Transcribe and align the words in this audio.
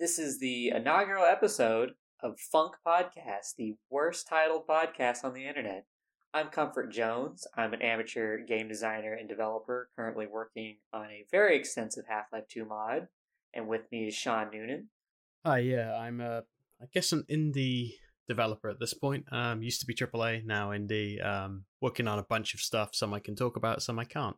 This 0.00 0.18
is 0.18 0.38
the 0.38 0.70
inaugural 0.70 1.26
episode 1.26 1.90
of 2.22 2.38
func 2.54 2.70
Podcast, 2.86 3.56
the 3.58 3.76
worst 3.90 4.26
titled 4.26 4.66
podcast 4.66 5.24
on 5.24 5.34
the 5.34 5.46
internet. 5.46 5.84
I'm 6.32 6.46
Comfort 6.46 6.90
Jones. 6.90 7.46
I'm 7.54 7.74
an 7.74 7.82
amateur 7.82 8.38
game 8.38 8.66
designer 8.66 9.12
and 9.12 9.28
developer 9.28 9.90
currently 9.94 10.26
working 10.26 10.78
on 10.94 11.04
a 11.04 11.26
very 11.30 11.54
extensive 11.54 12.04
Half 12.08 12.32
Life 12.32 12.44
2 12.50 12.64
mod. 12.64 13.08
And 13.52 13.68
with 13.68 13.82
me 13.92 14.06
is 14.08 14.14
Sean 14.14 14.48
Noonan. 14.50 14.88
Hi, 15.44 15.58
yeah, 15.58 15.94
I'm 15.94 16.22
a, 16.22 16.44
I 16.80 16.86
guess 16.94 17.12
an 17.12 17.26
indie 17.30 17.90
developer 18.26 18.70
at 18.70 18.80
this 18.80 18.94
point. 18.94 19.26
Um, 19.30 19.60
used 19.60 19.80
to 19.80 19.86
be 19.86 19.94
AAA, 19.94 20.46
now 20.46 20.70
indie. 20.70 21.22
Um, 21.22 21.66
working 21.82 22.08
on 22.08 22.18
a 22.18 22.22
bunch 22.24 22.54
of 22.54 22.60
stuff. 22.60 22.94
Some 22.94 23.12
I 23.12 23.18
can 23.18 23.36
talk 23.36 23.54
about, 23.54 23.82
some 23.82 23.98
I 23.98 24.04
can't. 24.04 24.36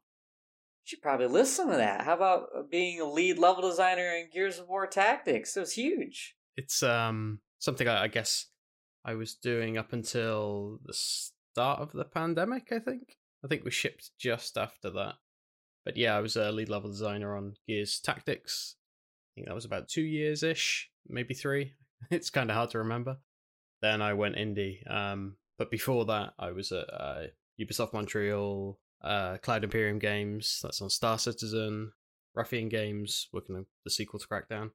Should 0.85 1.03
probably 1.03 1.27
list 1.27 1.55
some 1.55 1.71
of 1.71 1.77
that. 1.77 2.03
How 2.03 2.15
about 2.15 2.49
uh, 2.57 2.63
being 2.69 3.01
a 3.01 3.05
lead 3.05 3.39
level 3.39 3.63
designer 3.63 4.17
in 4.17 4.31
Gears 4.33 4.59
of 4.59 4.69
War 4.69 4.87
Tactics? 4.87 5.57
It 5.57 5.61
was 5.61 5.73
huge. 5.73 6.37
It's 6.57 6.83
um 6.83 7.41
something 7.59 7.87
I, 7.87 8.05
I 8.05 8.09
guess 8.09 8.47
I 9.05 9.15
was 9.15 9.35
doing 9.35 9.79
up 9.79 9.93
until 9.93 10.81
the 10.85 10.93
start 10.93 11.81
of 11.81 11.93
the 11.93 12.05
pandemic. 12.05 12.73
I 12.73 12.79
think. 12.79 13.17
I 13.45 13.49
think 13.49 13.65
we 13.65 13.71
shipped 13.71 14.11
just 14.19 14.57
after 14.57 14.91
that. 14.91 15.15
But 15.85 15.97
yeah, 15.97 16.17
I 16.17 16.21
was 16.21 16.37
a 16.37 16.53
lead 16.53 16.69
level 16.69 16.91
designer 16.91 17.37
on 17.37 17.55
Gears 17.67 18.01
Tactics. 18.01 18.77
I 18.77 19.31
think 19.35 19.49
that 19.49 19.55
was 19.55 19.65
about 19.65 19.89
two 19.89 20.03
years 20.03 20.43
ish, 20.43 20.91
maybe 21.09 21.35
three. 21.35 21.75
It's 22.11 22.31
kind 22.31 22.51
of 22.51 22.57
hard 22.57 22.71
to 22.71 22.79
remember. 22.79 23.19
Then 23.81 24.03
I 24.03 24.15
went 24.15 24.35
indie. 24.35 24.79
Um, 24.91 25.37
but 25.57 25.71
before 25.71 26.05
that, 26.07 26.33
I 26.37 26.51
was 26.51 26.73
at 26.73 26.93
uh, 26.93 27.27
Ubisoft 27.61 27.93
Montreal, 27.93 28.77
uh, 29.03 29.39
Cloud 29.39 29.65
Imperium 29.65 29.99
Games. 29.99 30.61
That's 30.63 30.81
on 30.81 30.91
Star 30.91 31.19
Citizen, 31.19 31.93
Ruffian 32.35 32.69
Games, 32.69 33.29
working 33.33 33.57
on 33.57 33.67
the 33.85 33.91
sequel 33.91 34.21
to 34.21 34.27
Crackdown, 34.27 34.71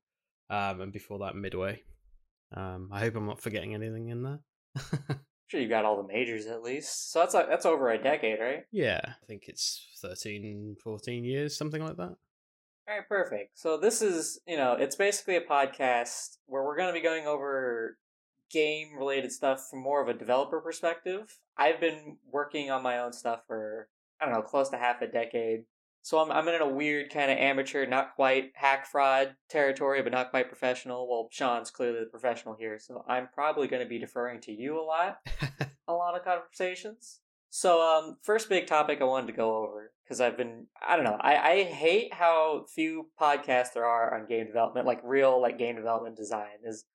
um, 0.50 0.82
and 0.82 0.92
before 0.92 1.20
that, 1.20 1.36
Midway. 1.36 1.84
Um, 2.56 2.90
I 2.92 3.00
hope 3.02 3.16
I'm 3.16 3.26
not 3.26 3.42
forgetting 3.42 3.74
anything 3.74 4.10
in 4.10 4.24
there. 4.24 4.40
sure 5.48 5.62
you've 5.62 5.70
got 5.70 5.86
all 5.86 6.02
the 6.02 6.08
majors 6.08 6.46
at 6.46 6.62
least. 6.62 7.12
So 7.12 7.20
that's 7.20 7.34
like 7.34 7.50
that's 7.50 7.66
over 7.66 7.90
a 7.90 8.02
decade, 8.02 8.40
right? 8.40 8.64
Yeah, 8.72 9.02
I 9.04 9.26
think 9.28 9.44
it's 9.48 9.88
13, 10.02 10.78
14 10.84 11.24
years, 11.24 11.58
something 11.58 11.84
like 11.84 11.98
that. 11.98 12.16
All 12.90 12.96
right, 12.96 13.08
perfect. 13.08 13.60
So 13.60 13.78
this 13.78 14.02
is, 14.02 14.40
you 14.48 14.56
know, 14.56 14.74
it's 14.74 14.96
basically 14.96 15.36
a 15.36 15.42
podcast 15.42 16.38
where 16.46 16.64
we're 16.64 16.78
going 16.78 16.94
to 16.94 16.98
be 16.98 17.04
going 17.04 17.28
over 17.28 17.98
game 18.50 18.98
related 18.98 19.32
stuff 19.32 19.68
from 19.70 19.80
more 19.80 20.02
of 20.02 20.08
a 20.08 20.14
developer 20.14 20.62
perspective. 20.62 21.38
I've 21.58 21.82
been 21.82 22.18
working 22.32 22.72
on 22.72 22.84
my 22.84 23.00
own 23.00 23.12
stuff 23.12 23.42
for 23.46 23.67
I 24.20 24.26
don't 24.26 24.34
know, 24.34 24.42
close 24.42 24.70
to 24.70 24.78
half 24.78 25.02
a 25.02 25.08
decade. 25.08 25.64
So 26.02 26.20
I'm 26.20 26.32
I'm 26.32 26.48
in 26.48 26.62
a 26.62 26.68
weird 26.74 27.12
kind 27.12 27.30
of 27.30 27.38
amateur, 27.38 27.86
not 27.86 28.16
quite 28.16 28.52
hack 28.56 28.86
fraud 28.86 29.36
territory, 29.50 30.02
but 30.02 30.14
not 30.14 30.30
quite 30.30 30.48
professional. 30.48 31.08
Well, 31.10 31.28
Sean's 31.32 31.70
clearly 31.70 32.00
the 32.00 32.06
professional 32.06 32.56
here, 32.58 32.80
so 32.80 33.04
I'm 33.10 33.28
probably 33.34 33.68
going 33.68 33.84
to 33.84 33.90
be 33.90 34.00
deferring 34.00 34.40
to 34.42 34.54
you 34.54 34.80
a 34.80 34.86
lot, 34.86 35.18
a 35.88 35.94
lot 35.94 36.16
of 36.16 36.24
conversations. 36.24 37.20
So, 37.50 37.82
um, 37.82 38.18
first 38.24 38.48
big 38.48 38.68
topic 38.68 39.00
I 39.02 39.06
wanted 39.06 39.28
to 39.28 39.34
go 39.34 39.58
over 39.58 39.92
because 40.04 40.22
I've 40.22 40.38
been 40.38 40.68
I 40.88 40.96
don't 40.96 41.04
know 41.06 41.18
I 41.20 41.36
I 41.36 41.64
hate 41.64 42.14
how 42.14 42.66
few 42.74 43.10
podcasts 43.20 43.74
there 43.74 43.86
are 43.86 44.18
on 44.18 44.28
game 44.28 44.48
development, 44.48 44.88
like 44.88 45.02
real 45.04 45.42
like 45.42 45.58
game 45.58 45.76
development 45.76 46.16
design 46.16 46.60
is 46.64 46.86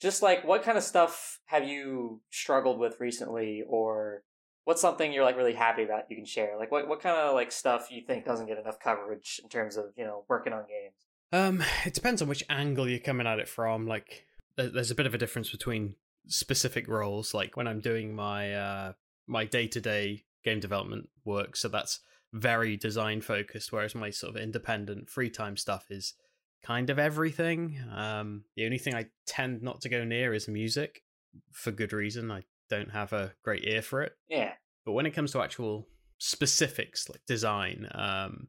just 0.00 0.22
like 0.22 0.44
what 0.44 0.62
kind 0.62 0.78
of 0.78 0.84
stuff 0.84 1.40
have 1.44 1.68
you 1.68 2.22
struggled 2.30 2.78
with 2.78 3.00
recently 3.00 3.62
or 3.68 4.22
what's 4.64 4.80
something 4.80 5.12
you're 5.12 5.24
like 5.24 5.36
really 5.36 5.54
happy 5.54 5.82
about 5.82 6.10
you 6.10 6.16
can 6.16 6.24
share? 6.24 6.56
Like 6.58 6.70
what 6.70 6.88
what 6.88 7.00
kind 7.00 7.16
of 7.16 7.34
like 7.34 7.52
stuff 7.52 7.88
you 7.90 8.02
think 8.02 8.24
doesn't 8.24 8.46
get 8.46 8.58
enough 8.58 8.78
coverage 8.78 9.40
in 9.42 9.48
terms 9.48 9.76
of, 9.76 9.86
you 9.96 10.04
know, 10.04 10.24
working 10.28 10.52
on 10.52 10.64
games? 10.68 10.94
Um, 11.32 11.62
it 11.84 11.94
depends 11.94 12.20
on 12.22 12.28
which 12.28 12.44
angle 12.50 12.88
you're 12.88 12.98
coming 12.98 13.26
at 13.26 13.38
it 13.38 13.48
from. 13.48 13.86
Like 13.86 14.26
there's 14.56 14.90
a 14.90 14.94
bit 14.94 15.06
of 15.06 15.14
a 15.14 15.18
difference 15.18 15.50
between 15.50 15.94
specific 16.28 16.86
roles 16.86 17.34
like 17.34 17.56
when 17.56 17.66
I'm 17.66 17.80
doing 17.80 18.14
my 18.14 18.54
uh 18.54 18.92
my 19.26 19.44
day-to-day 19.44 20.24
game 20.44 20.60
development 20.60 21.08
work, 21.24 21.56
so 21.56 21.68
that's 21.68 22.00
very 22.32 22.76
design 22.76 23.20
focused 23.20 23.72
whereas 23.72 23.94
my 23.94 24.10
sort 24.10 24.36
of 24.36 24.42
independent 24.42 25.10
free 25.10 25.30
time 25.30 25.56
stuff 25.56 25.86
is 25.90 26.14
kind 26.62 26.90
of 26.90 26.98
everything. 26.98 27.78
Um 27.94 28.44
the 28.56 28.64
only 28.64 28.78
thing 28.78 28.94
I 28.94 29.06
tend 29.26 29.62
not 29.62 29.80
to 29.80 29.88
go 29.88 30.04
near 30.04 30.32
is 30.32 30.46
music 30.46 31.02
for 31.50 31.72
good 31.72 31.92
reason. 31.92 32.30
I 32.30 32.44
don't 32.70 32.90
have 32.90 33.12
a 33.12 33.32
great 33.42 33.64
ear 33.64 33.82
for 33.82 34.02
it. 34.02 34.12
Yeah. 34.28 34.52
But 34.84 34.92
when 34.92 35.06
it 35.06 35.12
comes 35.12 35.32
to 35.32 35.42
actual 35.42 35.88
specifics 36.18 37.08
like 37.08 37.20
design, 37.26 37.88
um, 37.94 38.48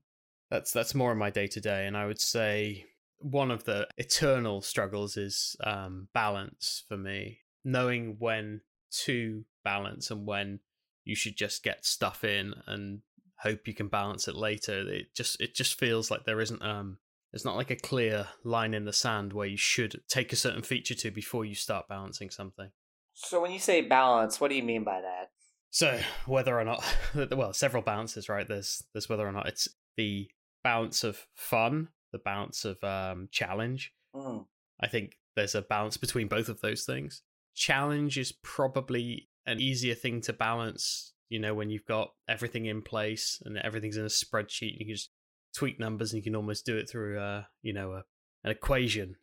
that's 0.50 0.72
that's 0.72 0.96
more 0.96 1.12
in 1.12 1.18
my 1.18 1.30
day 1.30 1.48
to 1.48 1.62
day, 1.62 1.88
and 1.88 1.98
I 1.98 2.06
would 2.06 2.22
say 2.22 2.86
one 3.20 3.52
of 3.52 3.64
the 3.64 3.88
eternal 3.98 4.62
struggles 4.62 5.16
is 5.18 5.56
um, 5.64 6.10
balance 6.14 6.84
for 6.88 6.98
me. 6.98 7.40
Knowing 7.64 8.18
when 8.20 8.62
to 9.06 9.46
balance 9.64 10.12
and 10.12 10.28
when 10.28 10.60
you 11.06 11.16
should 11.16 11.38
just 11.38 11.64
get 11.64 11.86
stuff 11.86 12.24
in 12.24 12.54
and 12.68 13.00
hope 13.38 13.68
you 13.68 13.74
can 13.74 13.88
balance 13.88 14.28
it 14.28 14.36
later. 14.36 14.88
It 14.90 15.14
just 15.16 15.42
it 15.42 15.56
just 15.56 15.78
feels 15.80 16.12
like 16.12 16.26
there 16.26 16.42
isn't 16.42 16.62
um 16.62 16.98
it's 17.32 17.46
not 17.46 17.56
like 17.56 17.72
a 17.72 17.76
clear 17.76 18.28
line 18.44 18.74
in 18.74 18.86
the 18.86 18.94
sand 18.94 19.34
where 19.34 19.48
you 19.48 19.58
should 19.58 20.02
take 20.08 20.32
a 20.32 20.38
certain 20.38 20.62
feature 20.62 20.94
to 20.96 21.12
before 21.12 21.46
you 21.46 21.56
start 21.56 21.88
balancing 21.88 22.30
something. 22.30 22.70
So 23.14 23.42
when 23.42 23.52
you 23.52 23.60
say 23.60 23.82
balance, 23.82 24.40
what 24.40 24.50
do 24.50 24.56
you 24.56 24.64
mean 24.64 24.84
by 24.84 25.02
that? 25.02 25.32
So 25.74 26.00
whether 26.28 26.58
or 26.58 26.64
not, 26.64 26.84
well, 27.32 27.52
several 27.52 27.82
balances, 27.82 28.30
right? 28.30 28.48
There's 28.48 28.84
there's 28.94 29.10
whether 29.10 29.28
or 29.28 29.32
not 29.32 29.48
it's 29.48 29.68
the 29.98 30.30
balance 30.64 31.04
of 31.04 31.26
fun, 31.34 31.90
the 32.12 32.20
balance 32.20 32.64
of 32.64 32.82
um, 32.84 33.28
challenge. 33.32 33.92
Mm. 34.16 34.46
I 34.80 34.88
think 34.88 35.18
there's 35.36 35.56
a 35.56 35.64
balance 35.64 35.98
between 35.98 36.28
both 36.28 36.48
of 36.48 36.62
those 36.62 36.86
things. 36.86 37.24
Challenge 37.56 38.20
is 38.20 38.32
probably 38.44 39.30
an 39.48 39.60
easier 39.60 39.96
thing 39.96 40.22
to 40.22 40.34
balance. 40.34 41.14
You 41.30 41.40
know, 41.40 41.56
when 41.56 41.72
you've 41.72 41.88
got 41.88 42.14
everything 42.30 42.68
in 42.68 42.84
place 42.84 43.42
and 43.44 43.58
everything's 43.58 43.98
in 43.98 44.06
a 44.06 44.10
spreadsheet, 44.10 44.78
you 44.78 44.86
can 44.86 44.96
just 44.96 45.10
tweak 45.56 45.80
numbers 45.80 46.14
and 46.14 46.20
you 46.20 46.24
can 46.24 46.36
almost 46.36 46.68
do 46.68 46.78
it 46.78 46.88
through, 46.88 47.20
uh, 47.20 47.46
you 47.64 47.74
know, 47.74 47.94
a, 47.94 48.04
an 48.44 48.52
equation 48.52 49.16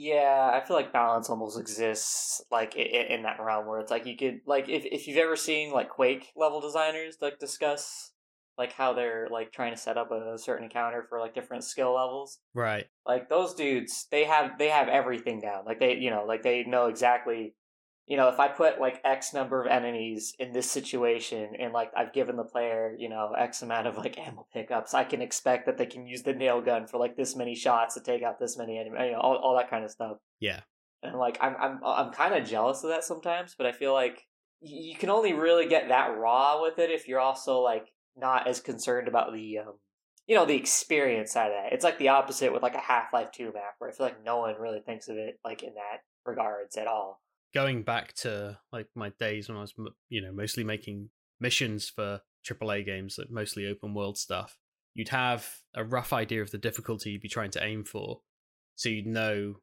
yeah, 0.00 0.52
I 0.54 0.64
feel 0.64 0.76
like 0.76 0.92
balance 0.92 1.28
almost 1.28 1.58
exists 1.58 2.40
like 2.52 2.76
in, 2.76 2.84
in 2.86 3.22
that 3.24 3.40
realm 3.40 3.66
where 3.66 3.80
it's 3.80 3.90
like 3.90 4.06
you 4.06 4.16
could 4.16 4.42
like 4.46 4.68
if 4.68 4.84
if 4.84 5.08
you've 5.08 5.18
ever 5.18 5.34
seen 5.34 5.72
like 5.72 5.90
Quake 5.90 6.30
level 6.36 6.60
designers 6.60 7.16
like 7.20 7.40
discuss 7.40 8.12
like 8.56 8.72
how 8.72 8.92
they're 8.92 9.26
like 9.28 9.50
trying 9.50 9.74
to 9.74 9.76
set 9.76 9.98
up 9.98 10.12
a 10.12 10.38
certain 10.38 10.66
encounter 10.66 11.04
for 11.08 11.18
like 11.18 11.34
different 11.34 11.64
skill 11.64 11.96
levels. 11.96 12.38
Right. 12.54 12.86
Like 13.04 13.28
those 13.28 13.54
dudes, 13.54 14.06
they 14.12 14.22
have 14.22 14.56
they 14.56 14.68
have 14.68 14.86
everything 14.86 15.40
down. 15.40 15.64
Like 15.66 15.80
they 15.80 15.96
you 15.96 16.10
know 16.10 16.24
like 16.24 16.44
they 16.44 16.62
know 16.62 16.86
exactly 16.86 17.56
you 18.08 18.16
know, 18.16 18.28
if 18.28 18.40
I 18.40 18.48
put 18.48 18.80
like 18.80 19.02
X 19.04 19.34
number 19.34 19.60
of 19.60 19.66
enemies 19.70 20.34
in 20.38 20.52
this 20.52 20.70
situation 20.70 21.50
and 21.60 21.74
like 21.74 21.92
I've 21.94 22.14
given 22.14 22.36
the 22.36 22.44
player, 22.44 22.96
you 22.98 23.10
know, 23.10 23.34
X 23.38 23.60
amount 23.60 23.86
of 23.86 23.98
like 23.98 24.18
ammo 24.18 24.46
pickups, 24.50 24.94
I 24.94 25.04
can 25.04 25.20
expect 25.20 25.66
that 25.66 25.76
they 25.76 25.84
can 25.84 26.06
use 26.06 26.22
the 26.22 26.32
nail 26.32 26.62
gun 26.62 26.86
for 26.86 26.96
like 26.96 27.16
this 27.16 27.36
many 27.36 27.54
shots 27.54 27.94
to 27.94 28.00
take 28.00 28.22
out 28.22 28.40
this 28.40 28.56
many 28.56 28.78
enemies, 28.78 28.98
you 29.04 29.12
know, 29.12 29.20
all, 29.20 29.36
all 29.36 29.56
that 29.58 29.68
kind 29.68 29.84
of 29.84 29.90
stuff. 29.90 30.16
Yeah. 30.40 30.60
And 31.02 31.16
like 31.16 31.36
I'm 31.42 31.54
I'm 31.60 31.80
I'm 31.84 32.12
kind 32.12 32.34
of 32.34 32.48
jealous 32.48 32.82
of 32.82 32.88
that 32.88 33.04
sometimes, 33.04 33.54
but 33.58 33.66
I 33.66 33.72
feel 33.72 33.92
like 33.92 34.22
you 34.62 34.96
can 34.96 35.10
only 35.10 35.34
really 35.34 35.68
get 35.68 35.88
that 35.88 36.16
raw 36.16 36.62
with 36.62 36.78
it 36.78 36.90
if 36.90 37.08
you're 37.08 37.20
also 37.20 37.60
like 37.60 37.92
not 38.16 38.48
as 38.48 38.58
concerned 38.58 39.06
about 39.06 39.34
the 39.34 39.58
um 39.58 39.74
you 40.26 40.34
know 40.34 40.46
the 40.46 40.56
experience 40.56 41.32
side 41.32 41.50
of 41.50 41.62
that. 41.62 41.74
It's 41.74 41.84
like 41.84 41.98
the 41.98 42.08
opposite 42.08 42.54
with 42.54 42.62
like 42.62 42.74
a 42.74 42.80
Half 42.80 43.12
Life 43.12 43.32
Two 43.32 43.52
map, 43.52 43.74
where 43.78 43.90
I 43.90 43.92
feel 43.92 44.06
like 44.06 44.24
no 44.24 44.38
one 44.38 44.54
really 44.58 44.80
thinks 44.80 45.08
of 45.08 45.18
it 45.18 45.38
like 45.44 45.62
in 45.62 45.74
that 45.74 46.00
regards 46.24 46.78
at 46.78 46.86
all 46.86 47.20
going 47.54 47.82
back 47.82 48.12
to 48.14 48.58
like 48.72 48.88
my 48.94 49.10
days 49.18 49.48
when 49.48 49.58
I 49.58 49.62
was, 49.62 49.74
you 50.08 50.20
know, 50.20 50.32
mostly 50.32 50.64
making 50.64 51.10
missions 51.40 51.88
for 51.88 52.20
AAA 52.46 52.84
games, 52.84 53.16
like 53.18 53.30
mostly 53.30 53.66
open 53.66 53.94
world 53.94 54.18
stuff, 54.18 54.58
you'd 54.94 55.08
have 55.08 55.48
a 55.74 55.84
rough 55.84 56.12
idea 56.12 56.42
of 56.42 56.50
the 56.50 56.58
difficulty 56.58 57.10
you'd 57.10 57.22
be 57.22 57.28
trying 57.28 57.50
to 57.52 57.64
aim 57.64 57.84
for. 57.84 58.20
So 58.74 58.88
you'd 58.88 59.06
know 59.06 59.56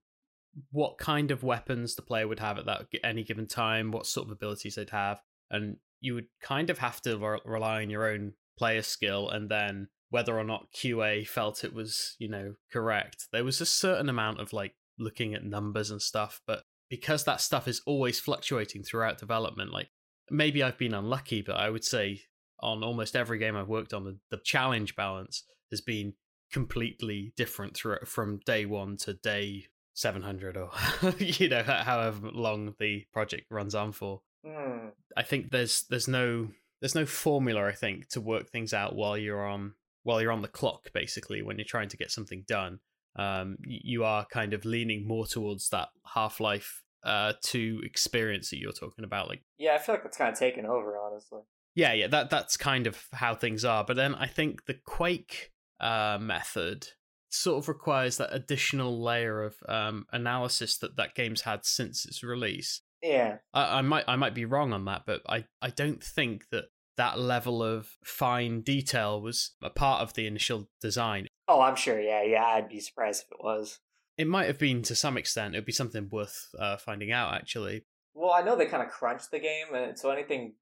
what 0.72 0.98
kind 0.98 1.32
of 1.32 1.44
weapons 1.44 1.96
the 1.96 2.02
player 2.02 2.28
would 2.28 2.40
have 2.40 2.58
at 2.58 2.66
that 2.66 2.88
any 3.04 3.24
given 3.24 3.48
time, 3.48 3.92
what 3.92 4.06
sort 4.06 4.28
of 4.28 4.32
abilities 4.32 4.76
they'd 4.76 4.90
have, 4.90 5.22
and 5.52 5.78
you 6.00 6.14
would 6.14 6.28
kind 6.42 6.70
of 6.70 6.80
have 6.80 7.02
to 7.02 7.18
re- 7.18 7.40
rely 7.46 7.82
on 7.82 7.90
your 7.90 8.10
own 8.10 8.34
player 8.58 8.82
skill 8.82 9.30
and 9.30 9.50
then 9.50 9.88
whether 10.10 10.38
or 10.38 10.44
not 10.44 10.72
QA 10.74 11.28
felt 11.28 11.64
it 11.64 11.74
was, 11.74 12.16
you 12.20 12.30
know, 12.30 12.54
correct. 12.72 13.28
There 13.34 13.44
was 13.44 13.60
a 13.60 13.66
certain 13.66 14.08
amount 14.08 14.40
of 14.40 14.54
like 14.54 14.76
looking 14.98 15.34
at 15.34 15.44
numbers 15.44 15.92
and 15.92 16.02
stuff, 16.02 16.42
but 16.48 16.64
because 16.90 17.24
that 17.24 17.42
stuff 17.42 17.68
is 17.68 17.82
always 17.86 18.20
fluctuating 18.20 18.84
throughout 18.84 19.18
development, 19.18 19.72
like 19.72 19.90
maybe 20.30 20.64
I've 20.64 20.78
been 20.78 20.94
unlucky, 20.94 21.42
but 21.42 21.56
I 21.56 21.70
would 21.70 21.84
say 21.84 22.22
on 22.60 22.84
almost 22.84 23.16
every 23.16 23.38
game 23.38 23.56
I've 23.56 23.68
worked 23.68 23.94
on, 23.94 24.04
the, 24.04 24.18
the 24.32 24.42
challenge 24.44 24.96
balance 24.96 25.44
has 25.72 25.82
been 25.82 26.14
completely 26.52 27.34
different 27.36 27.76
through 27.76 27.98
from 28.06 28.40
day 28.46 28.66
one 28.66 28.98
to 28.98 29.14
day 29.14 29.66
700 29.96 30.58
or 30.58 30.70
you 31.20 31.50
know 31.50 31.64
however 31.64 32.30
long 32.32 32.76
the 32.80 33.06
project 33.14 33.46
runs 33.50 33.74
on 33.74 33.92
for 33.92 34.22
mm. 34.46 34.92
i 35.18 35.24
think 35.24 35.52
there's 35.52 35.86
there's 35.90 36.08
no 36.08 36.50
there's 36.82 36.96
no 36.96 37.06
formula 37.06 37.66
i 37.66 37.72
think 37.72 38.08
to 38.10 38.22
work 38.22 38.50
things 38.50 38.74
out 38.74 38.96
while 38.96 39.18
you're 39.18 39.46
on 39.46 39.74
while 40.04 40.22
you're 40.22 40.32
on 40.32 40.42
the 40.42 40.48
clock 40.48 40.92
basically 40.94 41.42
when 41.42 41.58
you're 41.58 41.66
trying 41.66 41.90
to 41.90 41.98
get 41.98 42.12
something 42.12 42.44
done 42.48 42.80
um, 43.16 43.58
you 43.66 44.04
are 44.04 44.26
kind 44.26 44.54
of 44.54 44.66
leaning 44.66 45.08
more 45.08 45.26
towards 45.26 45.70
that 45.70 45.90
Half 46.14 46.40
Life 46.40 46.84
uh, 47.04 47.34
2 47.44 47.82
experience 47.84 48.50
that 48.50 48.58
you're 48.58 48.72
talking 48.72 49.06
about. 49.06 49.30
Like, 49.30 49.44
yeah, 49.58 49.76
I 49.76 49.78
feel 49.78 49.96
like 49.96 50.04
that's 50.04 50.18
kind 50.18 50.34
of 50.34 50.40
taken 50.40 50.66
over, 50.66 50.98
honestly. 50.98 51.42
Yeah, 51.76 51.94
yeah, 51.94 52.08
that 52.08 52.30
that's 52.30 52.56
kind 52.56 52.88
of 52.88 53.04
how 53.14 53.36
things 53.36 53.66
are. 53.66 53.84
But 53.84 53.98
then 53.98 54.16
I 54.16 54.28
think 54.28 54.66
the 54.66 54.76
Quake 54.86 55.52
uh, 55.80 56.18
method 56.20 56.88
sort 57.30 57.64
of 57.64 57.68
requires 57.68 58.18
that 58.18 58.34
additional 58.34 59.02
layer 59.02 59.44
of 59.44 59.56
um, 59.68 60.06
analysis 60.12 60.78
that 60.78 60.96
that 60.96 61.16
game's 61.16 61.42
had 61.42 61.66
since 61.66 62.06
its 62.06 62.24
release. 62.24 62.82
Yeah, 63.04 63.38
I, 63.54 63.80
I 63.80 63.82
might 63.82 64.06
I 64.08 64.16
might 64.16 64.34
be 64.34 64.46
wrong 64.46 64.74
on 64.74 64.86
that, 64.86 65.04
but 65.06 65.22
I 65.28 65.46
I 65.62 65.70
don't 65.70 66.02
think 66.02 66.46
that 66.52 66.66
that 66.98 67.20
level 67.20 67.62
of 67.62 67.90
fine 68.06 68.62
detail 68.62 69.22
was 69.22 69.52
a 69.62 69.70
part 69.70 70.02
of 70.02 70.14
the 70.14 70.28
initial 70.28 70.70
design. 70.82 71.28
Oh, 71.48 71.62
I'm 71.62 71.76
sure. 71.76 72.00
Yeah, 72.00 72.24
yeah. 72.24 72.44
I'd 72.44 72.70
be 72.70 72.80
surprised 72.80 73.24
if 73.24 73.32
it 73.32 73.44
was. 73.44 73.80
It 74.18 74.28
might 74.28 74.48
have 74.48 74.60
been 74.60 74.82
to 74.84 74.96
some 74.96 75.18
extent. 75.18 75.56
It 75.56 75.60
would 75.60 75.66
be 75.66 75.72
something 75.72 76.10
worth 76.12 76.50
uh, 76.58 76.78
finding 76.78 77.12
out, 77.12 77.34
actually. 77.34 77.86
Well, 78.14 78.32
I 78.32 78.42
know 78.42 78.56
they 78.56 78.66
kind 78.66 78.82
of 78.82 78.90
crunched 78.90 79.32
the 79.32 79.40
game, 79.40 79.74
and 79.74 80.00
so 80.00 80.10
anything 80.10 80.54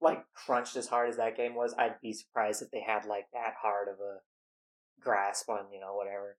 like 0.00 0.24
crunched 0.34 0.76
as 0.76 0.88
hard 0.88 1.08
as 1.08 1.16
that 1.16 1.36
game 1.36 1.54
was, 1.54 1.74
I'd 1.78 2.00
be 2.02 2.12
surprised 2.12 2.62
if 2.62 2.70
they 2.70 2.80
had 2.80 3.04
like 3.04 3.26
that 3.32 3.54
hard 3.60 3.88
of 3.88 3.94
a 4.00 4.18
grasp 5.00 5.48
on 5.48 5.66
you 5.72 5.80
know 5.80 5.94
whatever. 5.94 6.36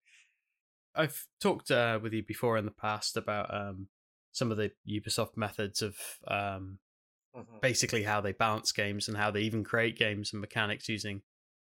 I've 0.95 1.25
talked 1.39 1.71
uh, 1.71 1.99
with 2.01 2.13
you 2.13 2.23
before 2.23 2.57
in 2.57 2.65
the 2.65 2.71
past 2.71 3.17
about 3.17 3.53
um, 3.53 3.87
some 4.31 4.51
of 4.51 4.57
the 4.57 4.71
Ubisoft 4.87 5.37
methods 5.37 5.81
of 5.81 5.95
um, 6.27 6.79
mm-hmm. 7.35 7.57
basically 7.61 8.03
how 8.03 8.21
they 8.21 8.31
balance 8.31 8.71
games 8.71 9.07
and 9.07 9.17
how 9.17 9.31
they 9.31 9.41
even 9.41 9.63
create 9.63 9.97
games 9.97 10.33
and 10.33 10.41
mechanics 10.41 10.89
using 10.89 11.21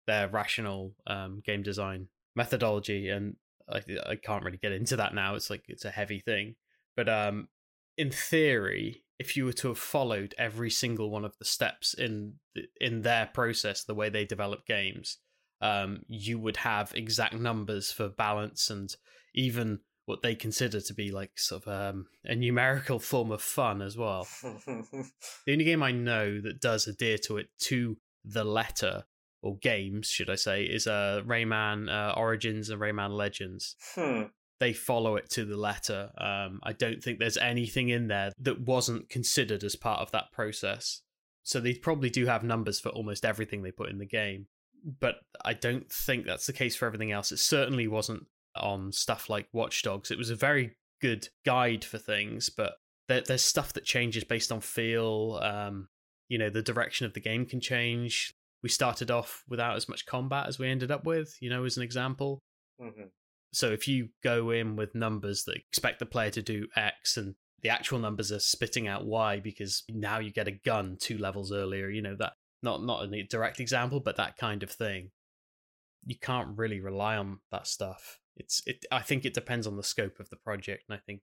their 0.07 0.29
rational 0.29 0.95
um, 1.07 1.43
game 1.45 1.63
design 1.63 2.09
methodology. 2.37 3.09
And 3.09 3.37
I, 3.69 3.83
I 4.07 4.17
can't 4.17 4.45
really 4.45 4.59
get 4.59 4.73
into 4.73 4.97
that 4.97 5.15
now. 5.15 5.35
It's 5.35 5.51
like 5.51 5.65
it's 5.69 5.85
a 5.85 5.91
heavy 5.91 6.21
thing, 6.21 6.55
but 6.97 7.09
um, 7.09 7.49
in 7.97 8.11
theory, 8.11 9.03
if 9.19 9.37
you 9.37 9.47
were 9.47 9.53
to 9.55 9.69
have 9.69 9.79
followed 9.79 10.35
every 10.39 10.71
single 10.71 11.11
one 11.11 11.25
of 11.25 11.37
the 11.39 11.45
steps 11.45 11.95
in 11.95 12.35
the, 12.55 12.63
in 12.81 13.03
their 13.03 13.27
process, 13.33 13.83
the 13.83 13.95
way 13.95 14.09
they 14.11 14.25
develop 14.25 14.67
games, 14.67 15.19
um, 15.61 16.03
you 16.07 16.39
would 16.39 16.59
have 16.59 16.93
exact 16.95 17.35
numbers 17.35 17.91
for 17.91 18.09
balance 18.09 18.69
and 18.69 18.95
even 19.35 19.81
what 20.05 20.23
they 20.23 20.35
consider 20.35 20.81
to 20.81 20.95
be 20.95 21.11
like 21.11 21.39
sort 21.39 21.67
of 21.67 21.95
um, 21.95 22.07
a 22.25 22.35
numerical 22.35 22.99
form 22.99 23.33
of 23.33 23.43
fun 23.43 23.83
as 23.83 23.97
well. 23.97 24.27
the 24.43 25.13
only 25.49 25.65
game 25.65 25.83
I 25.83 25.93
know 25.93 26.41
that 26.41 26.61
does 26.61 26.87
adhere 26.87 27.19
to 27.25 27.39
it 27.39 27.49
to 27.63 27.97
the 28.25 28.45
letter, 28.45 29.05
or 29.43 29.57
games, 29.59 30.09
should 30.09 30.31
I 30.31 30.35
say, 30.35 30.65
is 30.65 30.87
uh, 30.87 31.23
Rayman 31.25 31.91
uh, 31.91 32.15
Origins 32.17 32.71
and 32.71 32.81
Rayman 32.81 33.17
Legends. 33.17 33.77
Hmm. 33.95 34.23
They 34.59 34.73
follow 34.73 35.17
it 35.17 35.29
to 35.31 35.45
the 35.45 35.57
letter. 35.57 36.11
Um, 36.17 36.61
I 36.63 36.73
don't 36.73 37.03
think 37.03 37.19
there's 37.19 37.37
anything 37.37 37.91
in 37.91 38.09
there 38.09 38.33
that 38.41 38.61
wasn't 38.61 39.11
considered 39.11 39.63
as 39.65 39.77
part 39.77 40.01
of 40.01 40.11
that 40.13 40.33
process. 40.33 41.03
So 41.43 41.61
they 41.61 41.75
probably 41.75 42.11
do 42.11 42.27
have 42.27 42.43
numbers 42.43 42.81
for 42.81 42.89
almost 42.89 43.25
everything 43.25 43.63
they 43.63 43.71
put 43.71 43.91
in 43.91 43.99
the 43.99 44.07
game 44.07 44.47
but 45.01 45.17
I 45.45 45.55
don't 45.55 45.91
think 45.91 46.27
that's 46.27 46.47
the 46.47 46.53
case 46.53 46.77
for 46.77 46.87
everything 46.87 47.13
else. 47.13 47.33
It 47.33 47.39
certainly 47.39 47.89
wasn't 47.89 48.27
on 48.55 48.93
stuff 48.93 49.29
like 49.29 49.49
Watch 49.53 49.83
Dogs. 49.83 50.11
It 50.11 50.19
was 50.19 50.31
a 50.31 50.37
very 50.37 50.77
good 51.01 51.29
guide 51.45 51.85
for 51.85 51.99
things, 51.99 52.49
but 52.49 52.75
there, 53.09 53.21
there's 53.21 53.45
stuff 53.45 53.73
that 53.75 53.85
changes 53.85 54.25
based 54.25 54.53
on 54.53 54.61
feel. 54.61 55.41
Um, 55.43 55.89
you 56.29 56.39
know, 56.39 56.51
the 56.51 56.63
direction 56.63 57.07
of 57.07 57.15
the 57.15 57.21
game 57.21 57.47
can 57.47 57.61
change. 57.61 58.35
We 58.67 58.71
started 58.71 59.13
off 59.13 59.45
without 59.49 59.77
as 59.77 59.89
much 59.89 60.07
combat 60.07 60.49
as 60.49 60.59
we 60.59 60.69
ended 60.69 60.91
up 60.91 61.07
with, 61.07 61.37
you 61.41 61.49
know, 61.49 61.65
as 61.65 61.77
an 61.77 61.85
example. 61.85 62.43
Mm-hmm. 62.83 63.05
So 63.53 63.71
if 63.71 63.87
you 63.87 64.09
go 64.25 64.51
in 64.51 64.75
with 64.75 64.93
numbers 64.93 65.45
that 65.45 65.55
expect 65.55 66.01
the 66.01 66.05
player 66.05 66.31
to 66.33 66.43
do 66.43 66.67
X 66.75 67.17
and 67.17 67.37
the 67.63 67.69
actual 67.69 68.01
numbers 68.01 68.33
are 68.33 68.41
spitting 68.41 68.89
out 68.89 69.07
Y 69.07 69.39
because 69.39 69.85
now 69.89 70.19
you 70.19 70.33
get 70.33 70.49
a 70.49 70.51
gun 70.51 70.97
two 70.99 71.17
levels 71.17 71.53
earlier, 71.53 71.89
you 71.89 72.03
know, 72.03 72.17
that 72.19 72.33
not 72.61 72.83
not 72.83 73.05
a 73.05 73.23
direct 73.23 73.61
example, 73.61 74.01
but 74.01 74.17
that 74.17 74.37
kind 74.37 74.65
of 74.65 74.71
thing. 74.73 75.13
You 76.05 76.17
can't 76.21 76.59
really 76.59 76.81
rely 76.81 77.17
on 77.17 77.39
that 77.53 77.69
stuff. 77.69 78.19
It's 78.37 78.65
it. 78.67 78.85
I 78.91 78.99
think 78.99 79.25
it 79.25 79.33
depends 79.33 79.69
on 79.69 79.77
the 79.77 79.85
scope 79.85 80.19
of 80.19 80.29
the 80.29 80.39
project, 80.39 80.83
and 80.89 80.99
I 80.99 81.01
think 81.07 81.21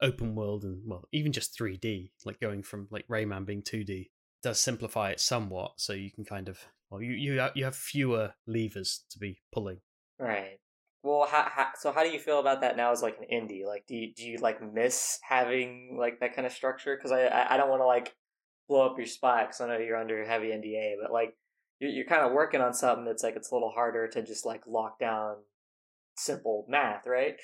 open 0.00 0.34
world 0.34 0.64
and 0.64 0.80
well, 0.86 1.06
even 1.12 1.30
just 1.30 1.58
3D, 1.58 2.12
like 2.24 2.40
going 2.40 2.62
from 2.62 2.88
like 2.90 3.06
Rayman 3.06 3.44
being 3.44 3.60
2D, 3.60 4.06
does 4.42 4.60
simplify 4.60 5.10
it 5.10 5.20
somewhat. 5.20 5.72
So 5.76 5.92
you 5.92 6.10
can 6.10 6.24
kind 6.24 6.48
of 6.48 6.58
well, 6.90 7.02
you 7.02 7.12
you 7.12 7.48
you 7.54 7.64
have 7.64 7.76
fewer 7.76 8.34
levers 8.46 9.04
to 9.10 9.18
be 9.18 9.40
pulling. 9.52 9.80
Right. 10.18 10.58
Well, 11.02 11.26
how, 11.30 11.48
how, 11.50 11.68
so 11.78 11.92
how 11.92 12.02
do 12.02 12.10
you 12.10 12.18
feel 12.18 12.40
about 12.40 12.60
that 12.60 12.76
now 12.76 12.92
as 12.92 13.00
like 13.00 13.16
an 13.18 13.26
indie? 13.32 13.64
Like, 13.64 13.86
do 13.86 13.94
you, 13.96 14.12
do 14.12 14.28
you 14.28 14.36
like 14.36 14.60
miss 14.62 15.18
having 15.22 15.96
like 15.98 16.20
that 16.20 16.36
kind 16.36 16.46
of 16.46 16.52
structure? 16.52 16.94
Because 16.94 17.10
I 17.10 17.46
I 17.48 17.56
don't 17.56 17.70
want 17.70 17.80
to 17.80 17.86
like 17.86 18.14
blow 18.68 18.86
up 18.86 18.98
your 18.98 19.06
spot 19.06 19.48
because 19.48 19.60
I 19.60 19.68
know 19.68 19.78
you're 19.78 19.96
under 19.96 20.24
heavy 20.24 20.48
NDA, 20.48 20.96
but 21.00 21.12
like 21.12 21.36
you're, 21.78 21.90
you're 21.90 22.06
kind 22.06 22.22
of 22.22 22.32
working 22.32 22.60
on 22.60 22.74
something 22.74 23.04
that's 23.04 23.22
like 23.22 23.36
it's 23.36 23.50
a 23.50 23.54
little 23.54 23.70
harder 23.70 24.08
to 24.08 24.22
just 24.22 24.44
like 24.44 24.62
lock 24.66 24.98
down 24.98 25.36
simple 26.16 26.66
math, 26.68 27.06
right? 27.06 27.36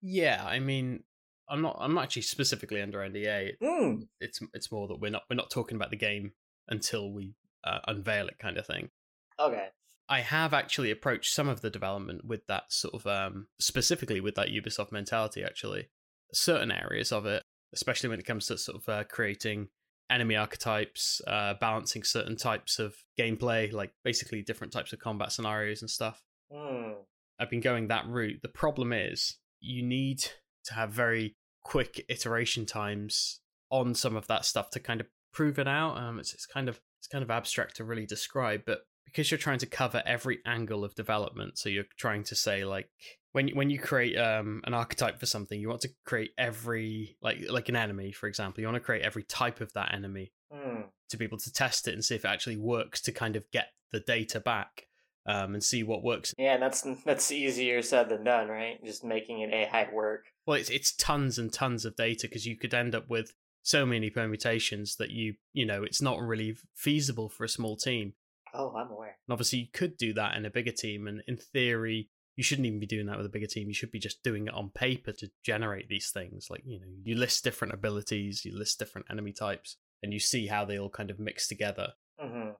Yeah, 0.00 0.42
I 0.46 0.60
mean, 0.60 1.04
I'm 1.48 1.62
not. 1.62 1.76
I'm 1.78 1.94
not 1.94 2.04
actually 2.04 2.22
specifically 2.22 2.80
under 2.80 2.98
NDA. 2.98 3.52
Mm. 3.62 4.06
It's 4.20 4.40
it's 4.52 4.72
more 4.72 4.88
that 4.88 5.00
we're 5.00 5.10
not 5.10 5.22
we're 5.28 5.36
not 5.36 5.50
talking 5.50 5.76
about 5.76 5.90
the 5.90 5.96
game 5.96 6.32
until 6.68 7.12
we 7.12 7.34
uh, 7.64 7.80
unveil 7.86 8.28
it, 8.28 8.38
kind 8.38 8.56
of 8.56 8.66
thing. 8.66 8.90
Okay. 9.38 9.68
I 10.08 10.20
have 10.20 10.52
actually 10.52 10.90
approached 10.90 11.32
some 11.32 11.48
of 11.48 11.62
the 11.62 11.70
development 11.70 12.24
with 12.24 12.46
that 12.46 12.64
sort 12.72 12.94
of 12.94 13.06
um 13.06 13.46
specifically 13.58 14.20
with 14.20 14.34
that 14.36 14.48
Ubisoft 14.48 14.92
mentality. 14.92 15.42
Actually, 15.42 15.88
certain 16.32 16.70
areas 16.70 17.12
of 17.12 17.26
it, 17.26 17.42
especially 17.72 18.08
when 18.08 18.20
it 18.20 18.26
comes 18.26 18.46
to 18.46 18.58
sort 18.58 18.78
of 18.78 18.88
uh, 18.88 19.04
creating 19.04 19.68
enemy 20.10 20.36
archetypes, 20.36 21.20
uh, 21.26 21.54
balancing 21.60 22.04
certain 22.04 22.36
types 22.36 22.78
of 22.78 22.94
gameplay, 23.18 23.72
like 23.72 23.92
basically 24.04 24.42
different 24.42 24.72
types 24.72 24.92
of 24.92 24.98
combat 24.98 25.32
scenarios 25.32 25.82
and 25.82 25.90
stuff. 25.90 26.22
Mm. 26.52 26.94
I've 27.38 27.50
been 27.50 27.60
going 27.60 27.88
that 27.88 28.06
route. 28.06 28.40
The 28.42 28.48
problem 28.48 28.92
is 28.92 29.38
you 29.60 29.82
need 29.82 30.24
to 30.64 30.74
have 30.74 30.90
very 30.90 31.36
quick 31.62 32.04
iteration 32.08 32.66
times 32.66 33.40
on 33.70 33.94
some 33.94 34.16
of 34.16 34.26
that 34.28 34.44
stuff 34.44 34.70
to 34.70 34.80
kind 34.80 35.00
of 35.00 35.06
prove 35.32 35.58
it 35.58 35.68
out. 35.68 35.96
Um, 35.96 36.18
it's, 36.18 36.34
it's 36.34 36.46
kind 36.46 36.68
of 36.68 36.80
it's 36.98 37.08
kind 37.08 37.22
of 37.22 37.30
abstract 37.30 37.76
to 37.76 37.84
really 37.84 38.06
describe, 38.06 38.62
but 38.64 38.80
because 39.04 39.30
you're 39.30 39.38
trying 39.38 39.58
to 39.58 39.66
cover 39.66 40.02
every 40.06 40.38
angle 40.46 40.84
of 40.84 40.94
development, 40.94 41.58
so 41.58 41.68
you're 41.68 41.84
trying 41.98 42.24
to 42.24 42.34
say 42.34 42.64
like 42.64 42.88
when 43.32 43.48
when 43.48 43.68
you 43.68 43.78
create 43.78 44.16
um, 44.16 44.62
an 44.64 44.74
archetype 44.74 45.18
for 45.18 45.26
something, 45.26 45.60
you 45.60 45.68
want 45.68 45.82
to 45.82 45.90
create 46.06 46.30
every 46.38 47.16
like 47.20 47.38
like 47.50 47.68
an 47.68 47.76
enemy, 47.76 48.12
for 48.12 48.28
example. 48.28 48.60
You 48.60 48.68
want 48.68 48.76
to 48.76 48.80
create 48.80 49.02
every 49.02 49.24
type 49.24 49.60
of 49.60 49.72
that 49.74 49.92
enemy 49.92 50.32
mm. 50.52 50.84
to 51.10 51.16
be 51.16 51.24
able 51.24 51.38
to 51.38 51.52
test 51.52 51.88
it 51.88 51.94
and 51.94 52.04
see 52.04 52.14
if 52.14 52.24
it 52.24 52.28
actually 52.28 52.56
works 52.56 53.00
to 53.02 53.12
kind 53.12 53.36
of 53.36 53.50
get 53.50 53.68
the 53.92 54.00
data 54.00 54.40
back 54.40 54.86
um, 55.26 55.54
and 55.54 55.62
see 55.62 55.82
what 55.82 56.02
works. 56.02 56.34
Yeah, 56.38 56.56
that's 56.58 56.86
that's 57.04 57.30
easier 57.30 57.82
said 57.82 58.08
than 58.08 58.24
done, 58.24 58.48
right? 58.48 58.82
Just 58.84 59.04
making 59.04 59.42
an 59.42 59.52
AI 59.52 59.88
work. 59.92 60.26
Well, 60.46 60.58
it's 60.58 60.70
it's 60.70 60.94
tons 60.94 61.38
and 61.38 61.52
tons 61.52 61.84
of 61.84 61.96
data 61.96 62.28
because 62.28 62.46
you 62.46 62.56
could 62.56 62.74
end 62.74 62.94
up 62.94 63.08
with 63.08 63.32
so 63.62 63.86
many 63.86 64.10
permutations 64.10 64.96
that 64.96 65.10
you 65.10 65.34
you 65.52 65.64
know 65.64 65.82
it's 65.82 66.02
not 66.02 66.20
really 66.20 66.56
feasible 66.74 67.28
for 67.28 67.44
a 67.44 67.48
small 67.48 67.76
team. 67.76 68.14
Oh, 68.52 68.74
I'm 68.76 68.90
aware. 68.90 69.16
And 69.26 69.32
obviously, 69.32 69.60
you 69.60 69.66
could 69.72 69.96
do 69.96 70.12
that 70.14 70.36
in 70.36 70.44
a 70.44 70.50
bigger 70.50 70.72
team, 70.72 71.08
and 71.08 71.22
in 71.26 71.36
theory, 71.36 72.08
you 72.36 72.44
shouldn't 72.44 72.66
even 72.66 72.80
be 72.80 72.86
doing 72.86 73.06
that 73.06 73.16
with 73.16 73.26
a 73.26 73.30
bigger 73.30 73.46
team. 73.46 73.68
You 73.68 73.74
should 73.74 73.90
be 73.90 73.98
just 73.98 74.22
doing 74.22 74.46
it 74.46 74.54
on 74.54 74.70
paper 74.70 75.12
to 75.12 75.30
generate 75.42 75.88
these 75.88 76.10
things. 76.10 76.48
Like, 76.50 76.62
you 76.64 76.80
know, 76.80 76.86
you 77.04 77.16
list 77.16 77.44
different 77.44 77.74
abilities, 77.74 78.44
you 78.44 78.56
list 78.56 78.78
different 78.78 79.06
enemy 79.10 79.32
types, 79.32 79.76
and 80.02 80.12
you 80.12 80.18
see 80.18 80.46
how 80.46 80.64
they 80.64 80.78
all 80.78 80.90
kind 80.90 81.10
of 81.10 81.18
mix 81.18 81.48
together. 81.48 81.92
Mm-hmm. 82.22 82.50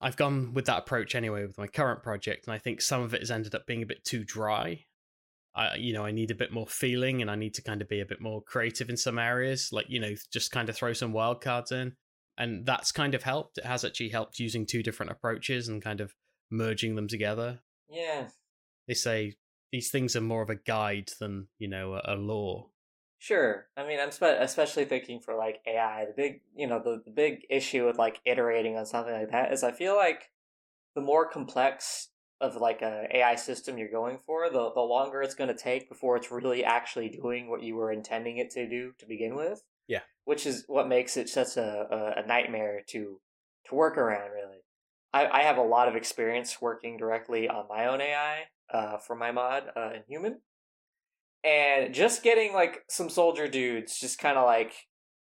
I've 0.00 0.16
gone 0.16 0.52
with 0.52 0.66
that 0.66 0.78
approach 0.78 1.14
anyway 1.14 1.46
with 1.46 1.58
my 1.58 1.66
current 1.66 2.02
project, 2.02 2.46
and 2.46 2.54
I 2.54 2.58
think 2.58 2.82
some 2.82 3.02
of 3.02 3.14
it 3.14 3.20
has 3.20 3.30
ended 3.30 3.54
up 3.54 3.66
being 3.66 3.82
a 3.82 3.86
bit 3.86 4.04
too 4.04 4.24
dry. 4.24 4.84
I, 5.54 5.76
you 5.76 5.94
know, 5.94 6.04
I 6.04 6.10
need 6.10 6.30
a 6.30 6.34
bit 6.34 6.52
more 6.52 6.66
feeling, 6.66 7.22
and 7.22 7.30
I 7.30 7.36
need 7.36 7.54
to 7.54 7.62
kind 7.62 7.80
of 7.80 7.88
be 7.88 8.00
a 8.00 8.06
bit 8.06 8.20
more 8.20 8.42
creative 8.42 8.90
in 8.90 8.96
some 8.96 9.18
areas. 9.18 9.70
Like, 9.72 9.86
you 9.88 9.98
know, 9.98 10.14
just 10.32 10.50
kind 10.50 10.68
of 10.68 10.76
throw 10.76 10.92
some 10.92 11.12
wild 11.12 11.40
cards 11.40 11.72
in, 11.72 11.94
and 12.36 12.66
that's 12.66 12.92
kind 12.92 13.14
of 13.14 13.22
helped. 13.22 13.58
It 13.58 13.64
has 13.64 13.84
actually 13.84 14.10
helped 14.10 14.38
using 14.38 14.66
two 14.66 14.82
different 14.82 15.12
approaches 15.12 15.68
and 15.68 15.82
kind 15.82 16.00
of 16.00 16.14
merging 16.50 16.94
them 16.94 17.08
together. 17.08 17.60
Yeah, 17.88 18.28
they 18.86 18.94
say 18.94 19.36
these 19.72 19.90
things 19.90 20.14
are 20.14 20.20
more 20.20 20.42
of 20.42 20.50
a 20.50 20.56
guide 20.56 21.10
than 21.18 21.48
you 21.58 21.68
know 21.68 21.94
a, 21.94 22.02
a 22.04 22.16
law. 22.16 22.68
Sure. 23.18 23.66
I 23.76 23.86
mean, 23.86 23.98
I'm 24.00 24.10
spe- 24.10 24.38
especially 24.38 24.84
thinking 24.84 25.20
for 25.20 25.34
like 25.34 25.60
AI. 25.66 26.04
The 26.06 26.12
big, 26.12 26.40
you 26.54 26.66
know, 26.66 26.80
the, 26.82 27.02
the 27.04 27.10
big 27.10 27.46
issue 27.48 27.86
with 27.86 27.98
like 27.98 28.20
iterating 28.24 28.76
on 28.76 28.86
something 28.86 29.12
like 29.12 29.30
that 29.30 29.52
is 29.52 29.64
I 29.64 29.72
feel 29.72 29.96
like 29.96 30.30
the 30.94 31.00
more 31.00 31.28
complex 31.28 32.08
of 32.40 32.56
like 32.56 32.82
a 32.82 33.06
AI 33.14 33.34
system 33.36 33.78
you're 33.78 33.90
going 33.90 34.18
for, 34.18 34.50
the 34.50 34.70
the 34.74 34.80
longer 34.80 35.22
it's 35.22 35.34
going 35.34 35.48
to 35.48 35.56
take 35.56 35.88
before 35.88 36.16
it's 36.16 36.30
really 36.30 36.64
actually 36.64 37.08
doing 37.08 37.48
what 37.48 37.62
you 37.62 37.74
were 37.74 37.90
intending 37.90 38.36
it 38.36 38.50
to 38.50 38.68
do 38.68 38.92
to 38.98 39.06
begin 39.06 39.34
with. 39.34 39.62
Yeah. 39.88 40.00
Which 40.24 40.46
is 40.46 40.64
what 40.66 40.88
makes 40.88 41.16
it 41.16 41.28
such 41.28 41.56
a, 41.56 41.86
a, 41.90 42.22
a 42.22 42.26
nightmare 42.26 42.82
to 42.88 43.20
to 43.68 43.74
work 43.74 43.96
around. 43.96 44.30
Really, 44.32 44.58
I 45.14 45.26
I 45.26 45.42
have 45.42 45.56
a 45.56 45.62
lot 45.62 45.88
of 45.88 45.96
experience 45.96 46.60
working 46.60 46.98
directly 46.98 47.48
on 47.48 47.66
my 47.68 47.86
own 47.86 48.00
AI, 48.02 48.44
uh, 48.72 48.98
for 48.98 49.16
my 49.16 49.32
mod 49.32 49.64
uh, 49.76 49.90
in 49.94 50.02
human. 50.08 50.40
And 51.44 51.94
just 51.94 52.22
getting 52.22 52.52
like 52.52 52.82
some 52.88 53.08
soldier 53.08 53.48
dudes 53.48 53.98
just 53.98 54.18
kind 54.18 54.36
of 54.36 54.44
like 54.44 54.72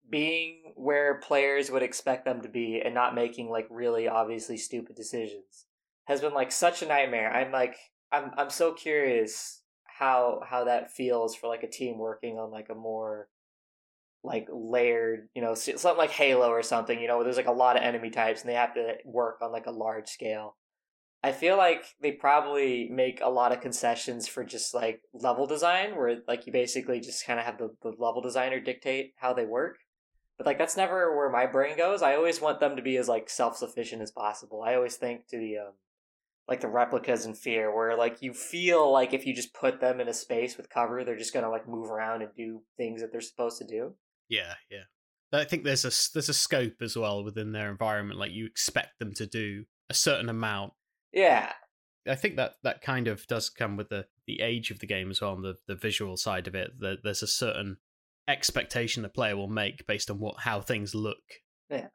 being 0.09 0.73
where 0.75 1.19
players 1.19 1.71
would 1.71 1.83
expect 1.83 2.25
them 2.25 2.41
to 2.41 2.49
be 2.49 2.81
and 2.83 2.93
not 2.93 3.15
making 3.15 3.49
like 3.49 3.67
really 3.69 4.07
obviously 4.07 4.57
stupid 4.57 4.95
decisions 4.95 5.65
has 6.05 6.21
been 6.21 6.33
like 6.33 6.51
such 6.51 6.81
a 6.81 6.87
nightmare. 6.87 7.31
I'm 7.31 7.51
like 7.51 7.77
I'm 8.11 8.31
I'm 8.37 8.49
so 8.49 8.73
curious 8.73 9.61
how 9.85 10.41
how 10.45 10.65
that 10.65 10.91
feels 10.91 11.35
for 11.35 11.47
like 11.47 11.63
a 11.63 11.69
team 11.69 11.97
working 11.97 12.37
on 12.37 12.51
like 12.51 12.67
a 12.69 12.75
more 12.75 13.29
like 14.23 14.47
layered, 14.51 15.29
you 15.33 15.41
know, 15.41 15.55
something 15.55 15.97
like 15.97 16.11
Halo 16.11 16.49
or 16.49 16.61
something, 16.61 16.99
you 16.99 17.07
know, 17.07 17.17
where 17.17 17.23
there's 17.23 17.37
like 17.37 17.47
a 17.47 17.51
lot 17.51 17.75
of 17.75 17.83
enemy 17.83 18.11
types 18.11 18.41
and 18.41 18.49
they 18.49 18.55
have 18.55 18.73
to 18.75 18.95
work 19.05 19.39
on 19.41 19.51
like 19.51 19.65
a 19.65 19.71
large 19.71 20.09
scale. 20.09 20.55
I 21.23 21.31
feel 21.31 21.55
like 21.55 21.85
they 22.01 22.11
probably 22.11 22.89
make 22.89 23.21
a 23.21 23.29
lot 23.29 23.51
of 23.51 23.61
concessions 23.61 24.27
for 24.27 24.43
just 24.43 24.73
like 24.73 25.01
level 25.13 25.45
design, 25.45 25.95
where 25.95 26.17
like 26.27 26.47
you 26.47 26.53
basically 26.53 26.99
just 26.99 27.25
kind 27.25 27.39
of 27.39 27.45
have 27.45 27.59
the, 27.59 27.69
the 27.83 27.89
level 27.89 28.21
designer 28.21 28.59
dictate 28.59 29.13
how 29.17 29.33
they 29.33 29.45
work. 29.45 29.77
But 30.37 30.47
like 30.47 30.57
that's 30.57 30.77
never 30.77 31.15
where 31.15 31.29
my 31.29 31.45
brain 31.45 31.77
goes. 31.77 32.01
I 32.01 32.15
always 32.15 32.41
want 32.41 32.59
them 32.59 32.75
to 32.75 32.81
be 32.81 32.97
as 32.97 33.07
like 33.07 33.29
self 33.29 33.55
sufficient 33.55 34.01
as 34.01 34.11
possible. 34.11 34.63
I 34.65 34.73
always 34.73 34.95
think 34.95 35.27
to 35.27 35.37
the 35.37 35.57
um, 35.59 35.73
like 36.47 36.61
the 36.61 36.67
replicas 36.67 37.27
in 37.27 37.35
Fear, 37.35 37.75
where 37.75 37.95
like 37.95 38.23
you 38.23 38.33
feel 38.33 38.91
like 38.91 39.13
if 39.13 39.27
you 39.27 39.35
just 39.35 39.53
put 39.53 39.79
them 39.79 39.99
in 39.99 40.07
a 40.07 40.13
space 40.15 40.57
with 40.57 40.71
cover, 40.71 41.03
they're 41.03 41.17
just 41.17 41.35
gonna 41.35 41.51
like 41.51 41.67
move 41.67 41.91
around 41.91 42.23
and 42.23 42.31
do 42.35 42.63
things 42.77 43.01
that 43.01 43.11
they're 43.11 43.21
supposed 43.21 43.59
to 43.59 43.67
do. 43.67 43.93
Yeah, 44.27 44.55
yeah. 44.71 44.85
I 45.31 45.43
think 45.43 45.63
there's 45.63 45.85
a 45.85 45.91
there's 46.13 46.29
a 46.29 46.33
scope 46.33 46.81
as 46.81 46.97
well 46.97 47.23
within 47.23 47.51
their 47.51 47.69
environment. 47.69 48.19
Like 48.19 48.31
you 48.31 48.47
expect 48.47 48.97
them 48.97 49.13
to 49.13 49.27
do 49.27 49.65
a 49.89 49.93
certain 49.93 50.29
amount 50.29 50.73
yeah. 51.13 51.51
I 52.07 52.15
think 52.15 52.35
that 52.37 52.55
that 52.63 52.81
kind 52.81 53.07
of 53.07 53.27
does 53.27 53.49
come 53.49 53.77
with 53.77 53.89
the 53.89 54.07
the 54.25 54.41
age 54.41 54.71
of 54.71 54.79
the 54.79 54.87
game 54.87 55.11
as 55.11 55.21
well, 55.21 55.33
and 55.33 55.43
the 55.43 55.55
the 55.67 55.75
visual 55.75 56.17
side 56.17 56.47
of 56.47 56.55
it. 56.55 56.79
That 56.79 57.03
there's 57.03 57.21
a 57.21 57.27
certain 57.27 57.77
expectation 58.27 59.03
the 59.03 59.09
player 59.09 59.35
will 59.35 59.47
make 59.47 59.85
based 59.87 60.09
on 60.09 60.19
what 60.19 60.39
how 60.39 60.61
things 60.61 60.95
look. 60.95 61.21
Yeah. 61.69 61.87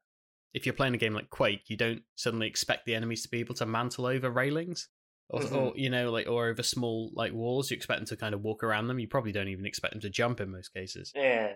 If 0.54 0.64
you're 0.64 0.74
playing 0.74 0.94
a 0.94 0.98
game 0.98 1.12
like 1.12 1.30
Quake, 1.30 1.68
you 1.68 1.76
don't 1.76 2.02
suddenly 2.14 2.46
expect 2.46 2.86
the 2.86 2.94
enemies 2.94 3.22
to 3.22 3.28
be 3.28 3.40
able 3.40 3.54
to 3.56 3.66
mantle 3.66 4.06
over 4.06 4.30
railings, 4.30 4.88
or, 5.28 5.40
mm-hmm. 5.40 5.56
or 5.56 5.72
you 5.76 5.90
know, 5.90 6.10
like 6.10 6.28
or 6.28 6.48
over 6.48 6.62
small 6.62 7.10
like 7.14 7.32
walls. 7.32 7.70
You 7.70 7.76
expect 7.76 8.00
them 8.00 8.06
to 8.06 8.16
kind 8.16 8.34
of 8.34 8.42
walk 8.42 8.62
around 8.62 8.86
them. 8.86 8.98
You 8.98 9.08
probably 9.08 9.32
don't 9.32 9.48
even 9.48 9.66
expect 9.66 9.92
them 9.92 10.00
to 10.02 10.10
jump 10.10 10.40
in 10.40 10.50
most 10.52 10.72
cases. 10.72 11.12
Yeah. 11.14 11.54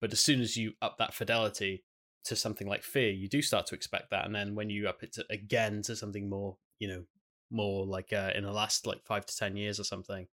But 0.00 0.12
as 0.12 0.20
soon 0.20 0.40
as 0.40 0.56
you 0.56 0.72
up 0.80 0.96
that 0.98 1.12
fidelity 1.12 1.84
to 2.24 2.36
something 2.36 2.68
like 2.68 2.82
Fear, 2.82 3.10
you 3.10 3.28
do 3.28 3.42
start 3.42 3.66
to 3.66 3.74
expect 3.74 4.10
that, 4.10 4.26
and 4.26 4.34
then 4.34 4.54
when 4.54 4.70
you 4.70 4.88
up 4.88 5.02
it 5.02 5.12
to, 5.14 5.24
again 5.28 5.82
to 5.82 5.96
something 5.96 6.30
more 6.30 6.56
you 6.80 6.88
know 6.88 7.04
more 7.52 7.86
like 7.86 8.12
uh, 8.12 8.30
in 8.34 8.42
the 8.42 8.52
last 8.52 8.86
like 8.86 9.04
five 9.04 9.24
to 9.26 9.36
ten 9.36 9.56
years 9.56 9.78
or 9.78 9.84
something 9.84 10.26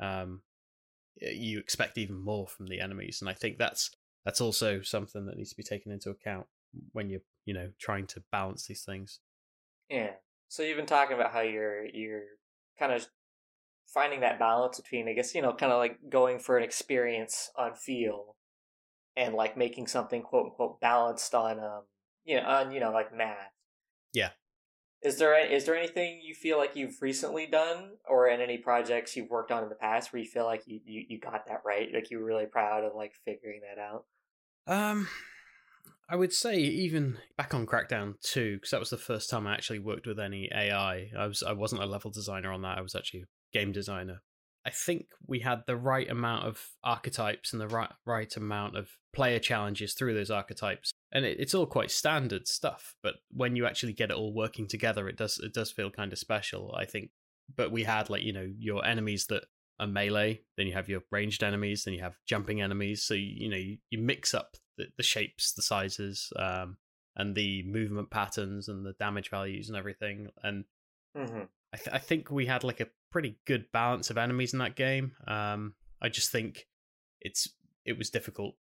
um 0.00 0.40
you 1.20 1.58
expect 1.58 1.98
even 1.98 2.18
more 2.18 2.46
from 2.46 2.66
the 2.66 2.80
enemies 2.80 3.20
and 3.20 3.28
i 3.28 3.34
think 3.34 3.58
that's 3.58 3.90
that's 4.24 4.40
also 4.40 4.80
something 4.82 5.26
that 5.26 5.36
needs 5.36 5.50
to 5.50 5.56
be 5.56 5.62
taken 5.62 5.92
into 5.92 6.10
account 6.10 6.46
when 6.92 7.08
you're 7.08 7.22
you 7.44 7.54
know 7.54 7.70
trying 7.78 8.06
to 8.06 8.22
balance 8.30 8.66
these 8.66 8.82
things. 8.82 9.20
Yeah 9.88 10.12
so 10.50 10.62
you've 10.62 10.76
been 10.76 10.84
talking 10.84 11.14
about 11.14 11.32
how 11.32 11.40
you're 11.40 11.86
you're 11.86 12.24
kind 12.78 12.92
of 12.92 13.06
finding 13.86 14.20
that 14.20 14.38
balance 14.38 14.78
between 14.78 15.08
i 15.08 15.12
guess 15.12 15.34
you 15.34 15.42
know 15.42 15.52
kind 15.52 15.72
of 15.72 15.78
like 15.78 15.98
going 16.08 16.38
for 16.38 16.58
an 16.58 16.64
experience 16.64 17.50
on 17.56 17.74
feel 17.74 18.36
and 19.16 19.34
like 19.34 19.56
making 19.56 19.86
something 19.86 20.22
quote 20.22 20.46
unquote 20.46 20.80
balanced 20.80 21.34
on 21.34 21.58
um 21.58 21.82
you 22.24 22.36
know 22.36 22.46
on 22.46 22.70
you 22.70 22.80
know 22.80 22.92
like 22.92 23.14
math. 23.14 23.52
Yeah 24.12 24.30
is 25.02 25.16
there 25.16 25.38
is 25.38 25.64
there 25.64 25.76
anything 25.76 26.20
you 26.22 26.34
feel 26.34 26.58
like 26.58 26.76
you've 26.76 27.00
recently 27.00 27.46
done, 27.46 27.92
or 28.06 28.28
in 28.28 28.40
any 28.40 28.58
projects 28.58 29.16
you've 29.16 29.30
worked 29.30 29.50
on 29.50 29.62
in 29.62 29.68
the 29.68 29.74
past, 29.74 30.12
where 30.12 30.20
you 30.20 30.28
feel 30.28 30.44
like 30.44 30.62
you, 30.66 30.80
you, 30.84 31.04
you 31.08 31.20
got 31.20 31.46
that 31.46 31.62
right, 31.64 31.88
like 31.92 32.10
you're 32.10 32.24
really 32.24 32.46
proud 32.46 32.84
of 32.84 32.94
like 32.94 33.12
figuring 33.24 33.60
that 33.62 33.80
out? 33.80 34.04
Um, 34.66 35.08
I 36.08 36.16
would 36.16 36.32
say 36.32 36.56
even 36.56 37.18
back 37.38 37.54
on 37.54 37.66
Crackdown 37.66 38.14
two, 38.20 38.56
because 38.56 38.70
that 38.70 38.80
was 38.80 38.90
the 38.90 38.98
first 38.98 39.30
time 39.30 39.46
I 39.46 39.54
actually 39.54 39.78
worked 39.78 40.06
with 40.06 40.20
any 40.20 40.50
AI. 40.54 41.10
I 41.16 41.26
was 41.26 41.42
I 41.42 41.52
wasn't 41.52 41.82
a 41.82 41.86
level 41.86 42.10
designer 42.10 42.52
on 42.52 42.62
that. 42.62 42.78
I 42.78 42.82
was 42.82 42.94
actually 42.94 43.22
a 43.22 43.58
game 43.58 43.72
designer. 43.72 44.22
I 44.66 44.70
think 44.70 45.06
we 45.26 45.40
had 45.40 45.62
the 45.66 45.76
right 45.76 46.08
amount 46.10 46.46
of 46.46 46.62
archetypes 46.84 47.52
and 47.52 47.60
the 47.60 47.68
right 47.68 47.90
right 48.04 48.34
amount 48.36 48.76
of 48.76 48.90
player 49.12 49.38
challenges 49.38 49.94
through 49.94 50.14
those 50.14 50.30
archetypes, 50.30 50.92
and 51.12 51.24
it, 51.24 51.38
it's 51.40 51.54
all 51.54 51.66
quite 51.66 51.90
standard 51.90 52.46
stuff. 52.46 52.94
But 53.02 53.14
when 53.30 53.56
you 53.56 53.66
actually 53.66 53.94
get 53.94 54.10
it 54.10 54.16
all 54.16 54.34
working 54.34 54.68
together, 54.68 55.08
it 55.08 55.16
does 55.16 55.38
it 55.38 55.54
does 55.54 55.70
feel 55.70 55.90
kind 55.90 56.12
of 56.12 56.18
special. 56.18 56.74
I 56.76 56.84
think. 56.84 57.10
But 57.56 57.72
we 57.72 57.84
had 57.84 58.10
like 58.10 58.22
you 58.22 58.32
know 58.32 58.48
your 58.58 58.84
enemies 58.84 59.26
that 59.26 59.44
are 59.80 59.86
melee, 59.86 60.42
then 60.56 60.66
you 60.66 60.74
have 60.74 60.88
your 60.88 61.00
ranged 61.10 61.42
enemies, 61.42 61.84
then 61.84 61.94
you 61.94 62.02
have 62.02 62.16
jumping 62.26 62.60
enemies. 62.60 63.02
So 63.02 63.14
you, 63.14 63.32
you 63.44 63.48
know 63.48 63.56
you, 63.56 63.78
you 63.90 63.98
mix 63.98 64.34
up 64.34 64.56
the, 64.76 64.86
the 64.96 65.02
shapes, 65.02 65.52
the 65.52 65.62
sizes, 65.62 66.30
um, 66.36 66.76
and 67.16 67.34
the 67.34 67.62
movement 67.64 68.10
patterns 68.10 68.68
and 68.68 68.84
the 68.84 68.92
damage 68.92 69.30
values 69.30 69.68
and 69.68 69.76
everything. 69.76 70.28
And 70.42 70.64
mm-hmm. 71.16 71.44
I, 71.72 71.76
th- 71.76 71.94
I 71.94 71.98
think 71.98 72.30
we 72.30 72.46
had 72.46 72.62
like 72.62 72.80
a 72.80 72.88
pretty 73.10 73.38
good 73.46 73.66
balance 73.72 74.10
of 74.10 74.18
enemies 74.18 74.52
in 74.52 74.58
that 74.60 74.76
game. 74.76 75.12
Um, 75.26 75.74
I 76.02 76.08
just 76.08 76.30
think 76.30 76.66
it's 77.20 77.48
it 77.84 77.98
was 77.98 78.10
difficult 78.10 78.54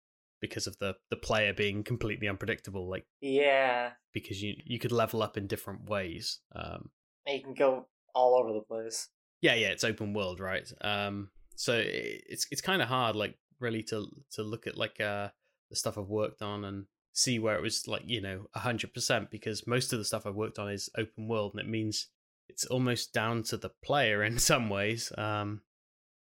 because 0.41 0.67
of 0.67 0.79
the 0.79 0.95
the 1.11 1.17
player 1.17 1.53
being 1.53 1.83
completely 1.83 2.29
unpredictable. 2.29 2.89
Like 2.89 3.07
yeah, 3.21 3.93
because 4.13 4.43
you 4.43 4.55
you 4.65 4.79
could 4.79 4.93
level 4.93 5.23
up 5.23 5.37
in 5.37 5.47
different 5.47 5.89
ways. 5.89 6.41
Um, 6.55 6.91
you 7.27 7.43
can 7.43 7.55
go 7.55 7.87
all 8.15 8.37
over 8.37 8.53
the 8.53 8.63
place. 8.63 9.09
Yeah, 9.41 9.55
yeah, 9.55 9.69
it's 9.69 9.85
open 9.85 10.15
world, 10.15 10.41
right? 10.41 10.67
Um, 10.81 11.31
so 11.57 11.75
it's 11.85 12.47
it's 12.51 12.61
kind 12.61 12.83
of 12.83 12.89
hard, 12.89 13.17
like 13.17 13.37
really 13.61 13.83
to 13.83 14.07
to 14.33 14.43
look 14.43 14.67
at 14.67 14.77
like 14.77 15.01
uh 15.01 15.29
the 15.71 15.77
stuff 15.77 15.99
I've 15.99 16.09
worked 16.09 16.43
on 16.43 16.65
and 16.65 16.87
see 17.13 17.39
where 17.39 17.57
it 17.57 17.63
was 17.63 17.89
like 17.89 18.03
you 18.05 18.21
know 18.21 18.47
hundred 18.55 18.93
percent 18.93 19.31
because 19.31 19.67
most 19.67 19.93
of 19.93 19.99
the 19.99 20.05
stuff 20.05 20.27
I've 20.27 20.35
worked 20.35 20.59
on 20.59 20.71
is 20.71 20.91
open 20.97 21.29
world 21.29 21.53
and 21.55 21.61
it 21.61 21.69
means 21.69 22.09
it's 22.49 22.65
almost 22.67 23.13
down 23.13 23.43
to 23.45 23.57
the 23.57 23.71
player 23.83 24.23
in 24.25 24.39
some 24.39 24.69
ways. 24.69 25.13
Um, 25.17 25.63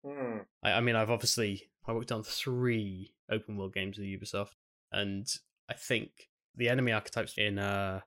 mm. 0.05 0.45
I, 0.63 0.73
I, 0.73 0.81
mean, 0.81 0.97
I've 0.97 1.11
obviously 1.11 1.71
I 1.87 1.93
worked 1.93 2.13
on 2.13 2.23
three 2.23 3.15
open 3.31 3.57
world 3.57 3.75
games 3.75 3.99
with 3.99 4.07
Ubisoft, 4.07 4.55
and 4.91 5.27
I 5.69 5.75
think 5.75 6.11
the 6.55 6.69
enemy 6.69 6.93
archetypes 6.93 7.35
in 7.37 7.59
uh, 7.59 8.01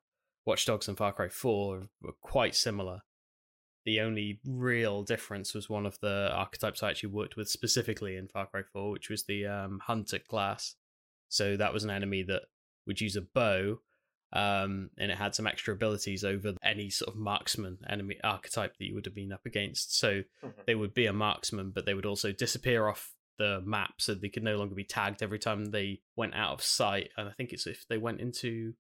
Watch 0.45 0.65
Dogs 0.65 0.87
and 0.87 0.97
Far 0.97 1.13
Cry 1.13 1.29
Four 1.29 1.87
were 2.01 2.13
quite 2.21 2.55
similar. 2.55 3.01
The 3.85 4.01
only 4.01 4.39
real 4.43 5.03
difference 5.03 5.53
was 5.53 5.69
one 5.69 5.85
of 5.85 5.99
the 5.99 6.31
archetypes 6.33 6.81
I 6.81 6.89
actually 6.89 7.11
worked 7.11 7.37
with 7.37 7.47
specifically 7.47 8.15
in 8.17 8.27
Far 8.27 8.47
Cry 8.47 8.61
4, 8.73 8.89
which 8.89 9.09
was 9.11 9.25
the 9.25 9.45
um, 9.45 9.79
Hunter 9.83 10.17
class. 10.17 10.73
So 11.29 11.55
that 11.55 11.71
was 11.71 11.83
an 11.83 11.91
enemy 11.91 12.23
that 12.23 12.43
would 12.87 12.99
use 12.99 13.15
a 13.15 13.21
bow 13.21 13.81
um, 14.33 14.89
and 14.97 15.11
it 15.11 15.17
had 15.17 15.35
some 15.35 15.47
extra 15.47 15.73
abilities 15.73 16.23
over 16.23 16.53
any 16.63 16.89
sort 16.89 17.13
of 17.13 17.19
marksman 17.19 17.77
enemy 17.89 18.17
archetype 18.23 18.77
that 18.77 18.85
you 18.85 18.93
would 18.95 19.05
have 19.05 19.15
been 19.15 19.31
up 19.31 19.45
against. 19.45 19.97
So 19.97 20.21
mm-hmm. 20.43 20.49
they 20.65 20.75
would 20.75 20.93
be 20.93 21.05
a 21.05 21.13
marksman, 21.13 21.71
but 21.71 21.85
they 21.85 21.93
would 21.93 22.05
also 22.05 22.31
disappear 22.31 22.87
off 22.87 23.13
the 23.37 23.61
map, 23.65 23.95
so 23.99 24.13
they 24.13 24.29
could 24.29 24.43
no 24.43 24.57
longer 24.57 24.75
be 24.75 24.83
tagged 24.83 25.21
every 25.21 25.39
time 25.39 25.65
they 25.65 26.01
went 26.15 26.35
out 26.35 26.53
of 26.53 26.61
sight. 26.61 27.09
And 27.17 27.27
I 27.27 27.31
think 27.31 27.51
it's 27.51 27.67
if 27.67 27.85
they 27.89 27.97
went 27.97 28.21
into 28.21 28.73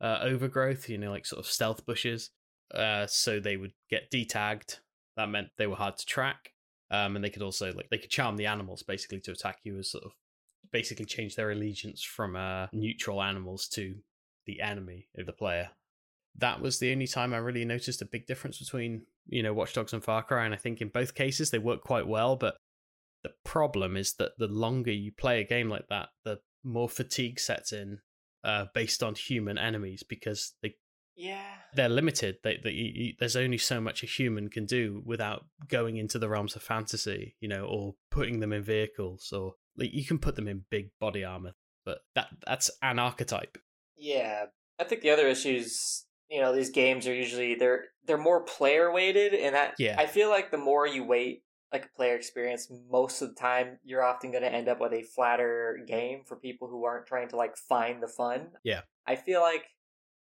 uh, 0.00 0.18
overgrowth, 0.22 0.88
you 0.88 0.98
know, 0.98 1.10
like 1.10 1.26
sort 1.26 1.40
of 1.40 1.50
stealth 1.50 1.84
bushes, 1.84 2.30
uh, 2.74 3.06
so 3.06 3.40
they 3.40 3.56
would 3.56 3.72
get 3.90 4.10
detagged. 4.10 4.80
That 5.16 5.28
meant 5.28 5.48
they 5.56 5.66
were 5.66 5.76
hard 5.76 5.96
to 5.98 6.06
track, 6.06 6.52
um, 6.90 7.16
and 7.16 7.24
they 7.24 7.30
could 7.30 7.42
also 7.42 7.72
like 7.72 7.90
they 7.90 7.98
could 7.98 8.10
charm 8.10 8.36
the 8.36 8.46
animals 8.46 8.82
basically 8.82 9.20
to 9.20 9.32
attack 9.32 9.58
you 9.64 9.78
as 9.78 9.90
sort 9.90 10.04
of 10.04 10.12
basically 10.70 11.04
change 11.04 11.34
their 11.34 11.50
allegiance 11.50 12.02
from 12.02 12.36
uh, 12.36 12.66
neutral 12.72 13.22
animals 13.22 13.68
to 13.68 13.96
the 14.48 14.60
enemy 14.60 15.06
of 15.16 15.26
the 15.26 15.32
player. 15.32 15.70
That 16.36 16.60
was 16.60 16.78
the 16.78 16.90
only 16.90 17.06
time 17.06 17.32
I 17.32 17.38
really 17.38 17.64
noticed 17.64 18.02
a 18.02 18.06
big 18.06 18.26
difference 18.26 18.58
between, 18.58 19.02
you 19.26 19.42
know, 19.42 19.52
Watch 19.52 19.74
Dogs 19.74 19.92
and 19.92 20.02
Far 20.02 20.22
Cry. 20.22 20.44
And 20.44 20.54
I 20.54 20.56
think 20.56 20.80
in 20.80 20.88
both 20.88 21.14
cases 21.14 21.50
they 21.50 21.58
work 21.58 21.82
quite 21.82 22.06
well. 22.06 22.34
But 22.36 22.56
the 23.22 23.32
problem 23.44 23.96
is 23.96 24.14
that 24.14 24.32
the 24.38 24.48
longer 24.48 24.92
you 24.92 25.12
play 25.12 25.40
a 25.40 25.44
game 25.44 25.68
like 25.68 25.88
that, 25.88 26.08
the 26.24 26.38
more 26.64 26.88
fatigue 26.88 27.38
sets 27.38 27.72
in 27.72 27.98
uh, 28.44 28.66
based 28.74 29.02
on 29.02 29.14
human 29.14 29.58
enemies 29.58 30.02
because 30.08 30.54
they 30.62 30.74
yeah 31.16 31.56
they're 31.74 31.88
limited 31.88 32.36
they, 32.44 32.58
they 32.62 32.70
you, 32.70 33.12
there's 33.18 33.34
only 33.34 33.58
so 33.58 33.80
much 33.80 34.04
a 34.04 34.06
human 34.06 34.48
can 34.48 34.64
do 34.64 35.02
without 35.04 35.46
going 35.66 35.96
into 35.96 36.16
the 36.16 36.28
realms 36.28 36.54
of 36.54 36.62
fantasy 36.62 37.34
you 37.40 37.48
know 37.48 37.64
or 37.64 37.94
putting 38.10 38.38
them 38.38 38.52
in 38.52 38.62
vehicles 38.62 39.32
or 39.32 39.54
like 39.76 39.92
you 39.92 40.04
can 40.04 40.18
put 40.18 40.36
them 40.36 40.46
in 40.46 40.64
big 40.70 40.90
body 41.00 41.24
armor 41.24 41.52
but 41.84 41.98
that 42.14 42.28
that's 42.46 42.70
an 42.82 43.00
archetype 43.00 43.58
yeah, 43.98 44.46
I 44.78 44.84
think 44.84 45.02
the 45.02 45.10
other 45.10 45.26
issues, 45.26 46.06
you 46.30 46.40
know, 46.40 46.54
these 46.54 46.70
games 46.70 47.06
are 47.06 47.14
usually 47.14 47.54
they're 47.54 47.86
they're 48.06 48.18
more 48.18 48.42
player 48.42 48.92
weighted, 48.92 49.34
and 49.34 49.54
that 49.54 49.74
yeah. 49.78 49.96
I 49.98 50.06
feel 50.06 50.30
like 50.30 50.50
the 50.50 50.58
more 50.58 50.86
you 50.86 51.04
wait 51.04 51.42
like 51.72 51.84
a 51.84 51.96
player 51.96 52.14
experience, 52.14 52.70
most 52.90 53.20
of 53.20 53.28
the 53.28 53.34
time 53.34 53.78
you're 53.84 54.04
often 54.04 54.30
going 54.30 54.42
to 54.42 54.52
end 54.52 54.68
up 54.68 54.80
with 54.80 54.92
a 54.92 55.02
flatter 55.02 55.78
game 55.86 56.22
for 56.26 56.36
people 56.36 56.68
who 56.68 56.84
aren't 56.84 57.06
trying 57.06 57.28
to 57.28 57.36
like 57.36 57.56
find 57.56 58.02
the 58.02 58.08
fun. 58.08 58.48
Yeah, 58.64 58.82
I 59.06 59.16
feel 59.16 59.40
like 59.40 59.64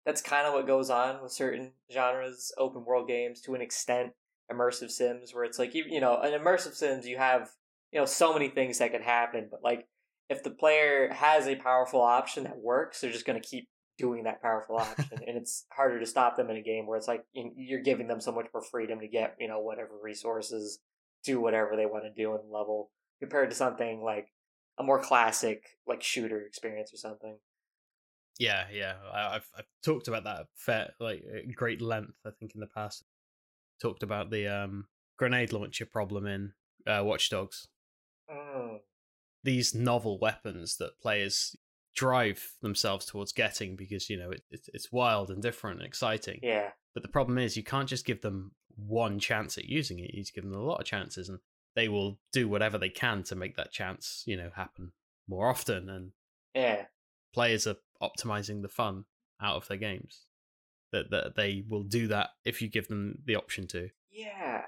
that's 0.06 0.22
kind 0.22 0.48
of 0.48 0.54
what 0.54 0.68
goes 0.68 0.90
on 0.90 1.22
with 1.22 1.32
certain 1.32 1.74
genres, 1.92 2.52
open 2.58 2.84
world 2.86 3.08
games 3.08 3.42
to 3.42 3.56
an 3.56 3.62
extent, 3.62 4.14
immersive 4.52 4.90
sims, 4.90 5.34
where 5.34 5.44
it's 5.44 5.60
like 5.60 5.74
you 5.74 5.86
you 5.88 6.02
know, 6.02 6.20
an 6.20 6.34
immersive 6.40 6.74
sims 6.74 7.08
you 7.08 7.18
have 7.18 7.50
you 7.92 8.00
know 8.00 8.06
so 8.06 8.34
many 8.34 8.50
things 8.50 8.80
that 8.80 8.92
could 8.92 9.02
happen. 9.02 9.48
But 9.50 9.64
like 9.64 9.88
if 10.30 10.44
the 10.44 10.52
player 10.52 11.12
has 11.12 11.48
a 11.48 11.56
powerful 11.56 12.02
option 12.02 12.44
that 12.44 12.58
works, 12.58 13.02
they're 13.02 13.12
just 13.12 13.26
going 13.26 13.42
to 13.42 13.48
keep 13.48 13.68
doing 13.98 14.24
that 14.24 14.42
powerful 14.42 14.78
option, 14.80 15.20
and 15.28 15.38
it's 15.38 15.66
harder 15.72 16.00
to 16.00 16.06
stop 16.06 16.38
them 16.38 16.50
in 16.50 16.58
a 16.58 16.62
game 16.62 16.88
where 16.88 16.98
it's 16.98 17.08
like 17.08 17.24
you're 17.34 17.82
giving 17.82 18.08
them 18.08 18.22
so 18.22 18.32
much 18.32 18.48
more 18.54 18.64
freedom 18.64 19.00
to 19.00 19.08
get 19.08 19.36
you 19.40 19.48
know 19.48 19.60
whatever 19.60 19.92
resources, 20.02 20.80
do 21.24 21.42
whatever 21.42 21.76
they 21.76 21.86
want 21.86 22.04
to 22.04 22.12
do 22.12 22.32
in 22.32 22.40
the 22.48 22.58
level 22.58 22.92
compared 23.20 23.50
to 23.50 23.56
something 23.56 24.02
like 24.02 24.28
a 24.78 24.84
more 24.84 25.02
classic 25.02 25.64
like 25.88 26.02
shooter 26.02 26.42
experience 26.42 26.94
or 26.94 26.98
something. 26.98 27.38
Yeah, 28.40 28.66
yeah, 28.72 28.94
I, 29.14 29.34
have 29.34 29.46
I've 29.58 29.66
talked 29.84 30.08
about 30.08 30.24
that 30.24 30.46
fair 30.56 30.92
like 31.00 31.24
great 31.56 31.82
length. 31.82 32.14
I 32.26 32.30
think 32.40 32.54
in 32.56 32.62
the 32.62 32.68
past, 32.68 33.04
talked 33.82 34.04
about 34.04 34.30
the 34.30 34.48
um 34.48 34.86
grenade 35.18 35.52
launcher 35.52 35.86
problem 35.86 36.26
in 36.26 36.54
uh, 36.88 37.04
Watch 37.04 37.30
Dogs. 37.30 37.68
Mm. 38.32 38.80
These 39.44 39.74
novel 39.74 40.20
weapons 40.20 40.78
that 40.78 41.00
players 41.00 41.56
drive 41.96 42.54
themselves 42.62 43.06
towards 43.06 43.32
getting 43.32 43.76
because 43.76 44.10
you 44.10 44.18
know 44.18 44.32
it, 44.32 44.44
it, 44.52 44.70
it's 44.74 44.92
wild 44.92 45.30
and 45.30 45.42
different 45.42 45.80
and 45.80 45.88
exciting. 45.88 46.40
Yeah. 46.42 46.70
But 46.94 47.04
the 47.04 47.10
problem 47.10 47.38
is 47.38 47.58
you 47.58 47.64
can't 47.64 47.90
just 47.90 48.06
give 48.06 48.22
them 48.22 48.52
one 48.76 49.20
chance 49.20 49.58
at 49.58 49.66
using 49.66 50.00
it. 50.00 50.12
You 50.12 50.18
need 50.18 50.26
to 50.26 50.34
give 50.34 50.44
them 50.44 50.54
a 50.54 50.64
lot 50.64 50.80
of 50.80 50.86
chances, 50.86 51.30
and 51.30 51.40
they 51.76 51.88
will 51.88 52.20
do 52.32 52.48
whatever 52.48 52.78
they 52.78 52.90
can 52.90 53.24
to 53.24 53.36
make 53.36 53.56
that 53.58 53.72
chance, 53.72 54.24
you 54.26 54.38
know, 54.38 54.50
happen 54.56 54.92
more 55.28 55.50
often. 55.50 55.90
And 55.90 56.12
yeah, 56.56 56.86
players 57.34 57.68
are 57.68 57.76
optimizing 58.02 58.62
the 58.62 58.70
fun 58.70 59.06
out 59.42 59.58
of 59.58 59.68
their 59.68 59.78
games. 59.78 60.26
That 60.92 61.12
that 61.12 61.36
they 61.36 61.64
will 61.68 61.84
do 61.84 62.08
that 62.08 62.30
if 62.46 62.62
you 62.62 62.68
give 62.68 62.88
them 62.88 63.20
the 63.26 63.36
option 63.36 63.68
to. 63.68 63.90
Yeah, 64.12 64.64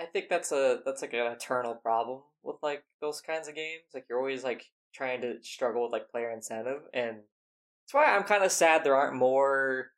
I 0.00 0.04
think 0.04 0.28
that's 0.28 0.52
a 0.52 0.80
that's 0.84 1.02
like 1.02 1.12
an 1.14 1.32
eternal 1.32 1.74
problem 1.74 2.22
with 2.42 2.56
like 2.62 2.84
those 3.00 3.20
kinds 3.20 3.48
of 3.48 3.54
games. 3.54 3.82
Like 3.94 4.06
you're 4.08 4.18
always 4.18 4.44
like 4.44 4.64
trying 4.94 5.20
to 5.22 5.42
struggle 5.42 5.82
with 5.82 5.92
like 5.92 6.10
player 6.10 6.30
incentive, 6.30 6.82
and 6.92 7.16
that's 7.16 7.94
why 7.94 8.06
I'm 8.06 8.24
kind 8.24 8.44
of 8.44 8.52
sad 8.52 8.84
there 8.84 8.96
aren't 8.96 9.16
more. 9.16 9.92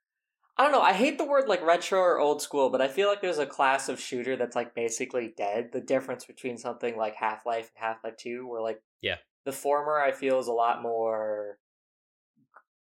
I 0.57 0.63
don't 0.63 0.73
know. 0.73 0.83
I 0.83 0.93
hate 0.93 1.19
the 1.19 1.25
word 1.25 1.49
like 1.49 1.65
retro 1.65 1.99
or 1.99 2.21
old 2.21 2.41
school, 2.41 2.71
but 2.71 2.81
I 2.81 2.89
feel 2.89 3.09
like 3.09 3.21
there's 3.21 3.39
a 3.39 3.47
class 3.47 3.89
of 3.89 3.99
shooter 3.99 4.37
that's 4.37 4.55
like 4.55 4.75
basically 4.75 5.35
dead. 5.37 5.71
The 5.73 5.81
difference 5.81 6.25
between 6.25 6.59
something 6.59 6.97
like 6.97 7.17
Half 7.17 7.45
Life 7.45 7.71
and 7.75 7.85
Half 7.85 8.05
Life 8.05 8.17
Two, 8.17 8.47
where 8.47 8.63
like 8.63 8.81
yeah, 9.01 9.17
the 9.45 9.53
former 9.53 10.01
I 10.01 10.13
feel 10.13 10.39
is 10.39 10.47
a 10.47 10.53
lot 10.53 10.83
more 10.83 11.59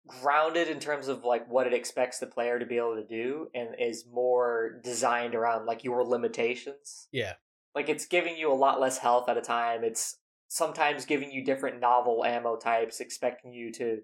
grounded 0.06 0.68
in 0.68 0.80
terms 0.80 1.09
of 1.09 1.25
like 1.25 1.49
what 1.49 1.66
it 1.66 1.73
expects 1.73 2.18
the 2.18 2.26
player 2.26 2.59
to 2.59 2.66
be 2.66 2.76
able 2.76 2.97
to 2.97 3.06
do 3.06 3.49
and 3.54 3.68
is 3.78 4.04
more 4.12 4.80
designed 4.82 5.35
around 5.35 5.66
like 5.66 5.85
your 5.85 6.04
limitations. 6.04 7.09
Yeah. 7.12 7.35
Like 7.75 7.88
it's 7.88 8.06
giving 8.06 8.37
you 8.37 8.52
a 8.52 8.54
lot 8.54 8.80
less 8.80 8.99
health 8.99 9.28
at 9.28 9.38
a 9.38 9.42
time. 9.42 9.85
It's 9.85 10.18
sometimes 10.49 11.04
giving 11.06 11.30
you 11.30 11.44
different 11.44 11.80
novel 11.80 12.25
ammo 12.25 12.56
types, 12.56 13.00
expecting 13.00 13.52
you 13.52 13.73
to 13.73 14.00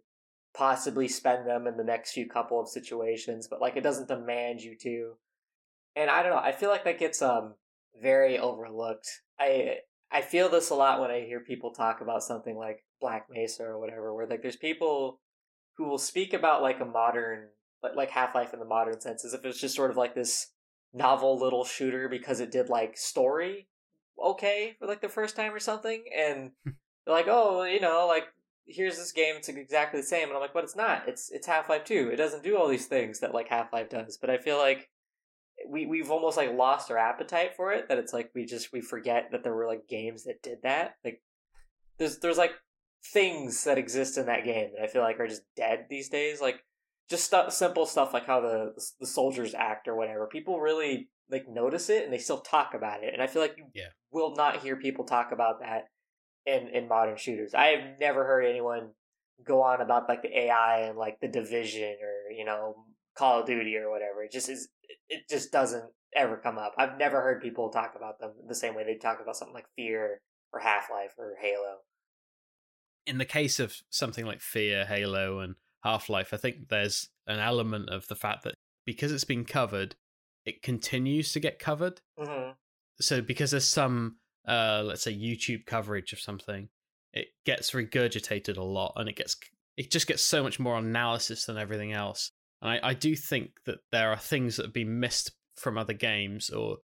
possibly 0.55 1.09
spend 1.09 1.47
them 1.47 1.67
in 1.67 1.77
the 1.77 1.85
next 1.85 2.13
few 2.13 2.29
couple 2.29 2.61
of 2.61 2.69
situations, 2.69 3.49
but 3.49 3.61
like 3.61 3.77
it 3.77 3.83
doesn't 3.83 4.09
demand 4.09 4.61
you 4.61 4.77
to. 4.81 5.15
And 5.95 6.09
I 6.11 6.23
don't 6.23 6.33
know, 6.33 6.39
I 6.39 6.53
feel 6.53 6.71
like 6.71 6.85
that 6.85 6.99
gets 6.99 7.21
um 7.21 7.55
very 8.01 8.39
overlooked. 8.39 9.09
I 9.39 9.79
I 10.11 10.23
feel 10.23 10.49
this 10.49 10.71
a 10.71 10.75
lot 10.75 11.01
when 11.01 11.11
I 11.11 11.21
hear 11.21 11.41
people 11.41 11.73
talk 11.73 12.01
about 12.01 12.23
something 12.23 12.57
like 12.57 12.85
Black 13.01 13.27
Mesa 13.29 13.65
or 13.65 13.79
whatever, 13.79 14.15
where 14.15 14.27
like 14.27 14.43
there's 14.43 14.57
people 14.57 15.21
who 15.79 15.89
will 15.89 15.99
speak 15.99 16.35
about 16.35 16.61
like 16.61 16.81
a 16.81 16.85
modern 16.85 17.49
like 17.83 17.97
like 17.97 18.11
Half 18.11 18.35
Life 18.35 18.53
in 18.53 18.59
the 18.61 18.67
modern 18.67 19.01
sense 19.01 19.25
as 19.25 19.33
if 19.33 19.45
it's 19.45 19.61
just 19.61 19.77
sort 19.77 19.91
of 19.91 19.97
like 19.97 20.15
this 20.15 20.49
novel 20.93 21.39
little 21.39 21.65
shooter 21.65 22.09
because 22.09 22.41
it 22.41 22.51
did 22.51 22.69
like 22.69 22.97
story 22.97 23.69
okay 24.23 24.75
for 24.79 24.87
like 24.87 25.01
the 25.01 25.09
first 25.09 25.37
time 25.37 25.55
or 25.55 25.61
something, 25.61 26.05
and 26.17 26.51
they're 26.65 27.15
like, 27.15 27.29
oh, 27.29 27.63
you 27.63 27.81
know, 27.81 28.07
like 28.09 28.25
here's 28.67 28.97
this 28.99 29.13
game, 29.13 29.37
it's 29.37 29.49
exactly 29.49 30.01
the 30.01 30.07
same, 30.07 30.29
and 30.29 30.35
I'm 30.35 30.41
like, 30.41 30.53
but 30.53 30.65
it's 30.65 30.77
not. 30.77 31.09
It's 31.09 31.31
it's 31.31 31.47
Half 31.47 31.69
Life 31.69 31.85
Two. 31.85 32.11
It 32.13 32.17
doesn't 32.17 32.45
do 32.45 32.57
all 32.57 32.69
these 32.69 32.87
things 32.87 33.21
that 33.21 33.35
like 33.35 33.49
Half 33.49 33.73
Life 33.73 33.91
does. 33.91 34.19
But 34.21 34.31
I 34.31 34.39
feel 34.39 34.59
like 34.59 34.89
we 35.69 35.87
we've 35.87 36.11
almost 36.11 36.37
like 36.37 36.53
lost 36.53 36.91
our 36.91 36.99
appetite 36.99 37.55
for 37.57 37.73
it. 37.73 37.89
That 37.89 37.99
it's 37.99 38.13
like 38.13 38.31
we 38.35 38.45
just 38.45 38.73
we 38.73 38.81
forget 38.81 39.29
that 39.33 39.43
there 39.43 39.55
were 39.55 39.67
like 39.67 39.89
games 39.89 40.25
that 40.25 40.43
did 40.43 40.59
that. 40.63 40.97
Like 41.05 41.23
there's 41.99 42.19
there's 42.19 42.39
like 42.39 42.53
things 43.05 43.65
that 43.65 43.79
exist 43.79 44.19
in 44.19 44.27
that 44.27 44.45
game 44.45 44.71
that 44.75 44.85
I 44.85 44.87
feel 44.89 45.03
like 45.03 45.21
are 45.21 45.29
just 45.29 45.43
dead 45.57 45.87
these 45.89 46.09
days. 46.09 46.41
Like 46.41 46.65
just 47.09 47.25
stuff, 47.25 47.53
simple 47.53 47.87
stuff 47.87 48.13
like 48.13 48.27
how 48.27 48.41
the 48.41 48.73
the 49.01 49.07
soldiers 49.07 49.55
act 49.55 49.89
or 49.89 49.97
whatever. 49.97 50.27
People 50.27 50.61
really 50.61 51.09
like 51.31 51.49
notice 51.49 51.91
it 51.91 52.05
and 52.05 52.13
they 52.13 52.19
still 52.19 52.41
talk 52.41 52.75
about 52.75 53.03
it. 53.03 53.13
And 53.13 53.23
I 53.23 53.27
feel 53.27 53.43
like 53.43 53.57
you 53.57 53.67
yeah. 53.75 53.89
will 54.11 54.35
not 54.35 54.63
hear 54.63 54.77
people 54.77 55.05
talk 55.05 55.33
about 55.33 55.61
that 55.61 55.85
in 56.47 56.69
in 56.69 56.89
modern 56.89 57.17
shooters. 57.17 57.55
I 57.55 57.67
have 57.69 58.01
never 58.01 58.25
heard 58.25 58.45
anyone 58.45 58.91
go 59.47 59.63
on 59.63 59.81
about 59.81 60.09
like 60.09 60.23
the 60.23 60.37
AI 60.37 60.81
and 60.81 60.99
like 60.99 61.19
the 61.21 61.29
division 61.29 61.97
or 62.03 62.33
you 62.33 62.45
know 62.45 62.75
Call 63.17 63.41
of 63.41 63.47
Duty 63.47 63.77
or 63.77 63.91
whatever. 63.91 64.23
It 64.23 64.33
just 64.33 64.49
is. 64.49 64.69
It 65.09 65.29
just 65.29 65.53
doesn't 65.53 65.85
ever 66.15 66.37
come 66.37 66.59
up. 66.59 66.75
I've 66.79 66.99
never 66.99 67.21
heard 67.21 67.43
people 67.43 67.71
talk 67.71 67.95
about 67.97 68.19
them 68.19 68.33
the 68.47 68.55
same 68.55 68.75
way 68.75 68.85
they 68.85 68.97
talk 68.97 69.21
about 69.21 69.37
something 69.37 69.55
like 69.55 69.67
Fear 69.77 70.21
or 70.53 70.61
Half 70.61 70.91
Life 70.91 71.13
or 71.19 71.35
Halo 71.41 71.79
in 73.09 73.19
the 73.19 73.25
case 73.25 73.59
of 73.59 73.75
something 73.91 74.27
like 74.27 74.41
Fear, 74.41 74.85
Halo, 74.85 75.41
and 75.41 75.55
Half 75.83 76.09
Life, 76.09 76.33
I 76.33 76.37
think 76.37 76.69
there's 76.69 77.09
an 77.27 77.39
element 77.39 77.89
of 77.89 78.07
the 78.09 78.17
fact 78.17 78.45
that 78.45 78.55
because 78.85 79.13
it's 79.13 79.25
been 79.25 79.45
covered, 79.45 79.97
it 80.45 80.63
continues 80.63 81.33
to 81.33 81.41
get 81.41 81.59
covered. 81.59 82.01
Mm-hmm. 82.19 82.53
So 83.01 83.21
because 83.21 83.51
there's 83.51 83.67
some, 83.67 84.17
uh, 84.47 84.83
let's 84.85 85.03
say, 85.03 85.15
YouTube 85.15 85.67
coverage 85.67 86.13
of 86.13 86.21
something, 86.21 86.69
it 87.13 87.29
gets 87.47 87.73
regurgitated 87.73 88.57
a 88.57 88.65
lot, 88.65 88.93
and 88.97 89.09
it 89.09 89.17
gets 89.17 89.37
it 89.77 89.91
just 89.91 90.07
gets 90.07 90.23
so 90.23 90.43
much 90.43 90.59
more 90.59 90.77
analysis 90.77 91.47
than 91.47 91.57
everything 91.57 91.93
else. 91.93 92.33
And 92.61 92.71
I, 92.73 92.91
I 92.91 92.95
do 92.95 93.15
think 93.15 93.51
that 93.67 93.79
there 93.93 94.11
are 94.11 94.17
things 94.17 94.57
that 94.57 94.67
have 94.67 94.75
been 94.75 95.01
missed 95.01 95.31
from 95.57 95.79
other 95.79 95.93
games, 95.93 96.51
or 96.51 96.79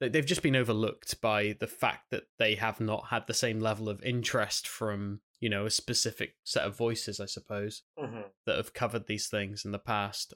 they've 0.00 0.26
just 0.26 0.42
been 0.42 0.56
overlooked 0.56 1.20
by 1.20 1.56
the 1.60 1.66
fact 1.66 2.10
that 2.10 2.24
they 2.38 2.54
have 2.54 2.80
not 2.80 3.06
had 3.10 3.26
the 3.26 3.34
same 3.34 3.60
level 3.60 3.88
of 3.88 4.02
interest 4.02 4.66
from 4.66 5.20
you 5.42 5.50
know 5.50 5.66
a 5.66 5.70
specific 5.70 6.36
set 6.44 6.62
of 6.62 6.76
voices 6.76 7.20
i 7.20 7.26
suppose 7.26 7.82
mm-hmm. 7.98 8.22
that 8.46 8.56
have 8.56 8.72
covered 8.72 9.06
these 9.06 9.26
things 9.26 9.66
in 9.66 9.72
the 9.72 9.78
past. 9.78 10.32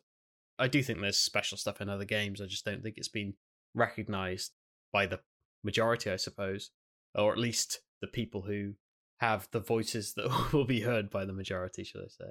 I 0.58 0.68
do 0.68 0.82
think 0.82 1.00
there's 1.00 1.18
special 1.18 1.56
stuff 1.56 1.80
in 1.80 1.88
other 1.88 2.04
games 2.04 2.40
i 2.42 2.46
just 2.46 2.64
don't 2.64 2.82
think 2.82 2.96
it's 2.98 3.08
been 3.08 3.34
recognized 3.74 4.52
by 4.92 5.06
the 5.06 5.20
majority 5.62 6.10
i 6.10 6.16
suppose 6.16 6.70
or 7.14 7.32
at 7.32 7.38
least 7.38 7.80
the 8.00 8.06
people 8.06 8.42
who 8.42 8.72
have 9.20 9.48
the 9.52 9.60
voices 9.60 10.14
that 10.14 10.28
will 10.52 10.64
be 10.64 10.80
heard 10.80 11.08
by 11.08 11.24
the 11.24 11.32
majority 11.32 11.84
should 11.84 12.02
i 12.02 12.08
say. 12.08 12.30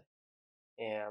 Yeah. 0.77 1.09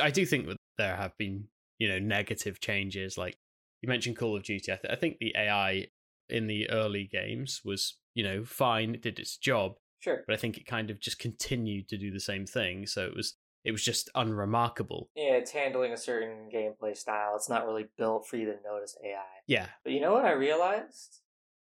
I 0.00 0.10
do 0.10 0.24
think 0.24 0.46
that 0.46 0.56
there 0.78 0.96
have 0.96 1.16
been 1.18 1.48
you 1.78 1.88
know 1.88 1.98
negative 1.98 2.60
changes 2.60 3.18
like 3.18 3.36
you 3.82 3.88
mentioned 3.88 4.16
call 4.16 4.36
of 4.36 4.42
duty 4.44 4.72
i, 4.72 4.76
th- 4.76 4.92
I 4.92 4.96
think 4.96 5.18
the 5.18 5.34
ai 5.36 5.88
in 6.28 6.46
the 6.46 6.70
early 6.70 7.08
games 7.10 7.60
was 7.64 7.98
you 8.14 8.24
know 8.24 8.44
fine 8.44 8.94
it 8.94 9.02
did 9.02 9.18
its 9.18 9.36
job 9.36 9.76
Sure. 10.00 10.22
But 10.26 10.34
I 10.34 10.36
think 10.36 10.56
it 10.56 10.66
kind 10.66 10.90
of 10.90 11.00
just 11.00 11.18
continued 11.18 11.88
to 11.88 11.96
do 11.96 12.10
the 12.10 12.20
same 12.20 12.46
thing. 12.46 12.86
So 12.86 13.06
it 13.06 13.16
was 13.16 13.34
it 13.64 13.72
was 13.72 13.82
just 13.82 14.08
unremarkable. 14.14 15.10
Yeah, 15.16 15.32
it's 15.32 15.50
handling 15.50 15.92
a 15.92 15.96
certain 15.96 16.48
gameplay 16.54 16.96
style. 16.96 17.32
It's 17.34 17.48
not 17.48 17.66
really 17.66 17.88
built 17.98 18.28
for 18.28 18.36
you 18.36 18.46
to 18.46 18.54
notice 18.64 18.96
AI. 19.04 19.24
Yeah. 19.48 19.66
But 19.82 19.92
you 19.92 20.00
know 20.00 20.12
what 20.12 20.24
I 20.24 20.32
realized? 20.32 21.22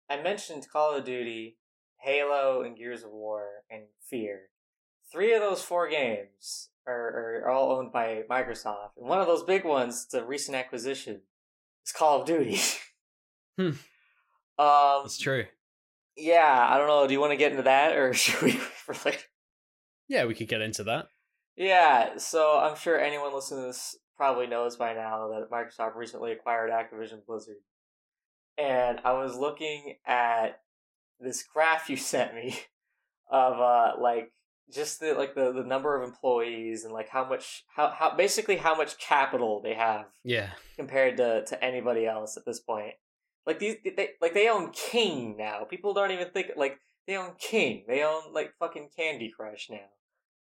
I 0.09 0.23
mentioned 0.23 0.67
Call 0.73 0.97
of 0.97 1.05
Duty, 1.05 1.59
Halo, 1.99 2.63
and 2.63 2.77
Gears 2.79 3.03
of 3.03 3.11
War, 3.11 3.47
and 3.71 3.83
Fear. 4.09 4.49
Three 5.13 5.35
of 5.35 5.43
those 5.43 5.63
four 5.63 5.87
games 5.91 6.71
are, 6.87 7.43
are 7.45 7.51
all 7.51 7.73
owned 7.73 7.93
by 7.93 8.23
Microsoft. 8.31 8.97
And 8.97 9.07
one 9.07 9.21
of 9.21 9.27
those 9.27 9.43
big 9.43 9.67
ones, 9.67 10.07
the 10.07 10.25
recent 10.25 10.57
acquisition, 10.57 11.21
is 11.85 11.93
Call 11.93 12.21
of 12.23 12.27
Duty. 12.27 12.59
hmm. 13.59 13.71
Um, 14.59 15.01
That's 15.05 15.19
true 15.19 15.47
yeah, 16.17 16.67
I 16.69 16.79
don't 16.79 16.89
know. 16.89 17.07
Do 17.07 17.13
you 17.13 17.21
want 17.21 17.33
to 17.33 17.37
get 17.37 17.53
into 17.53 17.65
that, 17.65 17.97
or 17.97 18.13
should 18.15 18.43
we 18.43 18.53
for? 18.53 18.95
Yeah, 20.09 20.27
we 20.27 20.35
could 20.35 20.49
get 20.49 20.61
into 20.61 20.85
that. 20.85 21.07
Yeah, 21.57 22.17
so 22.19 22.59
I'm 22.59 22.77
sure 22.77 22.99
anyone 22.99 23.35
listening 23.35 23.61
to 23.61 23.67
this 23.69 23.97
probably 24.17 24.47
knows 24.47 24.77
by 24.77 24.95
now 24.95 25.29
that 25.29 25.51
Microsoft 25.51 25.97
recently 25.97 26.33
acquired 26.33 26.71
Activision 26.71 27.25
Blizzard. 27.27 27.57
And 28.59 29.01
I 29.05 29.13
was 29.13 29.37
looking 29.37 29.97
at 30.07 30.61
this 31.21 31.43
graph 31.43 31.89
you 31.89 31.97
sent 31.97 32.35
me 32.35 32.59
of 33.31 33.59
uh 33.59 33.93
like 34.01 34.33
just 34.73 35.01
the 35.01 35.15
like 35.15 35.35
the, 35.35 35.53
the 35.53 35.65
number 35.65 35.97
of 35.97 36.07
employees 36.07 36.85
and 36.85 36.93
like 36.93 37.09
how 37.09 37.27
much 37.27 37.65
how, 37.75 37.91
how 37.91 38.15
basically 38.15 38.57
how 38.57 38.75
much 38.75 38.99
capital 38.99 39.61
they 39.63 39.75
have 39.75 40.07
yeah 40.25 40.51
compared 40.77 41.17
to 41.17 41.45
to 41.45 41.65
anybody 41.65 42.07
else 42.07 42.37
at 42.37 42.45
this 42.45 42.61
point 42.61 42.95
like 43.47 43.59
these, 43.59 43.77
they 43.85 44.11
like 44.21 44.35
they 44.35 44.49
own 44.49 44.71
King 44.73 45.37
now. 45.37 45.65
People 45.69 45.95
don't 45.95 46.13
even 46.13 46.29
think 46.31 46.53
like 46.57 46.79
they 47.07 47.17
own 47.17 47.33
King. 47.39 47.85
They 47.89 48.03
own 48.03 48.33
like 48.33 48.53
fucking 48.59 48.91
Candy 48.97 49.33
Crush 49.37 49.69
now. 49.71 49.79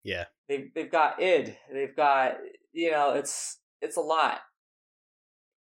Yeah. 0.05 0.25
They've 0.49 0.70
they've 0.75 0.90
got 0.90 1.20
id. 1.20 1.57
They've 1.72 1.96
got 1.96 2.35
you 2.72 2.92
know 2.92 3.14
it's 3.14 3.59
it's 3.81 3.96
a 3.96 4.01
lot. 4.01 4.40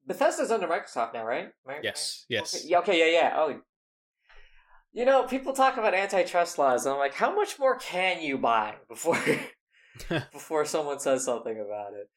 Bethesda's 0.05 0.51
under 0.51 0.67
Microsoft 0.67 1.13
now, 1.13 1.25
right? 1.25 1.49
yes. 1.81 2.25
Yes. 2.29 2.55
Okay. 2.55 2.67
Yeah. 2.67 2.79
Okay. 2.79 2.99
Yeah. 2.99 3.19
Yeah. 3.19 3.33
Oh. 3.37 3.59
You 4.91 5.03
know, 5.03 5.23
people 5.23 5.53
talk 5.53 5.77
about 5.77 5.93
antitrust 5.93 6.57
laws, 6.57 6.85
and 6.85 6.93
I'm 6.93 6.99
like, 6.99 7.13
how 7.13 7.35
much 7.35 7.59
more 7.59 7.77
can 7.77 8.21
you 8.21 8.37
buy 8.37 8.75
before 8.89 9.19
before 10.31 10.65
someone 10.65 10.99
says 10.99 11.23
something 11.23 11.59
about 11.59 11.93
it? 11.93 12.09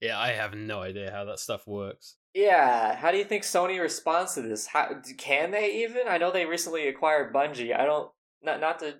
Yeah, 0.00 0.18
I 0.18 0.28
have 0.30 0.54
no 0.54 0.80
idea 0.80 1.10
how 1.10 1.26
that 1.26 1.38
stuff 1.38 1.66
works. 1.66 2.16
Yeah, 2.34 2.94
how 2.94 3.10
do 3.10 3.18
you 3.18 3.24
think 3.24 3.42
Sony 3.42 3.80
responds 3.80 4.34
to 4.34 4.42
this? 4.42 4.66
How 4.66 4.94
can 5.18 5.50
they 5.50 5.82
even? 5.82 6.02
I 6.08 6.18
know 6.18 6.30
they 6.30 6.46
recently 6.46 6.86
acquired 6.88 7.34
Bungie. 7.34 7.78
I 7.78 7.84
don't 7.84 8.10
not 8.42 8.60
not 8.60 8.78
to 8.80 8.94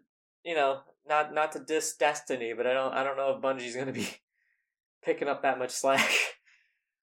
you 0.45 0.55
know 0.55 0.81
not 1.09 1.33
not 1.33 1.53
to 1.53 1.61
diss 1.61 1.97
Destiny, 1.97 2.53
but 2.57 2.67
I 2.67 2.73
don't 2.73 2.93
I 2.93 3.05
don't 3.05 3.17
know 3.17 3.31
if 3.31 3.43
Bungie's 3.43 3.75
going 3.75 3.87
to 3.87 3.93
be 3.93 4.09
picking 5.05 5.29
up 5.29 5.43
that 5.43 5.59
much 5.59 5.71
slack. 5.71 6.11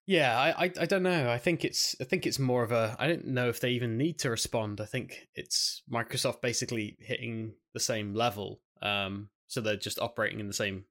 Yeah, 0.06 0.38
I, 0.38 0.64
I 0.64 0.72
I 0.80 0.86
don't 0.86 1.02
know. 1.02 1.30
I 1.30 1.36
think 1.36 1.66
it's 1.66 1.94
I 2.00 2.04
think 2.04 2.26
it's 2.26 2.38
more 2.38 2.62
of 2.62 2.72
a 2.72 2.96
I 2.98 3.06
don't 3.06 3.26
know 3.26 3.50
if 3.50 3.60
they 3.60 3.70
even 3.70 3.98
need 3.98 4.18
to 4.20 4.30
respond. 4.30 4.80
I 4.80 4.86
think 4.86 5.28
it's 5.34 5.82
Microsoft 5.92 6.40
basically 6.40 6.96
hitting 7.00 7.52
the 7.74 7.80
same 7.80 8.14
level. 8.14 8.60
Um, 8.80 9.28
so 9.48 9.60
they're 9.60 9.76
just 9.76 9.98
operating 9.98 10.40
in 10.40 10.46
the 10.46 10.54
same, 10.54 10.84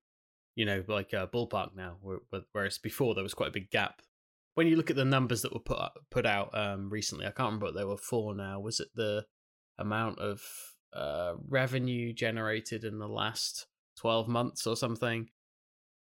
you 0.54 0.66
know, 0.66 0.84
like 0.88 1.14
a 1.14 1.28
ballpark 1.28 1.76
now. 1.76 1.98
Whereas 2.52 2.78
before 2.78 3.16
there 3.16 3.24
was 3.24 3.34
quite 3.34 3.50
a 3.50 3.54
big 3.54 3.72
gap. 3.72 4.02
When 4.58 4.66
you 4.66 4.76
look 4.76 4.90
at 4.90 4.96
the 4.96 5.06
numbers 5.06 5.44
that 5.44 5.54
were 5.54 5.60
put 5.60 5.78
put 6.10 6.26
out 6.26 6.50
um 6.58 6.90
recently, 6.90 7.28
I 7.28 7.30
can't 7.30 7.46
remember 7.46 7.68
what 7.68 7.76
they 7.76 7.86
were 7.86 7.96
for 7.96 8.34
now. 8.34 8.60
Was 8.60 8.80
it 8.80 8.88
the 8.96 9.28
amount 9.78 10.18
of 10.18 10.42
uh 10.94 11.34
revenue 11.48 12.12
generated 12.12 12.84
in 12.84 12.98
the 12.98 13.08
last 13.08 13.68
twelve 13.96 14.28
months 14.28 14.66
or 14.66 14.76
something? 14.76 15.30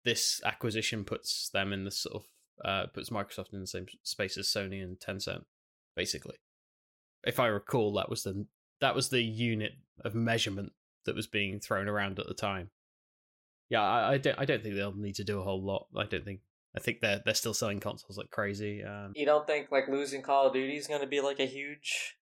This 0.04 0.42
acquisition 0.44 1.06
puts 1.06 1.52
them 1.52 1.72
in 1.72 1.86
the 1.86 1.92
sort 1.92 2.16
of 2.16 2.24
uh, 2.66 2.88
puts 2.88 3.12
Microsoft 3.12 3.54
in 3.54 3.62
the 3.62 3.66
same 3.66 3.86
space 4.04 4.36
as 4.38 4.50
Sony 4.50 4.84
and 4.84 5.00
Tencent, 5.00 5.46
basically. 5.96 6.36
If 7.24 7.40
I 7.40 7.48
recall, 7.48 7.94
that 7.94 8.10
was 8.10 8.24
the 8.24 8.46
that 8.82 8.94
was 8.94 9.08
the 9.08 9.24
unit 9.24 9.72
of 10.04 10.16
measurement 10.16 10.74
that 11.06 11.16
was 11.16 11.28
being 11.28 11.62
thrown 11.62 11.88
around 11.88 12.20
at 12.20 12.28
the 12.28 12.34
time. 12.34 12.72
Yeah, 13.70 13.84
I, 13.84 14.12
I 14.12 14.18
don't 14.18 14.38
I 14.38 14.44
don't 14.44 14.62
think 14.62 14.76
they'll 14.76 14.94
need 14.98 15.16
to 15.16 15.24
do 15.24 15.40
a 15.40 15.44
whole 15.44 15.64
lot. 15.64 15.88
I 15.96 16.04
don't 16.04 16.26
think 16.26 16.42
I 16.76 16.80
think 16.80 17.02
they're 17.02 17.22
they're 17.24 17.34
still 17.34 17.54
selling 17.54 17.80
consoles 17.80 18.18
like 18.18 18.32
crazy. 18.32 18.84
Um, 18.84 19.14
you 19.16 19.26
don't 19.26 19.46
think 19.46 19.72
like 19.72 19.88
losing 19.88 20.22
Call 20.22 20.48
of 20.48 20.54
Duty 20.54 20.76
is 20.76 20.88
going 20.88 21.02
to 21.02 21.08
be 21.08 21.22
like 21.22 21.40
a 21.40 21.46
huge 21.46 22.16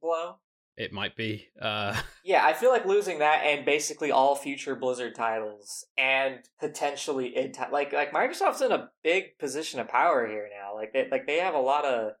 blow? 0.00 0.36
it 0.76 0.92
might 0.92 1.16
be. 1.16 1.48
Uh, 1.60 1.96
yeah, 2.24 2.44
I 2.44 2.52
feel 2.52 2.70
like 2.70 2.84
losing 2.84 3.20
that 3.20 3.42
and 3.44 3.64
basically 3.64 4.10
all 4.10 4.34
future 4.34 4.74
Blizzard 4.74 5.14
titles 5.14 5.86
and 5.96 6.38
potentially 6.58 7.36
id 7.36 7.56
like 7.70 7.92
like 7.92 8.12
Microsoft's 8.12 8.60
in 8.60 8.72
a 8.72 8.90
big 9.02 9.38
position 9.38 9.80
of 9.80 9.88
power 9.88 10.26
here 10.26 10.48
now. 10.60 10.74
Like 10.74 10.92
they 10.92 11.08
like 11.10 11.26
they 11.26 11.38
have 11.38 11.54
a 11.54 11.60
lot 11.60 11.84
of 11.84 12.12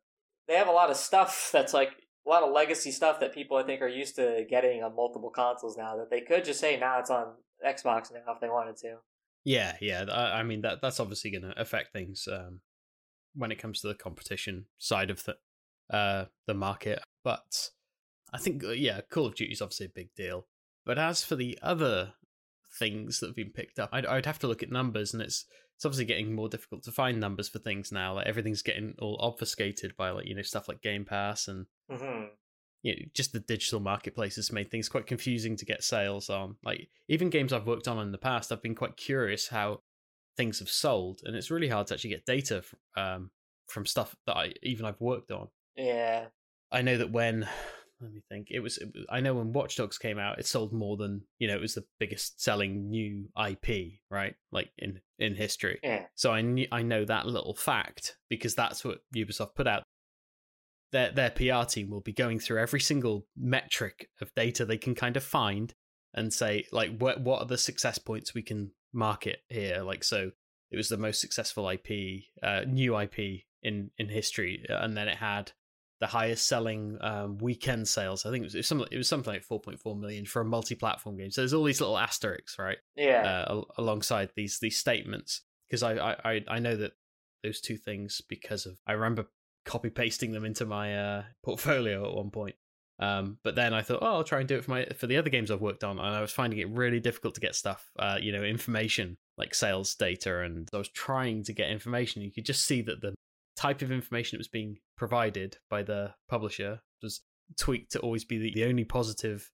they 0.46 0.54
have 0.54 0.68
a 0.68 0.72
lot 0.72 0.90
of 0.90 0.96
stuff 0.96 1.50
that's 1.52 1.74
like 1.74 1.90
a 2.26 2.30
lot 2.30 2.42
of 2.42 2.52
legacy 2.52 2.90
stuff 2.90 3.20
that 3.20 3.34
people 3.34 3.56
I 3.56 3.64
think 3.64 3.82
are 3.82 3.88
used 3.88 4.16
to 4.16 4.44
getting 4.48 4.82
on 4.82 4.96
multiple 4.96 5.30
consoles 5.30 5.76
now 5.76 5.96
that 5.96 6.10
they 6.10 6.20
could 6.20 6.44
just 6.44 6.60
say 6.60 6.78
now 6.78 6.94
nah, 6.94 7.00
it's 7.00 7.10
on 7.10 7.34
Xbox 7.66 8.12
now 8.12 8.32
if 8.32 8.40
they 8.40 8.48
wanted 8.48 8.76
to. 8.78 8.96
Yeah, 9.44 9.76
yeah. 9.80 10.04
I, 10.10 10.40
I 10.40 10.42
mean 10.42 10.62
that 10.62 10.80
that's 10.80 11.00
obviously 11.00 11.30
going 11.30 11.42
to 11.42 11.60
affect 11.60 11.92
things 11.92 12.26
um, 12.30 12.60
when 13.34 13.52
it 13.52 13.58
comes 13.58 13.80
to 13.80 13.88
the 13.88 13.94
competition 13.94 14.66
side 14.78 15.10
of 15.10 15.24
the 15.24 15.36
uh, 15.90 16.26
the 16.46 16.54
market, 16.54 17.00
but 17.22 17.70
I 18.34 18.38
think, 18.38 18.64
uh, 18.64 18.70
yeah, 18.70 19.00
Call 19.10 19.26
of 19.26 19.36
Duty 19.36 19.52
is 19.52 19.62
obviously 19.62 19.86
a 19.86 19.90
big 19.94 20.14
deal. 20.16 20.48
But 20.84 20.98
as 20.98 21.22
for 21.24 21.36
the 21.36 21.56
other 21.62 22.14
things 22.78 23.20
that 23.20 23.28
have 23.28 23.36
been 23.36 23.52
picked 23.52 23.78
up, 23.78 23.90
I'd, 23.92 24.04
I'd 24.06 24.26
have 24.26 24.40
to 24.40 24.48
look 24.48 24.62
at 24.62 24.72
numbers, 24.72 25.14
and 25.14 25.22
it's 25.22 25.46
it's 25.76 25.84
obviously 25.84 26.04
getting 26.04 26.34
more 26.34 26.48
difficult 26.48 26.82
to 26.84 26.92
find 26.92 27.20
numbers 27.20 27.48
for 27.48 27.58
things 27.60 27.92
now. 27.92 28.14
Like 28.14 28.26
everything's 28.26 28.62
getting 28.62 28.94
all 28.98 29.18
obfuscated 29.20 29.96
by 29.96 30.10
like 30.10 30.26
you 30.26 30.34
know 30.34 30.42
stuff 30.42 30.68
like 30.68 30.82
Game 30.82 31.04
Pass 31.04 31.46
and 31.48 31.66
mm-hmm. 31.90 32.26
You 32.84 32.92
know, 32.94 33.02
just 33.14 33.32
the 33.32 33.40
digital 33.40 33.80
marketplace 33.80 34.36
has 34.36 34.52
made 34.52 34.70
things 34.70 34.90
quite 34.90 35.06
confusing 35.06 35.56
to 35.56 35.64
get 35.64 35.82
sales 35.82 36.28
on. 36.28 36.56
Like 36.62 36.88
even 37.08 37.30
games 37.30 37.52
I've 37.52 37.66
worked 37.66 37.88
on 37.88 37.98
in 37.98 38.12
the 38.12 38.18
past, 38.18 38.52
I've 38.52 38.62
been 38.62 38.74
quite 38.74 38.96
curious 38.96 39.48
how 39.48 39.80
things 40.36 40.58
have 40.58 40.68
sold, 40.68 41.22
and 41.24 41.34
it's 41.34 41.50
really 41.50 41.68
hard 41.68 41.86
to 41.88 41.94
actually 41.94 42.10
get 42.10 42.26
data 42.26 42.62
um, 42.94 43.30
from 43.66 43.86
stuff 43.86 44.14
that 44.26 44.36
I 44.36 44.52
even 44.62 44.84
I've 44.84 45.00
worked 45.00 45.30
on. 45.30 45.48
Yeah, 45.76 46.26
I 46.70 46.82
know 46.82 46.98
that 46.98 47.10
when 47.10 47.48
let 48.02 48.12
me 48.12 48.22
think. 48.28 48.48
It 48.50 48.60
was, 48.60 48.76
it 48.76 48.90
was, 48.94 49.06
I 49.08 49.20
know 49.20 49.32
when 49.32 49.54
Watch 49.54 49.76
Dogs 49.76 49.96
came 49.96 50.18
out, 50.18 50.38
it 50.38 50.44
sold 50.44 50.74
more 50.74 50.98
than 50.98 51.22
you 51.38 51.48
know. 51.48 51.54
It 51.54 51.62
was 51.62 51.74
the 51.74 51.86
biggest 51.98 52.42
selling 52.42 52.90
new 52.90 53.30
IP, 53.48 54.00
right? 54.10 54.34
Like 54.52 54.70
in 54.76 55.00
in 55.18 55.34
history. 55.34 55.80
Yeah. 55.82 56.04
So 56.16 56.32
I 56.32 56.42
knew, 56.42 56.66
I 56.70 56.82
know 56.82 57.06
that 57.06 57.26
little 57.26 57.54
fact 57.54 58.18
because 58.28 58.54
that's 58.54 58.84
what 58.84 58.98
Ubisoft 59.16 59.54
put 59.54 59.66
out. 59.66 59.84
Their 60.94 61.10
their 61.10 61.30
PR 61.30 61.64
team 61.68 61.90
will 61.90 62.00
be 62.00 62.12
going 62.12 62.38
through 62.38 62.60
every 62.60 62.80
single 62.80 63.26
metric 63.36 64.10
of 64.20 64.32
data 64.36 64.64
they 64.64 64.78
can 64.78 64.94
kind 64.94 65.16
of 65.16 65.24
find 65.24 65.74
and 66.14 66.32
say 66.32 66.66
like 66.70 66.96
what 66.98 67.20
what 67.20 67.40
are 67.40 67.46
the 67.46 67.58
success 67.58 67.98
points 67.98 68.32
we 68.32 68.42
can 68.42 68.70
market 68.92 69.40
here. 69.48 69.82
Like 69.82 70.04
so, 70.04 70.30
it 70.70 70.76
was 70.76 70.88
the 70.88 70.96
most 70.96 71.20
successful 71.20 71.68
IP, 71.68 72.22
uh, 72.44 72.60
new 72.66 72.96
IP 72.96 73.42
in 73.64 73.90
in 73.98 74.08
history, 74.08 74.64
and 74.68 74.96
then 74.96 75.08
it 75.08 75.16
had 75.16 75.50
the 76.00 76.06
highest 76.06 76.46
selling 76.46 76.96
um, 77.00 77.38
weekend 77.38 77.88
sales. 77.88 78.24
I 78.24 78.30
think 78.30 78.42
it 78.42 78.46
was, 78.46 78.54
it 78.54 78.58
was, 78.58 78.66
something. 78.68 78.88
It 78.92 78.96
was 78.96 79.08
something 79.08 79.32
like 79.32 79.46
4.4 79.46 79.98
million 79.98 80.26
for 80.26 80.42
a 80.42 80.44
multi-platform 80.44 81.16
game. 81.16 81.30
So 81.30 81.40
there's 81.40 81.54
all 81.54 81.64
these 81.64 81.80
little 81.80 81.98
asterisks, 81.98 82.56
right? 82.58 82.78
Yeah. 82.96 83.44
Uh, 83.48 83.62
alongside 83.78 84.30
these 84.36 84.60
these 84.60 84.78
statements, 84.78 85.42
because 85.68 85.82
I, 85.82 86.16
I 86.24 86.44
I 86.48 86.58
know 86.60 86.76
that 86.76 86.92
those 87.42 87.60
two 87.60 87.76
things 87.76 88.22
because 88.28 88.66
of 88.66 88.78
I 88.86 88.92
remember 88.92 89.26
copy 89.64 89.90
pasting 89.90 90.32
them 90.32 90.44
into 90.44 90.66
my 90.66 90.96
uh, 90.96 91.22
portfolio 91.42 92.08
at 92.08 92.14
one 92.14 92.30
point. 92.30 92.54
Um, 93.00 93.38
but 93.42 93.56
then 93.56 93.74
I 93.74 93.82
thought, 93.82 94.00
oh, 94.02 94.06
I'll 94.06 94.24
try 94.24 94.38
and 94.38 94.48
do 94.48 94.56
it 94.56 94.64
for 94.64 94.70
my 94.70 94.86
for 94.96 95.06
the 95.06 95.16
other 95.16 95.30
games 95.30 95.50
I've 95.50 95.60
worked 95.60 95.82
on, 95.82 95.98
and 95.98 96.14
I 96.14 96.20
was 96.20 96.30
finding 96.30 96.60
it 96.60 96.68
really 96.68 97.00
difficult 97.00 97.34
to 97.34 97.40
get 97.40 97.56
stuff, 97.56 97.90
uh, 97.98 98.18
you 98.20 98.30
know, 98.30 98.42
information 98.42 99.16
like 99.36 99.54
sales 99.54 99.94
data, 99.96 100.42
and 100.42 100.68
I 100.72 100.78
was 100.78 100.88
trying 100.88 101.42
to 101.44 101.52
get 101.52 101.70
information. 101.70 102.22
You 102.22 102.30
could 102.30 102.46
just 102.46 102.64
see 102.64 102.82
that 102.82 103.00
the 103.00 103.14
type 103.56 103.82
of 103.82 103.90
information 103.90 104.36
that 104.36 104.40
was 104.40 104.48
being 104.48 104.78
provided 104.96 105.58
by 105.68 105.82
the 105.82 106.14
publisher 106.28 106.80
was 107.02 107.22
tweaked 107.58 107.92
to 107.92 108.00
always 108.00 108.24
be 108.24 108.38
the, 108.38 108.52
the 108.54 108.64
only 108.64 108.84
positive, 108.84 109.50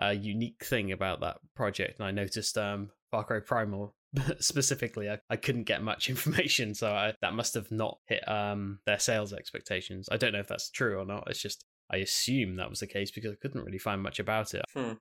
uh, 0.00 0.10
unique 0.10 0.64
thing 0.64 0.92
about 0.92 1.20
that 1.20 1.38
project. 1.56 1.98
And 1.98 2.06
I 2.06 2.10
noticed 2.10 2.58
um, 2.58 2.90
Far 3.10 3.24
Cry 3.24 3.40
Primal 3.40 3.94
specifically, 4.38 5.10
I, 5.10 5.18
I 5.30 5.36
couldn't 5.36 5.64
get 5.64 5.82
much 5.82 6.08
information, 6.10 6.74
so 6.74 6.92
I, 6.92 7.14
that 7.20 7.34
must 7.34 7.54
have 7.54 7.70
not 7.70 7.98
hit 8.06 8.26
um, 8.28 8.80
their 8.86 8.98
sales 8.98 9.32
expectations. 9.32 10.08
I 10.10 10.16
don't 10.16 10.32
know 10.32 10.40
if 10.40 10.48
that's 10.48 10.70
true 10.70 10.98
or 10.98 11.04
not. 11.04 11.24
It's 11.28 11.40
just 11.40 11.64
I 11.90 11.98
assume 11.98 12.56
that 12.56 12.70
was 12.70 12.80
the 12.80 12.86
case 12.86 13.10
because 13.10 13.32
I 13.32 13.36
couldn't 13.40 13.64
really 13.64 13.78
find 13.78 14.02
much 14.02 14.18
about 14.18 14.54
it. 14.54 14.64
Hmm. 14.74 14.92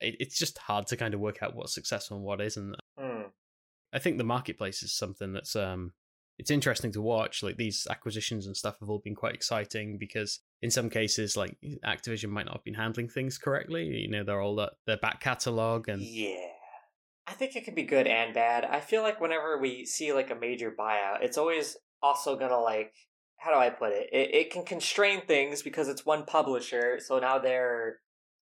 it 0.00 0.16
it's 0.18 0.38
just 0.38 0.58
hard 0.58 0.86
to 0.88 0.96
kind 0.96 1.14
of 1.14 1.20
work 1.20 1.42
out 1.42 1.54
what's 1.54 1.74
successful 1.74 2.16
and 2.16 2.26
what 2.26 2.40
isn't. 2.40 2.74
Hmm. 2.98 3.22
I 3.92 3.98
think 3.98 4.16
the 4.16 4.24
marketplace 4.24 4.82
is 4.82 4.92
something 4.92 5.32
that's 5.34 5.54
um, 5.54 5.92
it's 6.38 6.50
interesting 6.50 6.92
to 6.92 7.02
watch. 7.02 7.42
Like 7.42 7.56
these 7.56 7.86
acquisitions 7.90 8.46
and 8.46 8.56
stuff 8.56 8.76
have 8.80 8.88
all 8.88 9.02
been 9.04 9.14
quite 9.14 9.34
exciting 9.34 9.98
because 9.98 10.40
in 10.62 10.70
some 10.70 10.88
cases, 10.88 11.36
like 11.36 11.56
Activision 11.84 12.30
might 12.30 12.46
not 12.46 12.56
have 12.56 12.64
been 12.64 12.74
handling 12.74 13.08
things 13.08 13.36
correctly. 13.38 13.84
You 13.84 14.08
know, 14.08 14.24
they're 14.24 14.40
all 14.40 14.56
the, 14.56 14.72
their 14.86 14.96
back 14.96 15.20
catalog 15.20 15.88
and 15.88 16.00
yeah. 16.00 16.51
I 17.32 17.34
think 17.34 17.56
it 17.56 17.64
can 17.64 17.74
be 17.74 17.84
good 17.84 18.06
and 18.06 18.34
bad. 18.34 18.66
I 18.66 18.80
feel 18.80 19.00
like 19.00 19.18
whenever 19.18 19.58
we 19.58 19.86
see 19.86 20.12
like 20.12 20.30
a 20.30 20.34
major 20.34 20.70
buyout, 20.70 21.22
it's 21.22 21.38
always 21.38 21.78
also 22.02 22.36
gonna 22.36 22.60
like 22.60 22.92
how 23.38 23.50
do 23.50 23.58
I 23.58 23.70
put 23.70 23.92
it? 23.92 24.10
It 24.12 24.34
it 24.34 24.50
can 24.50 24.66
constrain 24.66 25.22
things 25.22 25.62
because 25.62 25.88
it's 25.88 26.04
one 26.04 26.26
publisher, 26.26 27.00
so 27.00 27.18
now 27.18 27.38
they're 27.38 28.00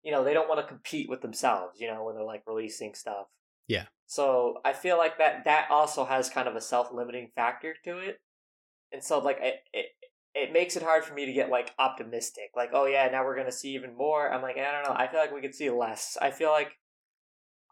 you 0.02 0.14
know, 0.14 0.24
they 0.24 0.34
don't 0.34 0.48
want 0.48 0.62
to 0.62 0.66
compete 0.66 1.10
with 1.10 1.22
themselves, 1.22 1.82
you 1.82 1.88
know, 1.88 2.06
when 2.06 2.16
they're 2.16 2.24
like 2.24 2.44
releasing 2.48 2.94
stuff. 2.94 3.28
Yeah. 3.68 3.88
So 4.08 4.62
I 4.64 4.72
feel 4.72 4.98
like 4.98 5.18
that 5.18 5.44
that 5.44 5.68
also 5.70 6.06
has 6.06 6.30
kind 6.30 6.48
of 6.48 6.56
a 6.56 6.62
self 6.62 6.88
limiting 6.94 7.32
factor 7.36 7.76
to 7.84 7.98
it, 7.98 8.22
and 8.94 9.04
so 9.04 9.20
like 9.20 9.40
it, 9.42 9.56
it 9.74 9.88
it 10.34 10.54
makes 10.54 10.78
it 10.78 10.84
hard 10.84 11.04
for 11.04 11.14
me 11.14 11.26
to 11.26 11.34
get 11.34 11.50
like 11.50 11.74
optimistic. 11.78 12.52
Like, 12.56 12.70
oh 12.72 12.86
yeah, 12.86 13.10
now 13.12 13.26
we're 13.26 13.36
gonna 13.36 13.52
see 13.52 13.76
even 13.76 13.94
more. 13.98 14.32
I'm 14.32 14.42
like, 14.42 14.58
I 14.58 14.72
don't 14.72 14.90
know. 14.90 14.96
I 14.98 15.12
feel 15.12 15.20
like 15.20 15.34
we 15.34 15.42
could 15.42 15.54
see 15.54 15.70
less. 15.70 16.18
I 16.22 16.32
feel 16.32 16.52
like 16.52 16.79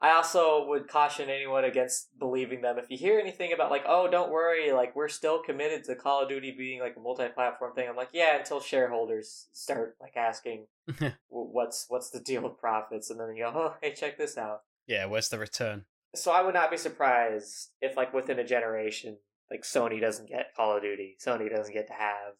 I 0.02 0.12
also 0.12 0.66
would 0.68 0.88
caution 0.88 1.30
anyone 1.30 1.64
against 1.64 2.10
believing 2.20 2.62
them. 2.62 2.78
If 2.78 2.92
you 2.92 2.98
hear 2.98 3.20
anything 3.20 3.52
about 3.52 3.72
like, 3.72 3.84
oh, 3.88 4.08
don't 4.08 4.32
worry, 4.32 4.72
like 4.72 4.96
we're 4.96 5.08
still 5.08 5.42
committed 5.42 5.84
to 5.86 5.96
Call 5.96 6.22
of 6.22 6.30
Duty 6.30 6.54
being 6.56 6.80
like 6.80 6.96
a 6.96 7.00
multi-platform 7.00 7.74
thing. 7.74 7.90
I'm 7.90 7.96
like, 7.96 8.10
yeah, 8.14 8.38
until 8.38 8.60
shareholders 8.60 9.48
start 9.54 9.96
like 10.00 10.16
asking, 10.16 10.68
what's 11.30 11.86
what's 11.90 12.12
the 12.12 12.20
deal 12.20 12.44
with 12.44 12.60
profits, 12.60 13.10
and 13.10 13.20
then 13.20 13.36
you 13.36 13.44
go, 13.44 13.52
oh, 13.56 13.76
hey, 13.82 13.94
check 13.94 14.18
this 14.18 14.38
out. 14.38 14.62
Yeah, 14.86 15.06
where's 15.06 15.30
the 15.30 15.40
return? 15.40 15.86
So 16.16 16.32
I 16.32 16.42
would 16.42 16.54
not 16.54 16.72
be 16.72 16.78
surprised 16.78 17.72
if, 17.82 17.98
like, 17.98 18.14
within 18.14 18.40
a 18.40 18.46
generation, 18.46 19.18
like 19.52 19.64
Sony 19.64 20.00
doesn't 20.00 20.30
get 20.30 20.54
Call 20.56 20.76
of 20.76 20.82
Duty. 20.82 21.18
Sony 21.24 21.50
doesn't 21.54 21.74
get 21.74 21.88
to 21.88 21.94
have, 21.94 22.34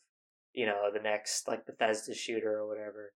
you 0.54 0.66
know, 0.66 0.90
the 0.94 1.02
next 1.02 1.48
like 1.48 1.66
Bethesda 1.66 2.14
shooter 2.14 2.58
or 2.58 2.68
whatever. 2.68 3.14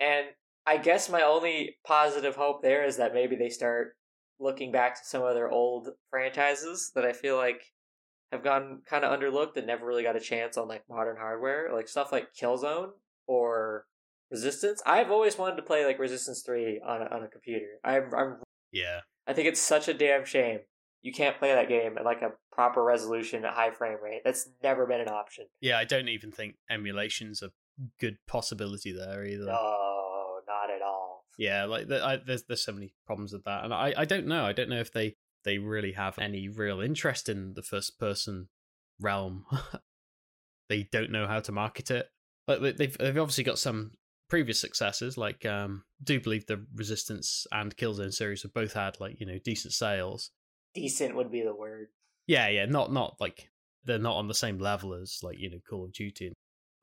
And 0.00 0.26
I 0.66 0.78
guess 0.78 1.08
my 1.08 1.22
only 1.22 1.76
positive 1.86 2.36
hope 2.36 2.62
there 2.62 2.84
is 2.84 2.96
that 2.96 3.14
maybe 3.14 3.36
they 3.36 3.48
start 3.48 3.96
looking 4.38 4.72
back 4.72 4.94
to 4.96 5.00
some 5.04 5.22
of 5.22 5.34
their 5.34 5.50
old 5.50 5.88
franchises 6.10 6.92
that 6.94 7.04
I 7.04 7.12
feel 7.12 7.36
like 7.36 7.62
have 8.32 8.42
gone 8.42 8.82
kind 8.88 9.04
of 9.04 9.18
underlooked 9.18 9.56
and 9.56 9.66
never 9.66 9.86
really 9.86 10.02
got 10.02 10.16
a 10.16 10.20
chance 10.20 10.56
on 10.56 10.68
like 10.68 10.82
modern 10.90 11.16
hardware, 11.16 11.70
like 11.72 11.88
stuff 11.88 12.12
like 12.12 12.28
Killzone 12.40 12.90
or 13.26 13.86
Resistance. 14.30 14.82
I've 14.84 15.12
always 15.12 15.38
wanted 15.38 15.56
to 15.56 15.62
play 15.62 15.86
like 15.86 16.00
Resistance 16.00 16.42
Three 16.44 16.80
on 16.84 17.02
a, 17.02 17.04
on 17.06 17.22
a 17.22 17.28
computer. 17.28 17.78
I'm, 17.84 18.10
I'm 18.12 18.36
Yeah. 18.72 19.00
I 19.26 19.32
think 19.32 19.46
it's 19.46 19.60
such 19.60 19.88
a 19.88 19.94
damn 19.94 20.24
shame 20.24 20.60
you 21.06 21.12
can't 21.12 21.38
play 21.38 21.54
that 21.54 21.68
game 21.68 21.96
at 21.96 22.04
like 22.04 22.22
a 22.22 22.32
proper 22.50 22.82
resolution 22.82 23.44
at 23.44 23.54
high 23.54 23.70
frame 23.70 23.98
rate. 24.02 24.22
That's 24.24 24.48
never 24.60 24.86
been 24.86 25.00
an 25.00 25.08
option. 25.08 25.46
Yeah, 25.60 25.78
I 25.78 25.84
don't 25.84 26.08
even 26.08 26.32
think 26.32 26.56
emulation's 26.68 27.42
a 27.42 27.50
good 28.00 28.16
possibility 28.26 28.92
there 28.92 29.24
either. 29.24 29.44
No, 29.44 29.52
not 29.52 29.54
at 29.54 29.62
all. 29.62 29.95
Yeah, 31.36 31.64
like 31.64 31.88
the, 31.88 32.04
I, 32.04 32.16
there's 32.16 32.44
there's 32.44 32.64
so 32.64 32.72
many 32.72 32.92
problems 33.06 33.32
with 33.32 33.44
that, 33.44 33.64
and 33.64 33.72
I 33.74 33.92
I 33.96 34.04
don't 34.04 34.26
know. 34.26 34.44
I 34.44 34.52
don't 34.52 34.70
know 34.70 34.80
if 34.80 34.92
they 34.92 35.16
they 35.44 35.58
really 35.58 35.92
have 35.92 36.18
any 36.18 36.48
real 36.48 36.80
interest 36.80 37.28
in 37.28 37.54
the 37.54 37.62
first 37.62 37.98
person 37.98 38.48
realm. 39.00 39.44
they 40.68 40.84
don't 40.90 41.10
know 41.12 41.26
how 41.26 41.40
to 41.40 41.52
market 41.52 41.90
it. 41.90 42.08
Like 42.48 42.60
they- 42.60 42.72
they've 42.72 42.98
they've 42.98 43.18
obviously 43.18 43.44
got 43.44 43.58
some 43.58 43.92
previous 44.28 44.60
successes. 44.60 45.16
Like 45.16 45.44
um, 45.46 45.84
do 46.02 46.20
believe 46.20 46.46
the 46.46 46.64
Resistance 46.74 47.46
and 47.52 47.76
Killzone 47.76 48.12
series 48.14 48.42
have 48.42 48.54
both 48.54 48.72
had 48.72 48.98
like 49.00 49.20
you 49.20 49.26
know 49.26 49.38
decent 49.44 49.74
sales. 49.74 50.30
Decent 50.74 51.16
would 51.16 51.30
be 51.30 51.42
the 51.42 51.54
word. 51.54 51.88
Yeah, 52.26 52.48
yeah, 52.48 52.66
not 52.66 52.92
not 52.92 53.16
like 53.20 53.50
they're 53.84 53.98
not 53.98 54.16
on 54.16 54.28
the 54.28 54.34
same 54.34 54.58
level 54.58 54.94
as 54.94 55.20
like 55.22 55.38
you 55.38 55.50
know 55.50 55.58
Call 55.68 55.84
of 55.84 55.92
Duty 55.92 56.32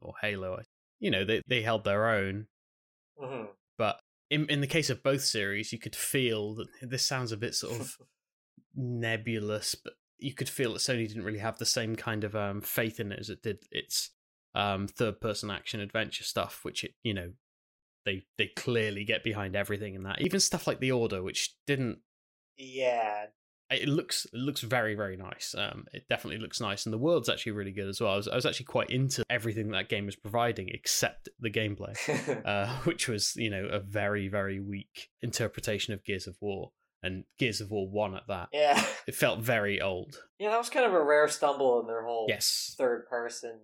or 0.01 0.13
Halo. 0.21 0.59
You 0.99 1.11
know 1.11 1.25
they 1.25 1.41
they 1.47 1.61
held 1.61 1.83
their 1.83 2.09
own, 2.09 2.47
hmm 3.19 3.45
but 3.77 3.99
in 4.29 4.47
in 4.49 4.61
the 4.61 4.67
case 4.67 4.89
of 4.89 5.03
both 5.03 5.23
series, 5.23 5.71
you 5.71 5.79
could 5.79 5.95
feel 5.95 6.55
that 6.55 6.67
this 6.81 7.05
sounds 7.05 7.31
a 7.31 7.37
bit 7.37 7.55
sort 7.55 7.79
of 7.79 7.97
nebulous, 8.75 9.75
but 9.75 9.93
you 10.17 10.33
could 10.33 10.49
feel 10.49 10.73
that 10.73 10.79
Sony 10.79 11.07
didn't 11.07 11.25
really 11.25 11.39
have 11.39 11.57
the 11.57 11.65
same 11.65 11.95
kind 11.95 12.23
of 12.23 12.35
um, 12.35 12.61
faith 12.61 12.99
in 12.99 13.11
it 13.11 13.19
as 13.19 13.29
it 13.29 13.41
did 13.41 13.65
its 13.71 14.11
um, 14.55 14.87
third 14.87 15.19
person 15.19 15.51
action 15.51 15.79
adventure 15.79 16.23
stuff, 16.23 16.59
which 16.63 16.83
it 16.83 16.93
you 17.03 17.13
know 17.13 17.31
they 18.05 18.23
they 18.37 18.47
clearly 18.47 19.03
get 19.05 19.23
behind 19.23 19.55
everything 19.55 19.95
in 19.95 20.03
that. 20.03 20.21
Even 20.21 20.39
stuff 20.39 20.67
like 20.67 20.79
the 20.79 20.91
Order, 20.91 21.21
which 21.21 21.55
didn't 21.67 21.99
yeah, 22.57 23.25
it 23.73 23.87
looks 23.87 24.25
it 24.25 24.37
looks 24.37 24.61
very 24.61 24.95
very 24.95 25.17
nice. 25.17 25.55
Um, 25.57 25.85
it 25.93 26.03
definitely 26.09 26.39
looks 26.39 26.59
nice, 26.61 26.85
and 26.85 26.93
the 26.93 26.97
world's 26.97 27.29
actually 27.29 27.53
really 27.53 27.71
good 27.71 27.87
as 27.89 27.99
well. 28.01 28.13
I 28.13 28.15
was 28.17 28.27
I 28.27 28.35
was 28.35 28.45
actually 28.45 28.65
quite 28.65 28.89
into 28.89 29.23
everything 29.29 29.69
that 29.71 29.89
game 29.89 30.05
was 30.05 30.15
providing, 30.15 30.69
except 30.69 31.29
the 31.39 31.49
gameplay, 31.51 31.95
uh, 32.45 32.67
which 32.83 33.07
was 33.07 33.35
you 33.35 33.49
know 33.49 33.65
a 33.65 33.79
very 33.79 34.27
very 34.27 34.59
weak 34.59 35.09
interpretation 35.21 35.93
of 35.93 36.03
Gears 36.03 36.27
of 36.27 36.37
War 36.41 36.71
and 37.01 37.25
Gears 37.37 37.59
of 37.61 37.69
War 37.71 37.87
One 37.89 38.15
at 38.15 38.27
that. 38.27 38.49
yeah, 38.53 38.83
It 39.07 39.15
felt 39.15 39.39
very 39.39 39.81
old. 39.81 40.17
yeah. 40.39 40.49
That 40.51 40.57
was 40.57 40.69
kind 40.69 40.85
of 40.85 40.93
a 40.93 41.03
rare 41.03 41.27
stumble 41.27 41.79
in 41.81 41.87
their 41.87 42.03
whole 42.05 42.25
Yes, 42.29 42.75
third 42.77 43.07
person 43.09 43.59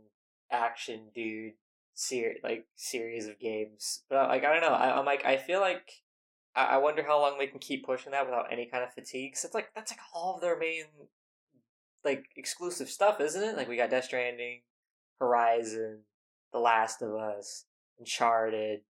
action 0.51 1.09
dude 1.13 1.53
series 1.93 2.39
like 2.43 2.65
series 2.75 3.27
of 3.27 3.39
games. 3.39 4.01
But 4.09 4.29
like 4.29 4.43
I 4.45 4.51
don't 4.53 4.61
know. 4.61 4.75
I, 4.75 4.97
I'm 4.97 5.05
like 5.05 5.25
I 5.25 5.37
feel 5.37 5.59
like 5.61 5.89
I, 6.55 6.65
I 6.65 6.77
wonder 6.77 7.03
how 7.03 7.19
long 7.19 7.37
they 7.37 7.47
can 7.47 7.59
keep 7.59 7.85
pushing 7.85 8.11
that 8.11 8.25
without 8.25 8.51
any 8.51 8.65
kind 8.65 8.83
of 8.83 8.93
fatigue. 8.93 9.33
'Cause 9.33 9.45
it's 9.45 9.53
like 9.53 9.69
that's 9.75 9.91
like 9.91 9.99
all 10.13 10.35
of 10.35 10.41
their 10.41 10.57
main 10.57 10.85
like 12.03 12.25
exclusive 12.35 12.89
stuff, 12.89 13.19
isn't 13.19 13.43
it? 13.43 13.57
Like 13.57 13.67
we 13.67 13.75
got 13.77 13.89
Death 13.89 14.05
Stranding, 14.05 14.61
Horizon, 15.19 16.03
The 16.53 16.59
Last 16.59 17.01
of 17.01 17.13
Us, 17.13 17.65
Uncharted. 17.99 18.81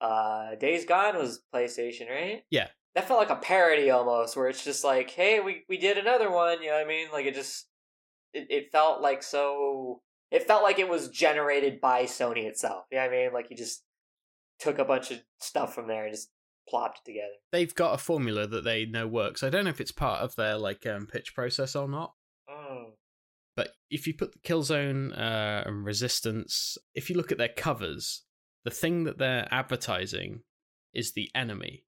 Uh, 0.00 0.56
Days 0.56 0.84
Gone 0.84 1.16
was 1.16 1.42
PlayStation, 1.54 2.10
right? 2.10 2.44
Yeah. 2.50 2.68
That 2.94 3.06
felt 3.06 3.20
like 3.20 3.30
a 3.30 3.36
parody 3.36 3.88
almost, 3.90 4.36
where 4.36 4.48
it's 4.48 4.64
just 4.64 4.84
like, 4.84 5.10
hey, 5.10 5.40
we 5.40 5.64
we 5.68 5.78
did 5.78 5.96
another 5.96 6.30
one. 6.30 6.60
You 6.60 6.68
know 6.68 6.74
what 6.74 6.84
I 6.84 6.88
mean? 6.88 7.08
Like 7.12 7.24
it 7.24 7.34
just 7.34 7.68
it, 8.34 8.48
it 8.50 8.72
felt 8.72 9.00
like 9.00 9.22
so 9.22 10.02
it 10.30 10.42
felt 10.46 10.62
like 10.62 10.78
it 10.78 10.88
was 10.88 11.08
generated 11.08 11.80
by 11.80 12.02
Sony 12.04 12.44
itself. 12.44 12.84
You 12.90 12.98
know 12.98 13.04
what 13.06 13.12
I 13.14 13.16
mean? 13.16 13.32
Like 13.32 13.46
you 13.50 13.56
just 13.56 13.84
took 14.58 14.78
a 14.78 14.84
bunch 14.84 15.10
of 15.10 15.22
stuff 15.40 15.74
from 15.74 15.86
there 15.86 16.04
and 16.04 16.12
just 16.12 16.30
plopped 16.68 17.04
together. 17.04 17.34
they've 17.50 17.74
got 17.74 17.94
a 17.94 17.98
formula 17.98 18.46
that 18.46 18.64
they 18.64 18.86
know 18.86 19.06
works. 19.06 19.42
I 19.42 19.50
don't 19.50 19.64
know 19.64 19.70
if 19.70 19.80
it's 19.80 19.92
part 19.92 20.20
of 20.20 20.36
their 20.36 20.56
like 20.56 20.86
um, 20.86 21.06
pitch 21.06 21.34
process 21.34 21.74
or 21.74 21.88
not. 21.88 22.14
Mm. 22.48 22.92
But 23.56 23.70
if 23.90 24.06
you 24.06 24.14
put 24.14 24.32
the 24.32 24.38
Killzone 24.38 25.12
uh, 25.12 25.64
and 25.66 25.84
Resistance, 25.84 26.78
if 26.94 27.10
you 27.10 27.16
look 27.16 27.30
at 27.30 27.38
their 27.38 27.48
covers, 27.48 28.22
the 28.64 28.70
thing 28.70 29.04
that 29.04 29.18
they're 29.18 29.48
advertising 29.50 30.42
is 30.94 31.12
the 31.12 31.30
enemy 31.34 31.84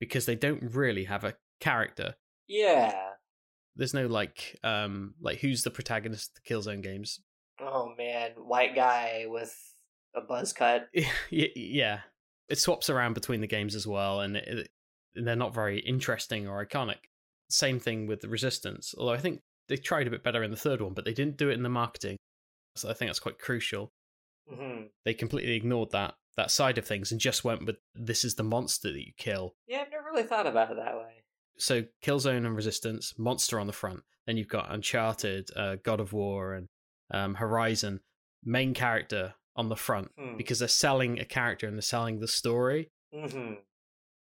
because 0.00 0.26
they 0.26 0.34
don't 0.34 0.74
really 0.74 1.04
have 1.04 1.24
a 1.24 1.34
character. 1.60 2.14
Yeah. 2.48 2.94
There's 3.76 3.94
no 3.94 4.06
like, 4.06 4.58
um, 4.64 5.14
like 5.20 5.38
who's 5.38 5.62
the 5.62 5.70
protagonist 5.70 6.30
of 6.30 6.42
the 6.42 6.54
Killzone 6.54 6.82
games? 6.82 7.20
Oh 7.60 7.92
man, 7.96 8.32
white 8.36 8.74
guy 8.74 9.24
with 9.28 9.56
a 10.14 10.20
buzz 10.20 10.52
cut. 10.52 10.88
Yeah, 11.30 12.00
it 12.48 12.58
swaps 12.58 12.90
around 12.90 13.14
between 13.14 13.40
the 13.40 13.46
games 13.46 13.74
as 13.74 13.86
well, 13.86 14.20
and, 14.20 14.36
it, 14.36 14.68
and 15.16 15.26
they're 15.26 15.36
not 15.36 15.54
very 15.54 15.80
interesting 15.80 16.46
or 16.46 16.64
iconic. 16.64 16.98
Same 17.48 17.78
thing 17.78 18.06
with 18.06 18.20
the 18.20 18.28
Resistance, 18.28 18.94
although 18.96 19.12
I 19.12 19.18
think 19.18 19.40
they 19.68 19.76
tried 19.76 20.06
a 20.06 20.10
bit 20.10 20.24
better 20.24 20.42
in 20.42 20.50
the 20.50 20.56
third 20.56 20.80
one, 20.80 20.94
but 20.94 21.04
they 21.04 21.14
didn't 21.14 21.36
do 21.36 21.50
it 21.50 21.54
in 21.54 21.62
the 21.62 21.68
marketing. 21.68 22.16
So 22.76 22.90
I 22.90 22.92
think 22.92 23.08
that's 23.08 23.20
quite 23.20 23.38
crucial. 23.38 23.90
hmm 24.48 24.84
They 25.04 25.14
completely 25.14 25.54
ignored 25.54 25.90
that 25.92 26.14
that 26.36 26.50
side 26.50 26.78
of 26.78 26.86
things 26.86 27.12
and 27.12 27.20
just 27.20 27.44
went 27.44 27.64
with 27.64 27.76
this 27.94 28.24
is 28.24 28.34
the 28.34 28.42
monster 28.42 28.90
that 28.90 29.06
you 29.06 29.12
kill. 29.16 29.54
Yeah, 29.68 29.82
I've 29.82 29.90
never 29.90 30.04
really 30.04 30.24
thought 30.24 30.46
about 30.46 30.70
it 30.70 30.76
that 30.76 30.96
way. 30.96 31.22
So 31.58 31.84
Killzone 32.04 32.44
and 32.44 32.56
Resistance, 32.56 33.14
monster 33.16 33.60
on 33.60 33.68
the 33.68 33.72
front. 33.72 34.02
Then 34.26 34.36
you've 34.36 34.48
got 34.48 34.72
Uncharted, 34.72 35.50
uh, 35.54 35.76
God 35.84 36.00
of 36.00 36.12
War, 36.12 36.54
and 36.54 36.66
um, 37.12 37.34
Horizon, 37.34 38.00
main 38.44 38.74
character 38.74 39.34
on 39.56 39.68
the 39.68 39.76
front 39.76 40.10
Hmm. 40.18 40.36
because 40.36 40.58
they're 40.58 40.68
selling 40.68 41.18
a 41.20 41.24
character 41.24 41.66
and 41.66 41.76
they're 41.76 41.82
selling 41.82 42.20
the 42.20 42.28
story. 42.28 42.90
hmm 43.12 43.54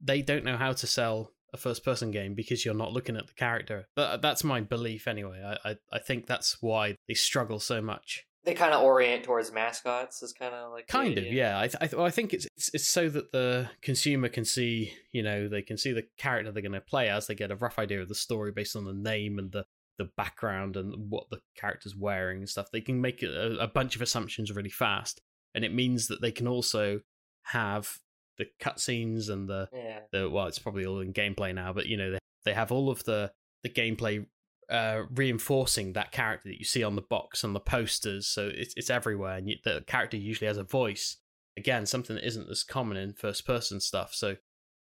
they 0.02 0.22
don't 0.22 0.46
know 0.46 0.56
how 0.56 0.72
to 0.72 0.88
sell 0.88 1.34
a 1.52 1.58
first 1.58 1.84
person 1.84 2.10
game 2.12 2.34
because 2.34 2.64
you're 2.64 2.74
not 2.74 2.94
looking 2.94 3.18
at 3.18 3.28
the 3.28 3.34
character. 3.34 3.88
But 3.96 4.22
that's 4.22 4.44
my 4.44 4.62
belief 4.62 5.08
anyway. 5.08 5.42
I 5.44 5.72
I, 5.72 5.76
I 5.92 6.00
think 6.00 6.26
that's 6.26 6.58
why 6.62 6.96
they 7.08 7.16
struggle 7.16 7.60
so 7.60 7.82
much. 7.82 8.24
They 8.46 8.54
kind 8.54 8.74
of 8.74 8.82
orient 8.82 9.26
towards 9.26 9.52
mascots. 9.52 10.24
Is 10.24 10.32
kind 10.32 10.56
of 10.56 10.72
like 10.72 10.88
Kind 10.88 11.18
of, 11.18 11.26
yeah. 11.26 11.60
I 11.60 11.64
th- 11.68 11.76
I, 11.82 11.88
th- 11.88 11.94
well, 11.98 12.06
I 12.06 12.12
think 12.12 12.34
it's, 12.34 12.48
it's 12.56 12.70
it's 12.74 12.88
so 12.88 13.10
that 13.10 13.34
the 13.34 13.70
consumer 13.82 14.30
can 14.30 14.46
see, 14.46 14.94
you 15.12 15.22
know, 15.22 15.50
they 15.50 15.62
can 15.62 15.78
see 15.78 15.92
the 15.92 16.06
character 16.18 16.50
they're 16.52 16.62
going 16.62 16.72
to 16.72 16.80
play 16.82 17.10
as. 17.10 17.28
They 17.28 17.36
get 17.36 17.52
a 17.52 17.58
rough 17.58 17.78
idea 17.78 18.02
of 18.02 18.08
the 18.08 18.16
story 18.16 18.54
based 18.54 18.78
on 18.78 18.86
the 18.86 18.94
name 18.94 19.38
and 19.38 19.52
the 19.52 19.66
the 20.00 20.10
background 20.18 20.76
and 20.76 21.12
what 21.12 21.30
the 21.30 21.40
character's 21.56 21.96
wearing 21.96 22.40
and 22.40 22.50
stuff. 22.50 22.72
They 22.72 22.82
can 22.82 23.00
make 23.00 23.22
a, 23.22 23.58
a 23.60 23.68
bunch 23.68 23.96
of 23.96 24.02
assumptions 24.02 24.52
really 24.52 24.70
fast, 24.72 25.22
and 25.54 25.64
it 25.64 25.74
means 25.74 26.08
that 26.08 26.22
they 26.22 26.32
can 26.32 26.48
also 26.48 27.02
have 27.44 28.00
the 28.40 28.48
cutscenes 28.60 29.30
and 29.30 29.48
the 29.48 29.70
Yeah. 29.72 30.00
the 30.12 30.30
well, 30.30 30.48
it's 30.48 30.60
probably 30.60 30.86
all 30.86 31.00
in 31.02 31.14
gameplay 31.14 31.54
now, 31.54 31.72
but 31.74 31.86
you 31.86 31.98
know 31.98 32.12
they 32.12 32.20
they 32.46 32.54
have 32.54 32.72
all 32.72 32.90
of 32.90 33.04
the 33.04 33.32
the 33.64 33.70
gameplay 33.70 34.26
uh, 34.70 35.04
reinforcing 35.16 35.94
that 35.94 36.12
character 36.12 36.48
that 36.48 36.60
you 36.60 36.66
see 36.66 36.84
on 36.84 36.96
the 36.96 37.02
box 37.02 37.44
and 37.44 37.56
the 37.56 37.60
posters, 37.60 38.28
so 38.28 38.50
it's 38.54 38.74
it's 38.78 38.90
everywhere, 38.90 39.36
and 39.38 39.50
you, 39.50 39.58
the 39.64 39.84
character 39.88 40.18
usually 40.18 40.48
has 40.48 40.58
a 40.58 40.64
voice. 40.64 41.18
Again, 41.58 41.86
something 41.86 42.16
that 42.16 42.26
isn't 42.26 42.50
as 42.50 42.64
common 42.64 42.96
in 42.96 43.14
first 43.14 43.46
person 43.46 43.82
stuff. 43.82 44.14
So 44.14 44.38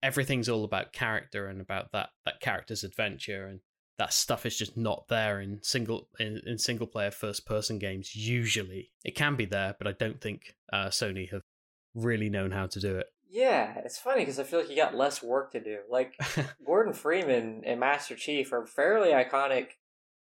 everything's 0.02 0.50
all 0.50 0.64
about 0.64 0.94
character 0.94 1.48
and 1.48 1.62
about 1.62 1.92
that 1.92 2.10
that 2.26 2.40
character's 2.40 2.84
adventure, 2.84 3.46
and 3.46 3.60
that 3.98 4.14
stuff 4.14 4.46
is 4.46 4.58
just 4.58 4.76
not 4.76 5.08
there 5.08 5.40
in 5.40 5.60
single 5.64 6.10
in, 6.20 6.42
in 6.46 6.58
single 6.58 6.88
player 6.88 7.12
first 7.12 7.46
person 7.46 7.80
games. 7.80 8.16
Usually, 8.16 8.92
it 9.04 9.16
can 9.16 9.36
be 9.36 9.46
there, 9.46 9.76
but 9.78 9.88
I 9.88 9.94
don't 9.94 10.22
think 10.22 10.56
uh, 10.72 10.88
Sony 10.88 11.32
have 11.32 11.42
really 11.94 12.30
known 12.30 12.52
how 12.52 12.68
to 12.68 12.80
do 12.80 12.98
it. 12.98 13.08
Yeah, 13.30 13.74
it's 13.84 13.98
funny 13.98 14.22
because 14.22 14.40
I 14.40 14.44
feel 14.44 14.60
like 14.60 14.70
you 14.70 14.76
got 14.76 14.96
less 14.96 15.24
work 15.24 15.52
to 15.54 15.60
do. 15.60 15.80
Like 15.90 16.14
Gordon 16.66 16.94
Freeman 16.94 17.64
and 17.66 17.80
Master 17.80 18.16
Chief 18.16 18.52
are 18.54 18.66
fairly 18.66 19.10
iconic 19.10 19.68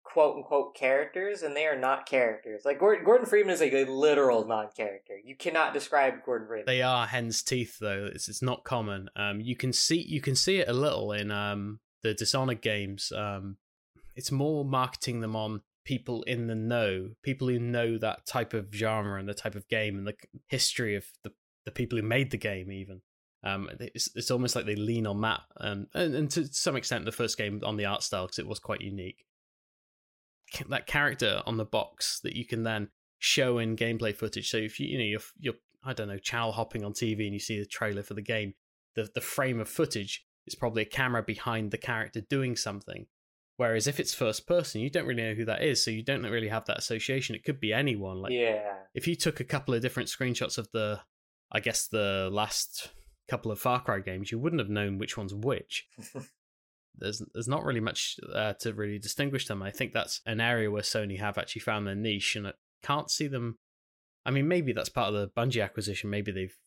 quote 0.04 0.36
unquote 0.36 0.76
characters, 0.76 1.42
and 1.42 1.56
they 1.56 1.66
are 1.66 1.80
not 1.80 2.06
characters. 2.06 2.64
Like 2.66 2.80
Gordon, 2.80 3.06
Gordon 3.06 3.26
Freeman 3.26 3.54
is 3.54 3.62
like 3.62 3.74
a 3.74 3.86
literal 3.86 4.46
non 4.46 4.68
character. 4.76 5.14
You 5.24 5.36
cannot 5.36 5.74
describe 5.74 6.26
Gordon 6.26 6.48
Freeman. 6.48 6.66
They 6.68 6.82
are 6.82 7.08
hen's 7.08 7.42
teeth, 7.42 7.78
though. 7.80 8.10
It's 8.14 8.28
it's 8.28 8.42
not 8.42 8.64
common. 8.64 9.10
Um, 9.16 9.40
you 9.40 9.56
can 9.56 9.74
see 9.74 10.02
you 10.02 10.22
can 10.22 10.36
see 10.36 10.58
it 10.58 10.68
a 10.68 10.74
little 10.74 11.12
in 11.12 11.32
um 11.32 11.80
the 12.04 12.14
Dishonored 12.14 12.62
games. 12.62 13.12
Um, 13.16 13.58
it's 14.16 14.32
more 14.32 14.66
marketing 14.66 15.22
them 15.22 15.36
on 15.36 15.62
people 15.84 16.24
in 16.24 16.48
the 16.48 16.56
know, 16.56 17.10
people 17.24 17.48
who 17.48 17.60
know 17.60 17.98
that 17.98 18.26
type 18.26 18.54
of 18.54 18.68
genre 18.74 19.20
and 19.20 19.28
the 19.28 19.34
type 19.34 19.56
of 19.56 19.68
game 19.68 19.98
and 19.98 20.08
the 20.08 20.16
history 20.48 20.96
of 20.96 21.06
the 21.24 21.32
the 21.66 21.72
people 21.72 21.98
who 21.98 22.04
made 22.04 22.32
the 22.32 22.38
game. 22.38 22.72
Even 22.72 23.02
um, 23.44 23.70
it's 23.80 24.10
it's 24.16 24.32
almost 24.32 24.56
like 24.56 24.66
they 24.66 24.76
lean 24.76 25.08
on 25.08 25.22
that, 25.22 25.42
um, 25.58 25.88
and 25.94 26.16
and 26.16 26.32
to 26.32 26.46
some 26.54 26.76
extent 26.76 27.06
the 27.06 27.12
first 27.12 27.38
game 27.38 27.62
on 27.64 27.78
the 27.78 27.86
art 27.86 28.04
style 28.04 28.26
because 28.26 28.40
it 28.40 28.48
was 28.48 28.60
quite 28.60 28.82
unique. 28.82 29.26
That 30.70 30.86
character 30.86 31.42
on 31.46 31.58
the 31.58 31.66
box 31.66 32.20
that 32.24 32.36
you 32.36 32.46
can 32.46 32.64
then 32.64 32.90
show 33.20 33.58
in 33.58 33.76
gameplay 33.76 34.16
footage. 34.16 34.50
So 34.50 34.58
if 34.58 34.80
you 34.80 34.88
you 34.88 34.98
know 34.98 35.06
you're 35.06 35.22
you're 35.40 35.54
I 35.84 35.94
don't 35.94 36.10
know 36.10 36.18
channel 36.18 36.52
hopping 36.52 36.84
on 36.84 36.94
TV 36.94 37.26
and 37.26 37.34
you 37.34 37.40
see 37.40 37.58
the 37.58 37.66
trailer 37.66 38.04
for 38.04 38.14
the 38.14 38.22
game, 38.22 38.54
the 38.96 39.10
the 39.14 39.22
frame 39.22 39.60
of 39.60 39.70
footage 39.70 40.26
is 40.46 40.56
probably 40.56 40.82
a 40.82 40.86
camera 40.86 41.24
behind 41.24 41.72
the 41.72 41.78
character 41.78 42.22
doing 42.22 42.56
something. 42.56 43.06
Whereas 43.62 43.86
if 43.86 44.00
it's 44.00 44.12
first 44.12 44.48
person, 44.48 44.82
you 44.82 44.90
don't 44.90 45.06
really 45.06 45.22
know 45.22 45.36
who 45.36 45.46
that 45.46 45.62
is, 45.62 45.86
so 45.86 45.92
you 45.92 46.02
don't 46.02 46.24
really 46.24 46.48
have 46.48 46.66
that 46.66 46.80
association. 46.80 47.36
It 47.36 47.44
could 47.44 47.60
be 47.60 47.72
anyone. 47.72 48.20
Like 48.20 48.32
yeah. 48.32 48.74
if 48.96 49.08
you 49.08 49.16
took 49.16 49.40
a 49.40 49.44
couple 49.44 49.76
of 49.76 49.84
different 49.84 50.10
screenshots 50.10 50.58
of 50.58 50.72
the 50.72 51.00
I 51.52 51.60
guess 51.60 51.86
the 51.86 52.30
last 52.32 52.90
couple 53.30 53.52
of 53.52 53.60
Far 53.60 53.80
Cry 53.80 54.00
games, 54.00 54.32
you 54.32 54.40
wouldn't 54.40 54.62
have 54.62 54.72
known 54.72 54.98
which 54.98 55.16
one's 55.16 55.36
which. 55.36 55.86
there's 56.98 57.22
there's 57.36 57.48
not 57.48 57.64
really 57.64 57.80
much 57.80 58.20
uh, 58.34 58.54
to 58.62 58.74
really 58.74 58.98
distinguish 58.98 59.46
them. 59.46 59.62
I 59.62 59.70
think 59.70 59.94
that's 59.94 60.22
an 60.26 60.42
area 60.42 60.72
where 60.72 60.82
Sony 60.82 61.20
have 61.20 61.38
actually 61.38 61.62
found 61.62 61.86
their 61.86 61.94
niche, 61.94 62.36
and 62.36 62.48
I 62.48 62.54
can't 62.82 63.12
see 63.12 63.28
them. 63.28 63.60
I 64.26 64.32
mean, 64.32 64.48
maybe 64.48 64.74
that's 64.74 64.90
part 64.90 65.14
of 65.14 65.14
the 65.14 65.28
Bungie 65.28 65.64
acquisition. 65.64 66.10
Maybe 66.10 66.32
they've 66.32 66.58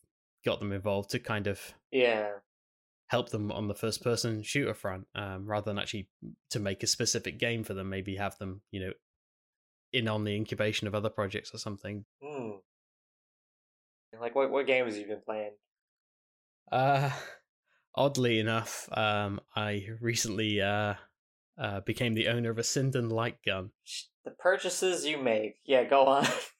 got 0.45 0.61
them 0.61 0.71
involved 0.71 1.11
to 1.11 1.19
kind 1.19 1.49
of 1.49 1.75
yeah 1.91 2.29
help 3.09 3.31
them 3.31 3.53
on 3.53 3.69
the 3.69 3.75
first 3.75 4.03
person 4.03 4.43
shooter 4.43 4.75
front, 4.75 5.07
um, 5.14 5.47
rather 5.47 5.71
than 5.71 5.79
actually 5.79 6.09
to 6.51 6.59
make 6.59 6.83
a 6.83 6.87
specific 6.87 7.38
game 7.38 7.64
for 7.64 7.75
them. 7.75 7.90
Maybe 7.90 8.17
have 8.17 8.38
them, 8.38 8.62
you 8.71 8.81
know, 8.81 8.93
in 9.93 10.09
on 10.09 10.25
the 10.25 10.35
incubation 10.35 10.87
of 10.87 10.95
other 10.95 11.11
projects 11.11 11.55
or 11.55 11.59
something. 11.59 12.05
Hmm. 12.23 12.51
Like 14.21 14.35
what 14.35 14.51
what 14.51 14.67
games 14.67 14.95
have 14.95 15.03
you 15.03 15.09
been 15.09 15.23
playing? 15.25 15.53
Uh 16.71 17.11
oddly 17.95 18.38
enough, 18.38 18.88
um, 18.93 19.40
I 19.55 19.87
recently 20.01 20.61
uh, 20.61 20.95
uh, 21.59 21.81
became 21.81 22.14
the 22.14 22.29
owner 22.29 22.51
of 22.51 22.59
a 22.59 22.62
Sinden 22.62 23.11
light 23.11 23.38
gun. 23.45 23.71
The 24.25 24.33
purchases 24.33 25.05
you 25.05 25.19
make, 25.19 25.57
yeah, 25.64 25.85
go 25.85 26.07
on. 26.07 26.27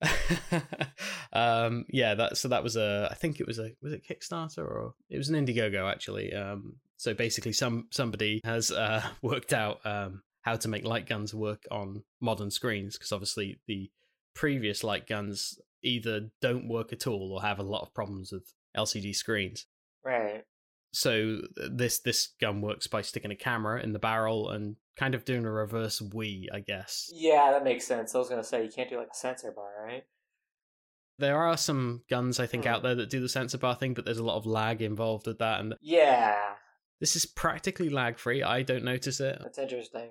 um, 1.32 1.84
yeah, 1.88 2.14
that 2.14 2.36
so 2.36 2.48
that 2.48 2.62
was 2.62 2.76
a 2.76 3.08
I 3.10 3.14
think 3.14 3.40
it 3.40 3.46
was 3.46 3.58
a 3.58 3.72
was 3.82 3.92
it 3.92 4.04
Kickstarter 4.08 4.58
or 4.58 4.94
it 5.08 5.18
was 5.18 5.28
an 5.28 5.44
Indiegogo 5.44 5.90
actually. 5.90 6.32
Um, 6.32 6.76
so 6.96 7.14
basically, 7.14 7.52
some 7.52 7.88
somebody 7.90 8.40
has 8.44 8.70
uh, 8.70 9.02
worked 9.22 9.52
out 9.52 9.84
um, 9.84 10.22
how 10.42 10.56
to 10.56 10.68
make 10.68 10.84
light 10.84 11.06
guns 11.06 11.34
work 11.34 11.64
on 11.70 12.02
modern 12.20 12.50
screens 12.50 12.96
because 12.96 13.12
obviously 13.12 13.60
the 13.66 13.90
previous 14.34 14.84
light 14.84 15.06
guns 15.06 15.58
either 15.82 16.28
don't 16.40 16.68
work 16.68 16.92
at 16.92 17.06
all 17.06 17.32
or 17.32 17.42
have 17.42 17.58
a 17.58 17.64
lot 17.64 17.82
of 17.82 17.94
problems 17.94 18.32
with 18.32 18.52
LCD 18.76 19.14
screens. 19.14 19.66
Right 20.04 20.44
so 20.92 21.38
this 21.56 22.00
this 22.00 22.28
gun 22.40 22.60
works 22.60 22.86
by 22.86 23.02
sticking 23.02 23.30
a 23.30 23.36
camera 23.36 23.82
in 23.82 23.92
the 23.92 23.98
barrel 23.98 24.50
and 24.50 24.76
kind 24.96 25.14
of 25.14 25.24
doing 25.24 25.44
a 25.44 25.50
reverse 25.50 26.00
Wii, 26.00 26.46
I 26.52 26.60
guess. 26.60 27.10
Yeah, 27.12 27.50
that 27.52 27.64
makes 27.64 27.86
sense. 27.86 28.14
I 28.14 28.18
was 28.18 28.28
gonna 28.28 28.44
say 28.44 28.64
you 28.64 28.70
can't 28.70 28.90
do 28.90 28.98
like 28.98 29.08
a 29.12 29.16
sensor 29.16 29.52
bar, 29.52 29.70
right? 29.84 30.04
There 31.18 31.38
are 31.38 31.56
some 31.56 32.02
guns 32.10 32.40
I 32.40 32.46
think 32.46 32.64
hmm. 32.64 32.70
out 32.70 32.82
there 32.82 32.94
that 32.94 33.10
do 33.10 33.20
the 33.20 33.28
sensor 33.28 33.58
bar 33.58 33.74
thing, 33.74 33.94
but 33.94 34.04
there's 34.04 34.18
a 34.18 34.24
lot 34.24 34.36
of 34.36 34.46
lag 34.46 34.82
involved 34.82 35.26
with 35.26 35.38
that. 35.38 35.60
And 35.60 35.74
yeah, 35.80 36.54
this 36.98 37.14
is 37.14 37.26
practically 37.26 37.88
lag 37.88 38.18
free. 38.18 38.42
I 38.42 38.62
don't 38.62 38.84
notice 38.84 39.20
it. 39.20 39.38
That's 39.42 39.58
interesting. 39.58 40.10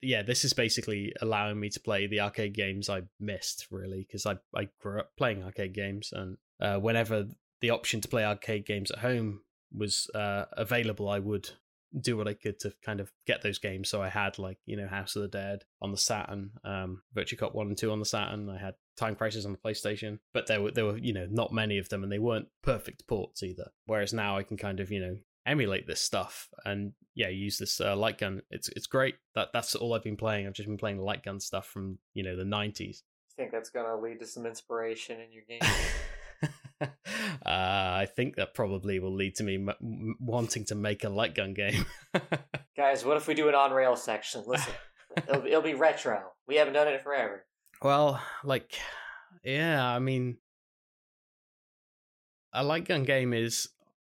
Yeah, 0.00 0.22
this 0.22 0.44
is 0.44 0.52
basically 0.52 1.12
allowing 1.20 1.58
me 1.58 1.70
to 1.70 1.80
play 1.80 2.06
the 2.06 2.20
arcade 2.20 2.54
games 2.54 2.88
I 2.88 3.02
missed, 3.18 3.66
really, 3.70 4.06
because 4.06 4.26
I 4.26 4.38
I 4.54 4.68
grew 4.80 5.00
up 5.00 5.16
playing 5.16 5.42
arcade 5.42 5.74
games, 5.74 6.12
and 6.12 6.36
uh, 6.60 6.78
whenever 6.78 7.26
the 7.60 7.70
option 7.70 8.00
to 8.02 8.08
play 8.08 8.24
arcade 8.24 8.66
games 8.66 8.90
at 8.90 8.98
home 8.98 9.40
was 9.72 10.10
uh, 10.14 10.44
available, 10.52 11.08
I 11.08 11.18
would 11.18 11.50
do 11.98 12.16
what 12.16 12.28
I 12.28 12.34
could 12.34 12.60
to 12.60 12.72
kind 12.84 13.00
of 13.00 13.10
get 13.26 13.42
those 13.42 13.58
games. 13.58 13.88
So 13.88 14.02
I 14.02 14.08
had 14.08 14.38
like 14.38 14.58
you 14.66 14.76
know 14.76 14.86
House 14.86 15.16
of 15.16 15.22
the 15.22 15.28
Dead 15.28 15.64
on 15.80 15.90
the 15.90 15.96
Saturn, 15.96 16.52
um, 16.64 17.02
Virtua 17.16 17.38
Cop 17.38 17.54
one 17.54 17.68
and 17.68 17.76
two 17.76 17.90
on 17.90 17.98
the 17.98 18.04
Saturn. 18.04 18.48
I 18.48 18.58
had 18.58 18.74
Time 18.96 19.14
Crisis 19.14 19.44
on 19.44 19.52
the 19.52 19.58
PlayStation, 19.58 20.18
but 20.32 20.46
there 20.46 20.60
were 20.60 20.70
there 20.70 20.84
were 20.84 20.98
you 20.98 21.12
know 21.12 21.26
not 21.30 21.52
many 21.52 21.78
of 21.78 21.88
them, 21.88 22.02
and 22.02 22.12
they 22.12 22.18
weren't 22.18 22.48
perfect 22.62 23.06
ports 23.06 23.42
either. 23.42 23.70
Whereas 23.86 24.12
now 24.12 24.36
I 24.36 24.42
can 24.42 24.56
kind 24.56 24.80
of 24.80 24.90
you 24.90 25.00
know 25.00 25.16
emulate 25.46 25.86
this 25.86 26.02
stuff 26.02 26.48
and 26.66 26.92
yeah 27.14 27.28
use 27.28 27.56
this 27.58 27.80
uh, 27.80 27.96
light 27.96 28.18
gun. 28.18 28.42
It's 28.50 28.68
it's 28.70 28.86
great. 28.86 29.16
That 29.34 29.48
that's 29.52 29.74
all 29.74 29.94
I've 29.94 30.04
been 30.04 30.16
playing. 30.16 30.46
I've 30.46 30.52
just 30.52 30.68
been 30.68 30.78
playing 30.78 30.98
light 30.98 31.24
gun 31.24 31.40
stuff 31.40 31.66
from 31.66 31.98
you 32.14 32.22
know 32.22 32.36
the 32.36 32.44
nineties. 32.44 33.02
I 33.32 33.42
think 33.42 33.52
that's 33.52 33.70
gonna 33.70 33.96
lead 33.96 34.20
to 34.20 34.26
some 34.26 34.46
inspiration 34.46 35.20
in 35.20 35.32
your 35.32 35.44
game. 35.48 35.60
uh, 36.82 36.88
I 37.44 38.06
think 38.14 38.36
that 38.36 38.54
probably 38.54 38.98
will 38.98 39.14
lead 39.14 39.34
to 39.36 39.44
me 39.44 39.56
m- 39.56 40.16
wanting 40.20 40.64
to 40.66 40.74
make 40.74 41.04
a 41.04 41.08
light 41.08 41.34
gun 41.34 41.54
game. 41.54 41.86
Guys, 42.76 43.04
what 43.04 43.16
if 43.16 43.26
we 43.26 43.34
do 43.34 43.48
an 43.48 43.54
on 43.54 43.72
rail 43.72 43.96
section? 43.96 44.44
Listen, 44.46 44.72
it'll, 45.16 45.46
it'll 45.46 45.62
be 45.62 45.74
retro. 45.74 46.22
We 46.46 46.56
haven't 46.56 46.74
done 46.74 46.88
it 46.88 47.02
forever. 47.02 47.44
Well, 47.82 48.22
like, 48.44 48.78
yeah, 49.42 49.84
I 49.84 49.98
mean, 49.98 50.38
a 52.52 52.62
light 52.62 52.84
gun 52.84 53.04
game 53.04 53.32
is 53.32 53.68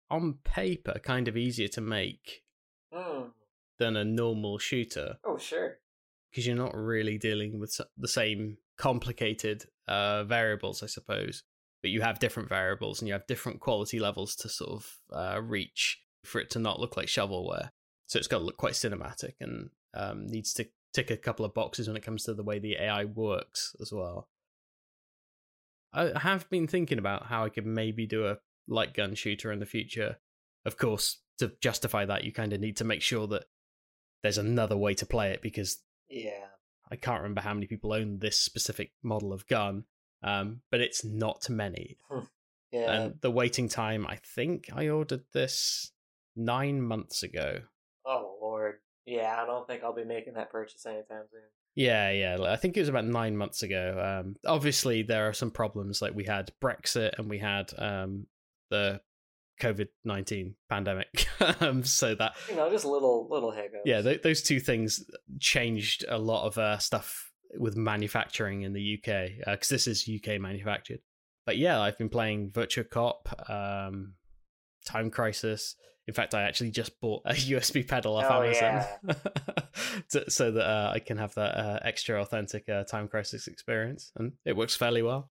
on 0.10 0.40
paper 0.44 1.00
kind 1.04 1.28
of 1.28 1.38
easier 1.38 1.68
to 1.70 1.82
make 1.82 2.44
mm. 2.94 3.30
than 3.80 3.96
a 3.96 4.06
normal 4.06 4.58
shooter. 4.58 5.18
Oh, 5.26 5.38
sure. 5.38 5.78
Because 6.30 6.46
you're 6.46 6.56
not 6.56 6.76
really 6.76 7.18
dealing 7.18 7.60
with 7.60 7.80
the 7.98 8.08
same 8.08 8.58
complicated 8.78 9.66
uh, 9.88 10.26
variables, 10.26 10.84
I 10.84 10.88
suppose 10.88 11.44
but 11.82 11.92
you 11.92 12.02
have 12.02 12.20
different 12.20 12.50
variables 12.50 13.00
and 13.00 13.08
you 13.08 13.14
have 13.14 13.28
different 13.28 13.60
quality 13.60 14.00
levels 14.00 14.36
to 14.36 14.50
sort 14.50 14.72
of 14.72 14.98
uh, 15.14 15.42
reach 15.42 16.02
for 16.24 16.40
it 16.40 16.50
to 16.52 16.60
not 16.60 16.80
look 16.80 16.98
like 16.98 17.08
shovelware. 17.08 17.70
So 18.08 18.18
it's 18.18 18.28
got 18.28 18.40
to 18.40 18.44
look 18.44 18.58
quite 18.58 18.74
cinematic 18.74 19.34
and 19.40 19.70
um, 19.94 20.28
needs 20.28 20.54
to 20.56 20.68
tick 20.94 21.12
a 21.12 21.18
couple 21.18 21.46
of 21.46 21.54
boxes 21.54 21.88
when 21.88 21.98
it 21.98 22.04
comes 22.04 22.24
to 22.24 22.34
the 22.34 22.44
way 22.44 22.60
the 22.60 22.78
AI 22.80 23.06
works 23.06 23.76
as 23.82 23.92
well. 23.92 24.30
I 25.94 26.20
have 26.20 26.50
been 26.50 26.68
thinking 26.68 27.00
about 27.00 27.28
how 27.28 27.46
I 27.46 27.50
could 27.50 27.66
maybe 27.66 28.06
do 28.06 28.28
a 28.28 28.38
light 28.68 28.94
gun 28.94 29.16
shooter 29.16 29.52
in 29.52 29.60
the 29.60 29.66
future. 29.66 30.18
Of 30.66 30.78
course, 30.78 31.20
to 31.40 31.54
justify 31.62 32.06
that, 32.06 32.24
you 32.24 32.32
kind 32.32 32.54
of 32.54 32.60
need 32.60 32.78
to 32.78 32.84
make 32.84 33.02
sure 33.02 33.28
that 33.28 33.46
there's 34.22 34.38
another 34.38 34.76
way 34.76 34.94
to 34.96 35.06
play 35.06 35.32
it 35.32 35.42
because 35.42 35.78
yeah, 36.10 36.48
I 36.92 36.96
can't 36.96 37.22
remember 37.22 37.42
how 37.42 37.54
many 37.54 37.68
people 37.68 37.94
own 37.94 38.20
this 38.20 38.38
specific 38.38 38.92
model 39.04 39.34
of 39.34 39.48
gun, 39.48 39.86
um, 40.24 40.62
but 40.72 40.82
it's 40.82 41.04
not 41.04 41.50
many. 41.50 41.98
Hmm. 42.10 42.20
Yeah. 42.72 42.92
And 42.92 43.16
the 43.22 43.32
waiting 43.32 43.70
time, 43.70 44.06
I 44.06 44.18
think 44.18 44.70
I 44.74 44.90
ordered 44.90 45.24
this 45.34 45.92
nine 46.36 46.82
months 46.82 47.24
ago. 47.24 47.62
Oh 48.06 48.38
lord, 48.42 48.76
yeah, 49.06 49.40
I 49.42 49.46
don't 49.46 49.66
think 49.68 49.84
I'll 49.84 49.94
be 49.94 50.04
making 50.04 50.34
that 50.34 50.52
purchase 50.52 50.86
anytime 50.86 51.24
soon. 51.32 51.42
Yeah, 51.76 52.10
yeah, 52.12 52.38
I 52.42 52.56
think 52.56 52.76
it 52.76 52.80
was 52.80 52.90
about 52.90 53.06
nine 53.06 53.38
months 53.38 53.62
ago. 53.62 54.24
Um, 54.24 54.36
obviously, 54.46 55.04
there 55.04 55.30
are 55.30 55.34
some 55.34 55.52
problems. 55.52 56.02
Like 56.02 56.16
we 56.16 56.24
had 56.24 56.52
Brexit 56.62 57.20
and 57.20 57.30
we 57.30 57.38
had 57.38 57.72
um, 57.78 58.26
the 58.72 59.00
COVID 59.62 59.88
nineteen 60.04 60.56
pandemic. 60.70 61.28
um, 61.62 61.84
so 61.84 62.16
that 62.16 62.34
you 62.50 62.56
know, 62.56 62.70
just 62.70 62.86
little 62.86 63.28
little 63.30 63.52
hiccups. 63.52 63.84
Yeah, 63.86 64.02
th- 64.02 64.24
those 64.24 64.42
two 64.42 64.60
things 64.60 65.06
changed 65.40 66.04
a 66.08 66.18
lot 66.18 66.48
of 66.48 66.58
uh, 66.58 66.80
stuff 66.80 67.32
with 67.56 67.76
manufacturing 67.76 68.62
in 68.62 68.74
the 68.74 68.98
UK 68.98 69.46
because 69.46 69.72
uh, 69.72 69.76
this 69.76 69.88
is 69.88 70.10
UK 70.10 70.40
manufactured. 70.40 71.00
But 71.46 71.58
yeah, 71.58 71.80
I've 71.80 71.98
been 71.98 72.10
playing 72.10 72.52
Virtua 72.52 72.90
Cop, 72.90 73.50
um, 73.50 74.16
Time 74.86 75.10
Crisis. 75.10 75.76
In 76.08 76.14
fact, 76.14 76.34
I 76.34 76.44
actually 76.44 76.72
just 76.72 77.00
bought 77.00 77.22
a 77.26 77.34
USB 77.34 77.88
pedal 77.88 78.18
off 78.18 78.26
oh, 78.30 78.44
Amazon 78.44 78.86
yeah. 79.08 79.14
to, 80.12 80.30
so 80.30 80.52
that 80.52 80.66
uh, 80.66 80.92
I 80.94 81.00
can 81.00 81.18
have 81.18 81.34
that 81.36 81.58
uh, 81.58 81.80
extra 81.84 82.22
authentic 82.22 82.68
uh, 82.70 82.84
Time 82.84 83.08
Crisis 83.08 83.48
experience, 83.48 84.12
and 84.16 84.34
it 84.46 84.56
works 84.56 84.76
fairly 84.76 85.02
well. 85.02 85.32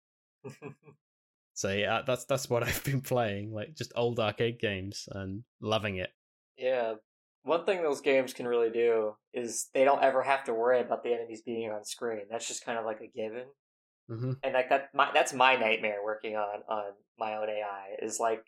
so 1.54 1.70
yeah, 1.70 2.02
that's 2.06 2.24
that's 2.24 2.50
what 2.50 2.64
I've 2.64 2.82
been 2.84 3.02
playing, 3.02 3.52
like 3.52 3.74
just 3.76 3.92
old 3.94 4.18
arcade 4.18 4.58
games 4.58 5.08
and 5.12 5.44
loving 5.60 5.96
it. 5.96 6.10
Yeah, 6.56 6.94
one 7.42 7.64
thing 7.64 7.82
those 7.82 8.00
games 8.00 8.32
can 8.32 8.46
really 8.46 8.70
do 8.70 9.14
is 9.32 9.68
they 9.72 9.84
don't 9.84 10.02
ever 10.02 10.22
have 10.22 10.44
to 10.44 10.54
worry 10.54 10.80
about 10.80 11.02
the 11.02 11.14
enemies 11.14 11.42
being 11.42 11.70
on 11.70 11.84
screen. 11.84 12.22
That's 12.30 12.46
just 12.46 12.64
kind 12.64 12.78
of 12.78 12.84
like 12.84 13.00
a 13.00 13.06
given. 13.06 13.46
Mm-hmm. 14.10 14.32
And 14.42 14.54
like 14.54 14.68
that, 14.70 14.88
my, 14.94 15.10
that's 15.14 15.32
my 15.32 15.56
nightmare 15.56 15.98
working 16.04 16.36
on 16.36 16.62
on 16.68 16.92
my 17.18 17.36
own 17.36 17.48
AI 17.48 17.96
is 18.02 18.18
like, 18.18 18.44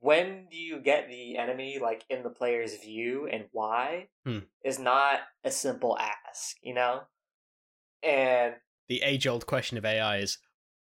when 0.00 0.46
do 0.50 0.56
you 0.56 0.78
get 0.80 1.08
the 1.08 1.36
enemy 1.36 1.78
like 1.80 2.04
in 2.10 2.22
the 2.22 2.30
player's 2.30 2.76
view 2.76 3.28
and 3.30 3.44
why 3.52 4.08
hmm. 4.26 4.40
is 4.64 4.78
not 4.78 5.20
a 5.44 5.50
simple 5.50 5.98
ask, 5.98 6.56
you 6.62 6.74
know. 6.74 7.00
And 8.02 8.54
the 8.88 9.02
age 9.02 9.26
old 9.26 9.46
question 9.46 9.78
of 9.78 9.84
AI 9.84 10.18
is, 10.18 10.38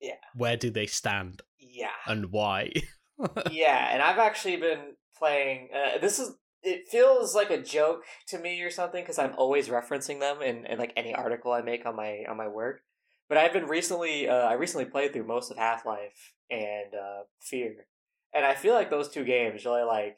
yeah, 0.01 0.13
where 0.35 0.57
do 0.57 0.69
they 0.69 0.85
stand? 0.85 1.41
Yeah, 1.60 1.87
and 2.08 2.31
why? 2.31 2.71
yeah, 3.52 3.89
and 3.91 4.02
I've 4.02 4.19
actually 4.19 4.58
been 4.58 4.95
playing. 5.17 5.69
Uh, 5.73 5.97
this 6.00 6.19
is 6.19 6.33
it 6.63 6.87
feels 6.89 7.35
like 7.35 7.49
a 7.49 7.62
joke 7.62 8.03
to 8.27 8.39
me 8.39 8.62
or 8.62 8.69
something 8.69 9.03
because 9.03 9.19
I'm 9.19 9.33
always 9.37 9.69
referencing 9.69 10.19
them 10.19 10.41
in, 10.41 10.65
in 10.65 10.77
like 10.77 10.93
any 10.97 11.13
article 11.13 11.51
I 11.51 11.62
make 11.62 11.85
on 11.85 11.95
my 11.95 12.23
on 12.29 12.37
my 12.37 12.47
work. 12.47 12.81
But 13.27 13.37
I've 13.37 13.53
been 13.53 13.67
recently 13.67 14.27
uh, 14.27 14.47
I 14.47 14.53
recently 14.53 14.85
played 14.85 15.13
through 15.13 15.27
most 15.27 15.51
of 15.51 15.57
Half 15.57 15.85
Life 15.85 16.33
and 16.49 16.93
uh, 16.93 17.23
Fear, 17.39 17.87
and 18.33 18.45
I 18.45 18.55
feel 18.55 18.73
like 18.73 18.89
those 18.89 19.10
two 19.10 19.23
games 19.23 19.65
really 19.65 19.83
like 19.83 20.17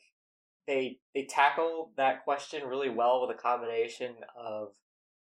they 0.67 0.99
they 1.13 1.25
tackle 1.25 1.91
that 1.97 2.23
question 2.23 2.67
really 2.67 2.89
well 2.89 3.21
with 3.21 3.35
a 3.35 3.39
combination 3.39 4.15
of 4.39 4.69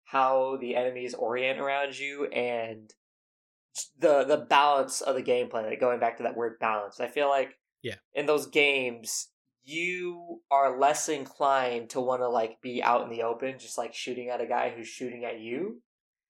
how 0.06 0.58
the 0.62 0.76
enemies 0.76 1.14
orient 1.14 1.60
around 1.60 1.98
you 1.98 2.26
and 2.28 2.92
the 4.00 4.24
the 4.24 4.46
balance 4.50 5.02
of 5.02 5.16
the 5.16 5.24
gameplay. 5.24 5.70
Like 5.70 5.80
going 5.80 6.00
back 6.00 6.18
to 6.18 6.24
that 6.24 6.38
word 6.38 6.58
balance, 6.60 7.00
I 7.00 7.08
feel 7.08 7.30
like 7.30 7.58
yeah 7.84 7.96
in 8.16 8.26
those 8.26 8.48
games 8.48 9.28
you 9.66 10.42
are 10.50 10.80
less 10.80 11.10
inclined 11.10 11.90
to 11.90 12.00
want 12.00 12.22
to 12.22 12.30
like 12.30 12.62
be 12.62 12.82
out 12.82 13.04
in 13.04 13.10
the 13.10 13.24
open 13.24 13.58
just 13.60 13.78
like 13.78 13.94
shooting 13.94 14.30
at 14.30 14.42
a 14.42 14.46
guy 14.46 14.72
who's 14.76 14.88
shooting 14.88 15.26
at 15.26 15.40
you 15.40 15.82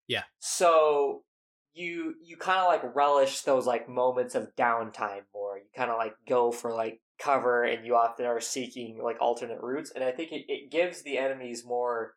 yeah 0.07 0.23
so 0.39 1.23
you 1.75 2.15
you 2.23 2.37
kind 2.37 2.59
of 2.59 2.67
like 2.67 2.95
relish 2.95 3.41
those 3.41 3.67
like 3.67 3.87
moments 3.87 4.33
of 4.33 4.55
downtime 4.55 5.23
more. 5.33 5.57
You 5.57 5.65
kind 5.75 5.91
of 5.91 5.97
like 5.97 6.15
go 6.27 6.51
for 6.51 6.73
like 6.73 7.01
cover, 7.19 7.63
and 7.63 7.85
you 7.85 7.95
often 7.95 8.25
are 8.25 8.39
seeking 8.39 8.99
like 9.03 9.17
alternate 9.19 9.61
routes. 9.61 9.91
And 9.93 10.03
I 10.03 10.11
think 10.11 10.31
it, 10.31 10.45
it 10.47 10.71
gives 10.71 11.03
the 11.03 11.17
enemies 11.17 11.65
more 11.65 12.13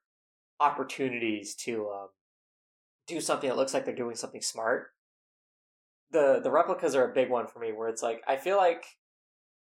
opportunities 0.61 1.55
to 1.57 1.89
um, 1.89 2.09
do 3.07 3.21
something 3.21 3.49
that 3.49 3.57
looks 3.57 3.75
like 3.75 3.85
they're 3.85 3.95
doing 3.95 4.17
something 4.17 4.43
smart. 4.43 4.87
The 6.13 6.41
the 6.43 6.53
replicas 6.53 6.95
are 6.95 7.11
a 7.11 7.15
big 7.15 7.29
one 7.29 7.49
for 7.49 7.59
me, 7.59 7.73
where 7.73 7.89
it's 7.89 8.03
like 8.03 8.23
I 8.29 8.37
feel 8.37 8.57
like 8.57 8.85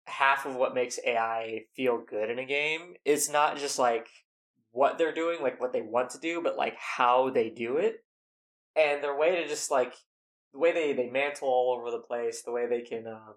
half 0.05 0.45
of 0.45 0.55
what 0.55 0.75
makes 0.75 0.99
AI 1.05 1.61
feel 1.75 1.97
good 1.97 2.29
in 2.29 2.39
a 2.39 2.45
game 2.45 2.95
is 3.05 3.29
not 3.29 3.57
just 3.57 3.79
like 3.79 4.07
what 4.71 4.97
they're 4.97 5.13
doing, 5.13 5.41
like 5.41 5.61
what 5.61 5.71
they 5.73 5.81
want 5.81 6.09
to 6.11 6.19
do, 6.19 6.41
but 6.41 6.57
like 6.57 6.75
how 6.77 7.29
they 7.29 7.49
do 7.49 7.77
it. 7.77 8.03
And 8.75 9.03
their 9.03 9.17
way 9.17 9.35
to 9.35 9.47
just 9.47 9.71
like 9.71 9.93
the 10.51 10.59
way 10.59 10.71
they, 10.71 10.93
they 10.93 11.09
mantle 11.09 11.47
all 11.47 11.75
over 11.77 11.91
the 11.91 11.99
place, 11.99 12.41
the 12.41 12.51
way 12.51 12.67
they 12.67 12.81
can 12.81 13.07
um 13.07 13.35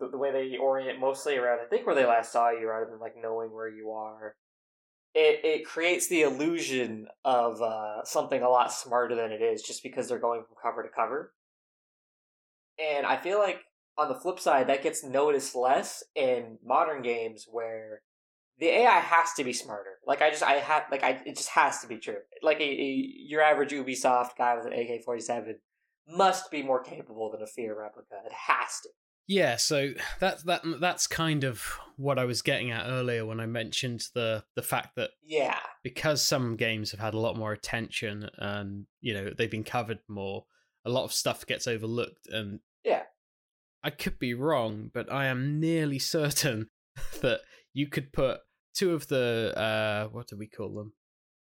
the, 0.00 0.08
the 0.08 0.18
way 0.18 0.30
they 0.32 0.56
orient 0.56 1.00
mostly 1.00 1.36
around 1.36 1.60
I 1.60 1.64
think 1.64 1.86
where 1.86 1.94
they 1.94 2.06
last 2.06 2.32
saw 2.32 2.50
you 2.50 2.68
rather 2.68 2.86
than 2.90 3.00
like 3.00 3.16
knowing 3.20 3.52
where 3.52 3.68
you 3.68 3.92
are. 3.92 4.34
It 5.14 5.44
it 5.44 5.66
creates 5.66 6.08
the 6.08 6.22
illusion 6.22 7.08
of 7.24 7.60
uh 7.60 8.04
something 8.04 8.42
a 8.42 8.48
lot 8.48 8.72
smarter 8.72 9.14
than 9.14 9.32
it 9.32 9.42
is 9.42 9.62
just 9.62 9.82
because 9.82 10.08
they're 10.08 10.18
going 10.18 10.42
from 10.42 10.56
cover 10.62 10.82
to 10.82 10.88
cover. 10.88 11.32
And 12.78 13.04
I 13.04 13.16
feel 13.16 13.38
like 13.38 13.60
on 13.98 14.08
the 14.08 14.14
flip 14.14 14.38
side, 14.38 14.68
that 14.68 14.82
gets 14.82 15.04
noticed 15.04 15.54
less 15.54 16.04
in 16.14 16.58
modern 16.64 17.02
games 17.02 17.46
where 17.50 18.02
the 18.58 18.66
AI 18.68 19.00
has 19.00 19.32
to 19.34 19.44
be 19.44 19.52
smarter. 19.52 19.98
Like 20.06 20.22
I 20.22 20.30
just, 20.30 20.42
I 20.42 20.54
have, 20.54 20.84
like 20.90 21.02
I, 21.02 21.20
it 21.26 21.36
just 21.36 21.50
has 21.50 21.80
to 21.80 21.88
be 21.88 21.98
true. 21.98 22.18
Like 22.42 22.60
a, 22.60 22.64
a 22.64 23.14
your 23.26 23.42
average 23.42 23.72
Ubisoft 23.72 24.36
guy 24.38 24.56
with 24.56 24.66
an 24.66 24.72
AK 24.72 25.04
forty 25.04 25.20
seven 25.20 25.58
must 26.08 26.50
be 26.50 26.62
more 26.62 26.82
capable 26.82 27.30
than 27.30 27.42
a 27.42 27.46
Fear 27.46 27.78
replica. 27.78 28.14
It 28.24 28.32
has 28.32 28.80
to. 28.82 28.88
Yeah, 29.26 29.56
so 29.56 29.90
that 30.20 30.44
that 30.46 30.62
that's 30.80 31.06
kind 31.06 31.44
of 31.44 31.78
what 31.96 32.18
I 32.18 32.24
was 32.24 32.40
getting 32.40 32.70
at 32.70 32.88
earlier 32.88 33.26
when 33.26 33.40
I 33.40 33.46
mentioned 33.46 34.04
the 34.14 34.42
the 34.56 34.62
fact 34.62 34.96
that 34.96 35.10
yeah, 35.22 35.58
because 35.82 36.22
some 36.22 36.56
games 36.56 36.92
have 36.92 37.00
had 37.00 37.12
a 37.12 37.18
lot 37.18 37.36
more 37.36 37.52
attention 37.52 38.30
and 38.38 38.86
you 39.02 39.12
know 39.12 39.30
they've 39.36 39.50
been 39.50 39.64
covered 39.64 39.98
more, 40.08 40.46
a 40.86 40.90
lot 40.90 41.04
of 41.04 41.12
stuff 41.12 41.46
gets 41.46 41.66
overlooked 41.66 42.26
and 42.28 42.60
yeah, 42.84 43.02
I 43.82 43.90
could 43.90 44.18
be 44.18 44.34
wrong, 44.34 44.90
but 44.92 45.10
I 45.12 45.26
am 45.26 45.60
nearly 45.60 45.98
certain 46.16 46.68
that 47.20 47.40
you 47.72 47.88
could 47.88 48.12
put 48.12 48.40
two 48.74 48.92
of 48.92 49.08
the 49.08 49.52
uh, 49.56 50.08
what 50.08 50.28
do 50.28 50.36
we 50.36 50.46
call 50.46 50.70
them? 50.70 50.92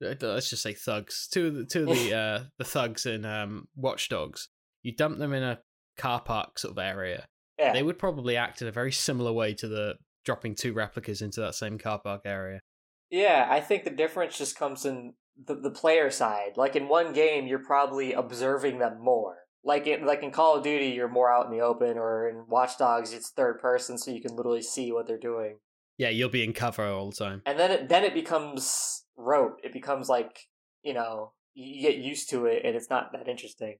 Uh, 0.03 0.15
let's 0.21 0.49
just 0.49 0.63
say 0.63 0.73
thugs. 0.73 1.27
Two 1.31 1.47
of 1.47 1.55
the 1.55 1.65
two 1.65 1.89
of 1.89 1.89
the 1.89 2.13
uh, 2.15 2.43
the 2.57 2.65
thugs 2.65 3.05
in 3.05 3.25
um, 3.25 3.67
Watch 3.75 4.09
Dogs. 4.09 4.49
You 4.83 4.95
dump 4.95 5.17
them 5.17 5.33
in 5.33 5.43
a 5.43 5.59
car 5.97 6.21
park 6.21 6.57
sort 6.57 6.71
of 6.71 6.77
area. 6.77 7.27
yeah. 7.57 7.73
They 7.73 7.83
would 7.83 7.99
probably 7.99 8.37
act 8.37 8.61
in 8.61 8.67
a 8.67 8.71
very 8.71 8.91
similar 8.93 9.33
way 9.33 9.53
to 9.55 9.67
the 9.67 9.95
dropping 10.23 10.55
two 10.55 10.73
replicas 10.73 11.21
into 11.21 11.41
that 11.41 11.55
same 11.55 11.77
car 11.77 11.99
park 11.99 12.21
area. 12.25 12.61
Yeah, 13.09 13.47
I 13.49 13.59
think 13.59 13.83
the 13.83 13.89
difference 13.89 14.37
just 14.37 14.57
comes 14.57 14.85
in 14.85 15.13
the, 15.45 15.55
the 15.55 15.71
player 15.71 16.11
side. 16.11 16.55
Like 16.55 16.75
in 16.75 16.87
one 16.87 17.13
game, 17.13 17.47
you're 17.47 17.59
probably 17.59 18.13
observing 18.13 18.79
them 18.79 19.01
more. 19.01 19.37
Like 19.63 19.87
in 19.87 20.05
like 20.05 20.23
in 20.23 20.31
Call 20.31 20.55
of 20.57 20.63
Duty, 20.63 20.87
you're 20.87 21.07
more 21.09 21.31
out 21.31 21.45
in 21.45 21.51
the 21.51 21.59
open, 21.63 21.97
or 21.97 22.29
in 22.29 22.45
Watch 22.47 22.77
Dogs, 22.77 23.11
it's 23.13 23.29
third 23.29 23.59
person, 23.59 23.97
so 23.97 24.09
you 24.11 24.21
can 24.21 24.35
literally 24.35 24.61
see 24.61 24.91
what 24.91 25.05
they're 25.07 25.17
doing. 25.17 25.57
Yeah, 25.97 26.09
you'll 26.09 26.29
be 26.29 26.43
in 26.45 26.53
cover 26.53 26.85
all 26.85 27.09
the 27.09 27.15
time. 27.17 27.41
And 27.45 27.59
then 27.59 27.71
it 27.71 27.89
then 27.89 28.03
it 28.05 28.13
becomes 28.13 29.03
rote. 29.17 29.59
It 29.63 29.73
becomes 29.73 30.07
like 30.07 30.47
you 30.81 30.93
know 30.93 31.33
you 31.53 31.81
get 31.81 31.97
used 31.97 32.29
to 32.29 32.45
it, 32.45 32.61
and 32.63 32.75
it's 32.75 32.89
not 32.89 33.11
that 33.11 33.27
interesting. 33.27 33.75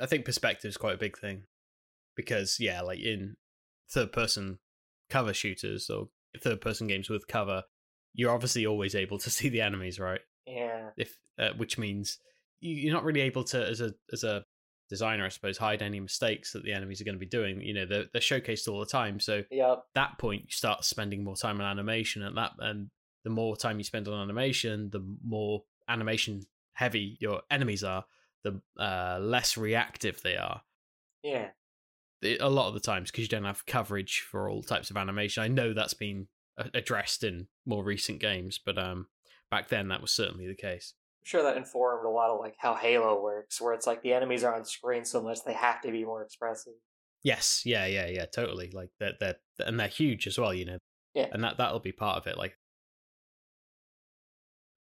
I 0.00 0.06
think 0.06 0.24
perspective 0.24 0.68
is 0.68 0.76
quite 0.76 0.94
a 0.94 0.98
big 0.98 1.18
thing 1.18 1.42
because 2.16 2.58
yeah, 2.60 2.80
like 2.80 3.00
in 3.00 3.36
third 3.90 4.12
person 4.12 4.58
cover 5.08 5.34
shooters 5.34 5.90
or 5.90 6.08
third 6.40 6.60
person 6.60 6.86
games 6.86 7.10
with 7.10 7.26
cover, 7.26 7.64
you're 8.14 8.30
obviously 8.30 8.64
always 8.64 8.94
able 8.94 9.18
to 9.18 9.30
see 9.36 9.48
the 9.48 9.60
enemies, 9.62 9.98
right? 9.98 10.20
Yeah, 10.46 10.90
If 10.96 11.18
uh, 11.38 11.50
which 11.56 11.76
means 11.76 12.18
you- 12.60 12.76
you're 12.76 12.94
not 12.94 13.04
really 13.04 13.20
able 13.22 13.42
to 13.44 13.66
as 13.66 13.80
a 13.80 13.94
as 14.12 14.22
a 14.22 14.44
designer, 14.90 15.24
I 15.24 15.28
suppose, 15.30 15.56
hide 15.56 15.80
any 15.80 16.00
mistakes 16.00 16.52
that 16.52 16.64
the 16.64 16.72
enemies 16.74 17.00
are 17.00 17.04
going 17.04 17.14
to 17.14 17.18
be 17.18 17.24
doing. 17.24 17.62
You 17.62 17.72
know, 17.72 17.86
they're 17.86 18.04
they're 18.12 18.20
showcased 18.20 18.68
all 18.68 18.80
the 18.80 18.86
time, 18.86 19.20
so 19.20 19.42
yep, 19.50 19.84
that 19.94 20.18
point 20.18 20.42
you 20.42 20.50
start 20.50 20.84
spending 20.84 21.24
more 21.24 21.36
time 21.36 21.60
on 21.60 21.66
animation 21.66 22.22
and 22.22 22.36
that 22.36 22.52
and 22.58 22.90
the 23.24 23.30
more 23.30 23.56
time 23.56 23.78
you 23.78 23.84
spend 23.84 24.08
on 24.08 24.20
animation 24.20 24.90
the 24.90 25.04
more 25.24 25.62
animation 25.88 26.42
heavy 26.74 27.16
your 27.20 27.42
enemies 27.50 27.84
are 27.84 28.04
the 28.44 28.60
uh, 28.78 29.18
less 29.20 29.56
reactive 29.56 30.20
they 30.22 30.36
are. 30.36 30.62
Yeah. 31.22 31.48
It- 32.22 32.40
a 32.40 32.48
lot 32.48 32.68
of 32.68 32.74
the 32.74 32.80
times 32.80 33.10
because 33.10 33.22
you 33.22 33.28
don't 33.28 33.44
have 33.44 33.64
coverage 33.66 34.26
for 34.30 34.48
all 34.48 34.62
types 34.62 34.90
of 34.90 34.96
animation. 34.96 35.42
I 35.42 35.48
know 35.48 35.72
that's 35.72 35.94
been 35.94 36.28
addressed 36.74 37.24
in 37.24 37.46
more 37.64 37.82
recent 37.82 38.18
games 38.20 38.58
but 38.62 38.76
um 38.76 39.06
back 39.50 39.68
then 39.68 39.88
that 39.88 40.02
was 40.02 40.10
certainly 40.10 40.46
the 40.46 40.54
case 40.54 40.92
sure 41.22 41.42
that 41.42 41.56
informed 41.56 42.04
a 42.04 42.08
lot 42.08 42.30
of 42.30 42.40
like 42.40 42.54
how 42.58 42.74
Halo 42.74 43.22
works, 43.22 43.60
where 43.60 43.74
it's 43.74 43.86
like 43.86 44.02
the 44.02 44.12
enemies 44.12 44.42
are 44.44 44.54
on 44.54 44.64
screen 44.64 45.04
so 45.04 45.22
much 45.22 45.44
they 45.44 45.52
have 45.52 45.80
to 45.82 45.90
be 45.90 46.04
more 46.04 46.22
expressive. 46.22 46.72
yes 47.22 47.62
yeah 47.66 47.84
yeah 47.86 48.06
yeah 48.06 48.24
totally 48.24 48.70
like 48.70 48.88
they're, 48.98 49.12
they're 49.20 49.36
and 49.60 49.78
they're 49.78 49.88
huge 49.88 50.26
as 50.26 50.38
well 50.38 50.54
you 50.54 50.64
know 50.64 50.78
Yeah. 51.14 51.26
and 51.32 51.44
that 51.44 51.58
that'll 51.58 51.78
be 51.80 51.92
part 51.92 52.16
of 52.16 52.26
it 52.26 52.38
like 52.38 52.56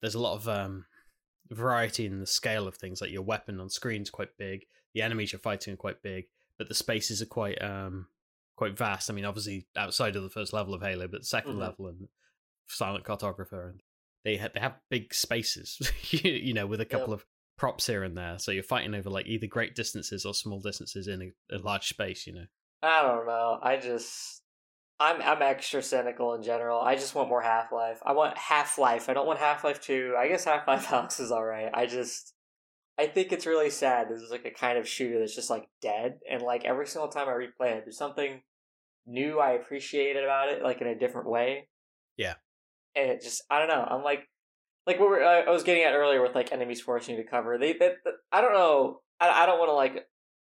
there's 0.01 0.15
a 0.15 0.19
lot 0.21 0.35
of 0.35 0.47
um 0.47 0.85
variety 1.49 2.05
in 2.05 2.19
the 2.19 2.25
scale 2.27 2.67
of 2.67 2.75
things 2.75 3.01
like 3.01 3.11
your 3.11 3.23
weapon 3.23 3.59
on 3.59 3.69
screen 3.69 4.01
is 4.03 4.09
quite 4.09 4.37
big 4.37 4.65
the 4.93 5.01
enemies 5.01 5.31
you're 5.31 5.39
fighting 5.39 5.73
are 5.73 5.77
quite 5.77 6.01
big 6.01 6.25
but 6.57 6.69
the 6.69 6.75
spaces 6.75 7.21
are 7.21 7.25
quite 7.25 7.61
um 7.61 8.07
quite 8.55 8.77
vast 8.77 9.09
i 9.09 9.13
mean 9.13 9.25
obviously 9.25 9.65
outside 9.75 10.15
of 10.15 10.23
the 10.23 10.29
first 10.29 10.53
level 10.53 10.73
of 10.73 10.81
halo 10.81 11.07
but 11.07 11.21
the 11.21 11.27
2nd 11.27 11.55
Mhm. 11.55 11.59
level 11.59 11.87
and 11.87 12.07
silent 12.67 13.03
cartographer 13.03 13.69
and 13.69 13.81
they 14.24 14.38
ha- 14.38 14.49
they 14.53 14.59
have 14.59 14.76
big 14.89 15.13
spaces 15.13 15.91
you, 16.11 16.53
know 16.53 16.67
with 16.67 16.82
a 16.82 16.86
couple 16.86 17.13
of 17.13 17.26
props 17.57 17.88
here 17.88 18.03
and 18.03 18.17
there 18.17 18.39
so 18.39 18.51
you're 18.51 18.63
fighting 18.63 18.95
over 18.95 19.09
like 19.09 19.28
either 19.28 19.47
great 19.47 19.76
distances 19.76 20.26
or 20.26 20.34
small 20.34 20.59
distances 20.59 21.07
in 21.07 21.22
a, 21.22 21.55
a 21.55 21.59
large 21.59 21.88
space 21.88 22.26
you 22.26 22.34
know 22.34 22.45
I 22.82 23.01
don't 23.01 23.26
know. 23.26 23.59
I 23.61 23.78
just 23.78 24.41
I'm 24.99 25.22
I'm 25.22 25.41
extra 25.41 25.82
cynical 25.82 26.34
in 26.34 26.43
general. 26.43 26.80
I 26.80 26.95
just 26.95 27.15
want 27.15 27.30
more 27.30 27.41
Half 27.41 27.72
Life. 27.72 27.99
I 28.05 28.13
want 28.13 28.38
Half 28.38 28.78
Life. 28.78 29.09
I 29.09 29.13
don't 29.13 29.28
want 29.28 29.39
Half 29.39 29.63
Life 29.63 29.82
Two. 29.82 30.15
I 30.17 30.28
guess 30.28 30.45
Half 30.45 30.67
Life 30.67 30.88
Alyx 30.88 31.20
is 31.20 31.32
alright. 31.32 31.72
I 31.74 31.86
just 31.86 32.34
I 32.97 33.07
think 33.07 33.32
it's 33.32 33.45
really 33.45 33.70
sad. 33.70 34.09
This 34.09 34.22
is 34.22 34.32
like 34.32 34.45
a 34.45 34.51
kind 34.51 34.78
of 34.78 34.88
shooter 34.88 35.20
that's 35.20 35.36
just 35.36 35.49
like 35.49 35.67
dead, 35.82 36.20
and 36.30 36.41
like 36.41 36.65
every 36.65 36.88
single 36.88 37.09
time 37.09 37.28
I 37.28 37.34
replay 37.34 37.78
it, 37.78 37.84
there's 37.86 37.97
something 37.97 38.41
new 39.05 39.39
I 39.39 39.51
appreciated 39.51 40.24
about 40.24 40.49
it, 40.49 40.63
like 40.63 40.82
in 40.82 40.88
a 40.88 40.97
different 40.97 41.30
way. 41.30 41.67
Yeah. 42.17 42.36
And 42.95 43.09
it 43.09 43.21
just 43.21 43.43
I 43.49 43.59
don't 43.59 43.67
know. 43.67 43.85
I'm 43.89 44.03
like 44.03 44.27
like 44.85 44.99
what 44.99 45.21
I 45.21 45.41
I 45.41 45.49
was 45.49 45.63
getting 45.63 45.83
at 45.83 45.93
earlier 45.93 46.21
with 46.21 46.35
like 46.35 46.51
enemies 46.51 46.81
forcing 46.81 47.15
you 47.15 47.23
to 47.23 47.29
cover. 47.29 47.57
They 47.57 47.73
that 47.73 47.97
I 48.31 48.41
don't 48.41 48.53
know. 48.53 49.01
I 49.19 49.43
I 49.43 49.45
don't 49.45 49.59
want 49.59 49.69
to 49.69 49.73
like 49.73 50.07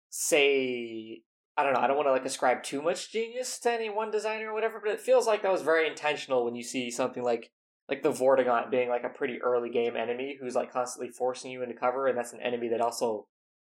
say 0.09 1.21
I 1.57 1.63
don't 1.63 1.73
know. 1.73 1.79
I 1.79 1.87
don't 1.87 1.97
want 1.97 2.07
to 2.07 2.11
like 2.11 2.25
ascribe 2.25 2.61
too 2.61 2.81
much 2.81 3.11
genius 3.11 3.59
to 3.59 3.71
any 3.71 3.89
one 3.89 4.11
designer 4.11 4.51
or 4.51 4.53
whatever, 4.53 4.79
but 4.83 4.91
it 4.91 5.01
feels 5.01 5.25
like 5.25 5.41
that 5.41 5.51
was 5.51 5.63
very 5.63 5.87
intentional 5.87 6.45
when 6.45 6.55
you 6.55 6.63
see 6.63 6.91
something 6.91 7.23
like 7.23 7.51
like 7.89 8.03
the 8.03 8.11
Vortigaunt 8.11 8.69
being 8.69 8.89
like 8.89 9.03
a 9.03 9.09
pretty 9.09 9.41
early 9.41 9.69
game 9.69 9.95
enemy 9.95 10.37
who's 10.39 10.55
like 10.55 10.71
constantly 10.71 11.09
forcing 11.09 11.51
you 11.51 11.63
into 11.63 11.73
cover, 11.73 12.07
and 12.07 12.17
that's 12.17 12.33
an 12.33 12.41
enemy 12.41 12.67
that 12.69 12.81
also, 12.81 13.27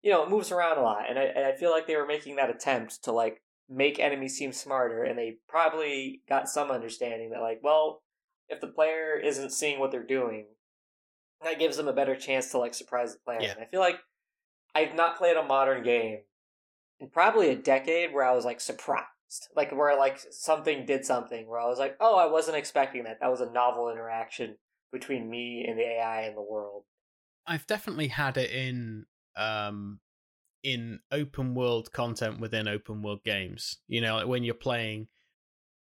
you 0.02 0.12
know, 0.12 0.28
moves 0.28 0.52
around 0.52 0.78
a 0.78 0.82
lot. 0.82 1.08
And 1.08 1.18
I 1.18 1.24
and 1.24 1.44
I 1.44 1.52
feel 1.52 1.70
like 1.70 1.86
they 1.86 1.96
were 1.96 2.06
making 2.06 2.36
that 2.36 2.50
attempt 2.50 3.02
to 3.04 3.12
like 3.12 3.42
make 3.68 3.98
enemies 3.98 4.36
seem 4.36 4.52
smarter, 4.52 5.02
and 5.02 5.18
they 5.18 5.38
probably 5.48 6.22
got 6.28 6.48
some 6.48 6.70
understanding 6.70 7.30
that 7.30 7.40
like, 7.40 7.60
well, 7.62 8.02
if 8.52 8.60
the 8.60 8.66
player 8.68 9.18
isn't 9.18 9.50
seeing 9.50 9.80
what 9.80 9.90
they're 9.90 10.02
doing, 10.02 10.46
that 11.42 11.58
gives 11.58 11.76
them 11.76 11.88
a 11.88 11.92
better 11.92 12.14
chance 12.14 12.50
to 12.50 12.58
like 12.58 12.74
surprise 12.74 13.14
the 13.14 13.20
player. 13.24 13.38
Yeah. 13.40 13.52
And 13.52 13.60
I 13.60 13.64
feel 13.64 13.80
like 13.80 13.98
I've 14.74 14.94
not 14.94 15.16
played 15.16 15.36
a 15.36 15.42
modern 15.42 15.82
game 15.82 16.18
in 17.00 17.08
probably 17.08 17.48
a 17.50 17.56
decade 17.56 18.12
where 18.12 18.24
I 18.24 18.34
was 18.34 18.44
like 18.44 18.60
surprised. 18.60 19.08
Like 19.56 19.72
where 19.72 19.98
like 19.98 20.20
something 20.30 20.84
did 20.84 21.04
something 21.06 21.48
where 21.48 21.58
I 21.58 21.66
was 21.66 21.78
like, 21.78 21.96
oh, 22.00 22.16
I 22.16 22.26
wasn't 22.26 22.58
expecting 22.58 23.04
that. 23.04 23.18
That 23.20 23.30
was 23.30 23.40
a 23.40 23.50
novel 23.50 23.90
interaction 23.90 24.56
between 24.92 25.30
me 25.30 25.64
and 25.66 25.78
the 25.78 25.84
AI 25.84 26.22
and 26.22 26.36
the 26.36 26.42
world. 26.42 26.84
I've 27.46 27.66
definitely 27.66 28.08
had 28.08 28.36
it 28.36 28.50
in 28.50 29.06
um 29.36 30.00
in 30.62 31.00
open 31.10 31.54
world 31.54 31.90
content 31.92 32.40
within 32.40 32.68
open 32.68 33.02
world 33.02 33.24
games. 33.24 33.78
You 33.88 34.02
know, 34.02 34.16
like 34.16 34.26
when 34.26 34.44
you're 34.44 34.54
playing 34.54 35.08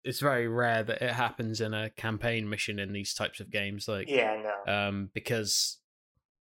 it's 0.07 0.21
very 0.21 0.49
rare 0.49 0.83
that 0.83 1.03
it 1.03 1.13
happens 1.13 1.61
in 1.61 1.75
a 1.75 1.91
campaign 1.91 2.49
mission 2.49 2.79
in 2.79 2.93
these 2.93 3.13
types 3.15 3.41
of 3.41 3.51
games 3.51 3.89
like 3.89 4.09
Yeah, 4.09 4.43
no. 4.67 4.73
um 4.73 5.11
because 5.15 5.79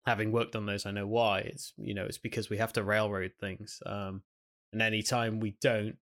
having 0.05 0.32
worked 0.32 0.55
on 0.55 0.66
those 0.66 0.86
I 0.86 0.91
know 0.91 1.07
why. 1.07 1.39
It's 1.41 1.74
you 1.78 1.93
know, 1.93 2.05
it's 2.05 2.18
because 2.18 2.49
we 2.49 2.57
have 2.57 2.74
to 2.74 2.84
railroad 2.84 3.34
things. 3.39 3.82
Um 3.86 4.24
and 4.72 4.82
anytime 4.82 5.39
we 5.39 5.55
don't 5.62 5.97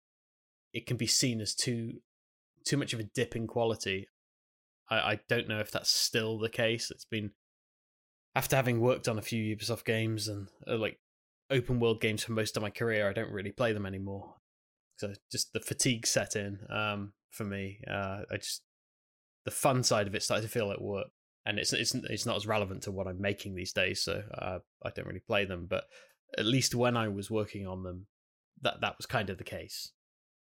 it 0.73 0.85
can 0.87 0.97
be 0.97 1.07
seen 1.07 1.39
as 1.41 1.53
too 1.53 2.01
too 2.65 2.77
much 2.77 2.93
of 2.93 2.99
a 2.99 3.03
dip 3.03 3.35
in 3.35 3.45
quality. 3.47 4.07
I, 4.89 4.95
I 4.95 5.19
don't 5.29 5.47
know 5.47 5.59
if 5.59 5.71
that's 5.71 5.89
still 5.89 6.37
the 6.39 6.49
case. 6.49 6.89
It's 6.91 7.05
been 7.05 7.31
after 8.35 8.55
having 8.55 8.81
worked 8.81 9.07
on 9.07 9.19
a 9.19 9.21
few 9.21 9.55
Ubisoft 9.55 9.85
games 9.85 10.27
and 10.27 10.47
uh, 10.67 10.77
like 10.77 10.99
open 11.51 11.79
world 11.79 12.01
games 12.01 12.23
for 12.23 12.31
most 12.31 12.57
of 12.57 12.63
my 12.63 12.69
career, 12.69 13.07
I 13.07 13.13
don't 13.13 13.31
really 13.31 13.51
play 13.51 13.73
them 13.73 13.85
anymore. 13.85 14.35
So 14.97 15.13
just 15.31 15.53
the 15.53 15.59
fatigue 15.59 16.07
set 16.07 16.35
in 16.35 16.59
um, 16.69 17.13
for 17.33 17.43
me. 17.43 17.79
Uh, 17.89 18.21
I 18.31 18.37
just 18.37 18.61
the 19.45 19.51
fun 19.51 19.83
side 19.83 20.07
of 20.07 20.15
it 20.15 20.23
started 20.23 20.43
to 20.43 20.47
feel 20.47 20.67
like 20.67 20.79
work, 20.79 21.07
and 21.45 21.59
it's 21.59 21.73
it's 21.73 21.93
it's 21.95 22.25
not 22.25 22.37
as 22.37 22.47
relevant 22.47 22.83
to 22.83 22.91
what 22.91 23.07
I'm 23.07 23.21
making 23.21 23.55
these 23.55 23.73
days. 23.73 24.01
So 24.01 24.23
uh, 24.33 24.59
I 24.83 24.89
don't 24.95 25.07
really 25.07 25.19
play 25.19 25.45
them. 25.45 25.67
But 25.69 25.85
at 26.37 26.45
least 26.45 26.75
when 26.75 26.95
I 26.95 27.07
was 27.09 27.29
working 27.29 27.67
on 27.67 27.83
them, 27.83 28.07
that 28.61 28.81
that 28.81 28.97
was 28.97 29.05
kind 29.05 29.29
of 29.29 29.37
the 29.37 29.43
case. 29.43 29.91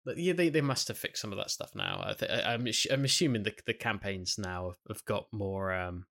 But 0.05 0.17
yeah, 0.17 0.34
they, 0.34 0.49
they 0.49 0.61
must 0.61 0.88
have 0.88 0.99
fixed 0.99 1.21
some 1.21 1.32
of 1.32 1.39
that 1.39 1.49
stuff 1.49 1.71
now. 1.73 2.03
I 2.05 2.13
th- 2.13 2.45
I'm 2.45 2.67
I'm 2.91 3.05
assuming 3.05 3.43
the 3.43 3.53
the 3.65 3.73
campaigns 3.73 4.38
now 4.38 4.73
have 4.88 5.03
got 5.05 5.28
more 5.32 5.73
um, 5.73 6.05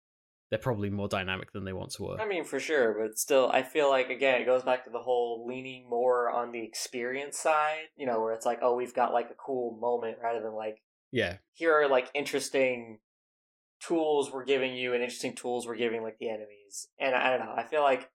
they're 0.52 0.60
probably 0.60 0.90
more 0.90 1.08
dynamic 1.08 1.54
than 1.54 1.64
they 1.64 1.72
once 1.72 1.98
were. 1.98 2.20
I 2.20 2.28
mean, 2.28 2.44
for 2.44 2.60
sure, 2.60 2.94
but 3.00 3.18
still, 3.18 3.50
I 3.52 3.64
feel 3.64 3.90
like 3.90 4.10
again, 4.10 4.42
it 4.42 4.46
goes 4.46 4.64
back 4.64 4.84
to 4.84 4.90
the 4.90 5.00
whole 5.00 5.46
leaning 5.48 5.90
more 5.90 6.30
on 6.30 6.52
the 6.52 6.62
experience 6.62 7.40
side. 7.40 7.86
You 7.96 8.06
know, 8.06 8.20
where 8.20 8.34
it's 8.34 8.46
like, 8.46 8.60
oh, 8.62 8.76
we've 8.76 8.94
got 8.94 9.14
like 9.14 9.30
a 9.32 9.36
cool 9.36 9.80
moment 9.80 10.18
rather 10.22 10.42
than 10.42 10.54
like, 10.54 10.82
yeah, 11.10 11.38
here 11.54 11.74
are 11.74 11.88
like 11.88 12.10
interesting 12.14 13.00
tools 13.82 14.30
we're 14.32 14.44
giving 14.44 14.76
you 14.76 14.94
and 14.94 15.02
interesting 15.02 15.34
tools 15.34 15.66
we're 15.66 15.78
giving 15.78 16.04
like 16.04 16.18
the 16.20 16.30
enemies. 16.30 16.90
And 17.00 17.16
I 17.16 17.30
don't 17.30 17.46
know, 17.46 17.54
I 17.56 17.64
feel 17.64 17.82
like 17.82 18.10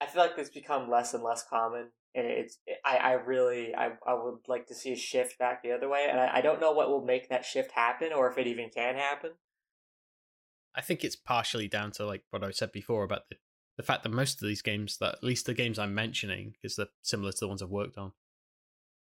I 0.00 0.06
feel 0.06 0.22
like 0.22 0.36
this 0.36 0.48
become 0.48 0.90
less 0.90 1.12
and 1.12 1.22
less 1.22 1.44
common. 1.48 1.90
And 2.14 2.26
it's 2.26 2.58
I, 2.82 2.96
I 2.96 3.12
really 3.12 3.74
I, 3.74 3.90
I 4.06 4.14
would 4.14 4.38
like 4.48 4.68
to 4.68 4.74
see 4.74 4.92
a 4.92 4.96
shift 4.96 5.38
back 5.38 5.62
the 5.62 5.72
other 5.72 5.90
way, 5.90 6.06
and 6.10 6.18
I, 6.18 6.36
I 6.36 6.40
don't 6.40 6.62
know 6.62 6.72
what 6.72 6.88
will 6.88 7.04
make 7.04 7.28
that 7.28 7.44
shift 7.44 7.72
happen 7.72 8.14
or 8.14 8.30
if 8.30 8.38
it 8.38 8.46
even 8.46 8.70
can 8.74 8.94
happen. 8.94 9.32
I 10.78 10.80
think 10.80 11.02
it's 11.02 11.16
partially 11.16 11.66
down 11.66 11.90
to 11.92 12.06
like 12.06 12.22
what 12.30 12.44
I 12.44 12.52
said 12.52 12.70
before 12.70 13.02
about 13.02 13.28
the 13.28 13.36
the 13.76 13.82
fact 13.84 14.02
that 14.02 14.08
most 14.10 14.42
of 14.42 14.48
these 14.48 14.60
games, 14.60 14.98
that 14.98 15.14
at 15.14 15.24
least 15.24 15.46
the 15.46 15.54
games 15.54 15.78
I'm 15.78 15.94
mentioning, 15.94 16.52
because 16.52 16.74
they're 16.76 16.88
similar 17.00 17.30
to 17.30 17.38
the 17.40 17.48
ones 17.48 17.62
I've 17.62 17.70
worked 17.70 17.96
on, 17.96 18.12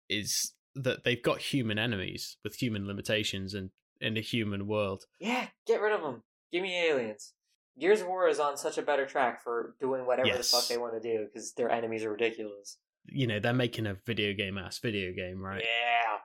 is 0.09 0.53
that 0.75 1.03
they've 1.03 1.21
got 1.21 1.39
human 1.39 1.77
enemies 1.77 2.37
with 2.43 2.55
human 2.55 2.87
limitations 2.87 3.53
and 3.53 3.69
in 4.01 4.17
a 4.17 4.21
human 4.21 4.67
world. 4.67 5.05
Yeah, 5.19 5.47
get 5.67 5.79
rid 5.79 5.93
of 5.93 6.01
them. 6.01 6.23
Give 6.51 6.63
me 6.63 6.87
aliens. 6.87 7.33
Gears 7.79 8.01
of 8.01 8.07
War 8.07 8.27
is 8.27 8.39
on 8.39 8.57
such 8.57 8.79
a 8.79 8.81
better 8.81 9.05
track 9.05 9.43
for 9.43 9.75
doing 9.79 10.05
whatever 10.05 10.27
yes. 10.27 10.49
the 10.51 10.57
fuck 10.57 10.67
they 10.67 10.77
want 10.77 10.93
to 10.93 10.99
do 10.99 11.25
because 11.25 11.53
their 11.53 11.71
enemies 11.71 12.03
are 12.03 12.11
ridiculous. 12.11 12.77
You 13.05 13.27
know, 13.27 13.39
they're 13.39 13.53
making 13.53 13.85
a 13.85 13.97
video 14.05 14.33
game 14.33 14.57
ass 14.57 14.79
video 14.79 15.13
game, 15.13 15.39
right? 15.39 15.63
Yeah. 15.63 16.17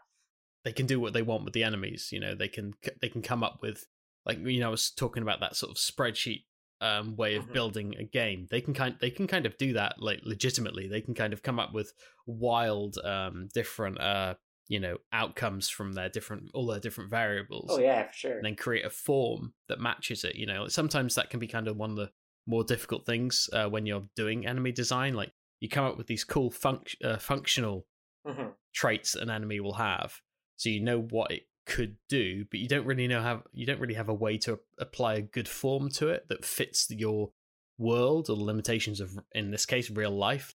They 0.64 0.72
can 0.72 0.86
do 0.86 1.01
what 1.01 1.12
they 1.12 1.22
want 1.22 1.44
with 1.44 1.55
the 1.55 1.64
enemies. 1.64 2.09
You 2.12 2.20
know, 2.20 2.34
they 2.34 2.49
can 2.49 2.74
they 3.01 3.09
can 3.09 3.22
come 3.22 3.42
up 3.42 3.61
with 3.62 3.86
like 4.28 4.38
you 4.46 4.60
know 4.60 4.68
I 4.68 4.70
was 4.70 4.90
talking 4.90 5.22
about 5.22 5.40
that 5.40 5.56
sort 5.56 5.72
of 5.72 5.78
spreadsheet 5.78 6.44
um, 6.80 7.16
way 7.16 7.34
of 7.34 7.44
mm-hmm. 7.44 7.52
building 7.52 7.94
a 7.98 8.04
game. 8.04 8.46
They 8.50 8.60
can 8.60 8.74
kind 8.74 8.94
they 9.00 9.10
can 9.10 9.26
kind 9.26 9.46
of 9.46 9.56
do 9.58 9.72
that 9.72 9.96
like 9.98 10.20
legitimately. 10.22 10.88
They 10.88 11.00
can 11.00 11.14
kind 11.14 11.32
of 11.32 11.42
come 11.42 11.58
up 11.58 11.72
with 11.72 11.92
wild 12.26 12.98
um, 12.98 13.48
different 13.52 14.00
uh, 14.00 14.34
you 14.68 14.78
know 14.78 14.98
outcomes 15.12 15.68
from 15.68 15.94
their 15.94 16.08
different 16.08 16.50
all 16.54 16.66
their 16.66 16.80
different 16.80 17.10
variables. 17.10 17.70
Oh 17.70 17.78
yeah, 17.78 18.06
for 18.06 18.14
sure. 18.14 18.36
And 18.36 18.44
then 18.44 18.54
create 18.54 18.84
a 18.84 18.90
form 18.90 19.54
that 19.68 19.80
matches 19.80 20.24
it. 20.24 20.36
You 20.36 20.46
know, 20.46 20.68
sometimes 20.68 21.14
that 21.14 21.30
can 21.30 21.40
be 21.40 21.48
kind 21.48 21.68
of 21.68 21.76
one 21.76 21.90
of 21.90 21.96
the 21.96 22.10
more 22.46 22.64
difficult 22.64 23.04
things 23.04 23.48
uh, 23.52 23.66
when 23.66 23.86
you're 23.86 24.08
doing 24.14 24.46
enemy 24.46 24.72
design. 24.72 25.14
Like 25.14 25.32
you 25.60 25.68
come 25.68 25.84
up 25.84 25.98
with 25.98 26.06
these 26.06 26.24
cool 26.24 26.50
func- 26.50 26.94
uh, 27.04 27.18
functional 27.18 27.86
mm-hmm. 28.26 28.48
traits 28.74 29.14
an 29.16 29.30
enemy 29.30 29.58
will 29.60 29.74
have, 29.74 30.20
so 30.56 30.68
you 30.68 30.80
know 30.80 31.00
what 31.00 31.32
it 31.32 31.42
could 31.68 31.96
do, 32.08 32.46
but 32.50 32.58
you 32.58 32.66
don't 32.66 32.86
really 32.86 33.06
know 33.06 33.22
how 33.22 33.42
you 33.52 33.66
don't 33.66 33.78
really 33.78 33.94
have 33.94 34.08
a 34.08 34.14
way 34.14 34.38
to 34.38 34.58
apply 34.78 35.14
a 35.14 35.20
good 35.20 35.46
form 35.46 35.90
to 35.90 36.08
it 36.08 36.26
that 36.28 36.44
fits 36.44 36.90
your 36.90 37.30
world 37.76 38.28
or 38.28 38.36
the 38.36 38.42
limitations 38.42 39.00
of 39.00 39.16
in 39.32 39.50
this 39.50 39.66
case 39.66 39.90
real 39.90 40.10
life. 40.10 40.54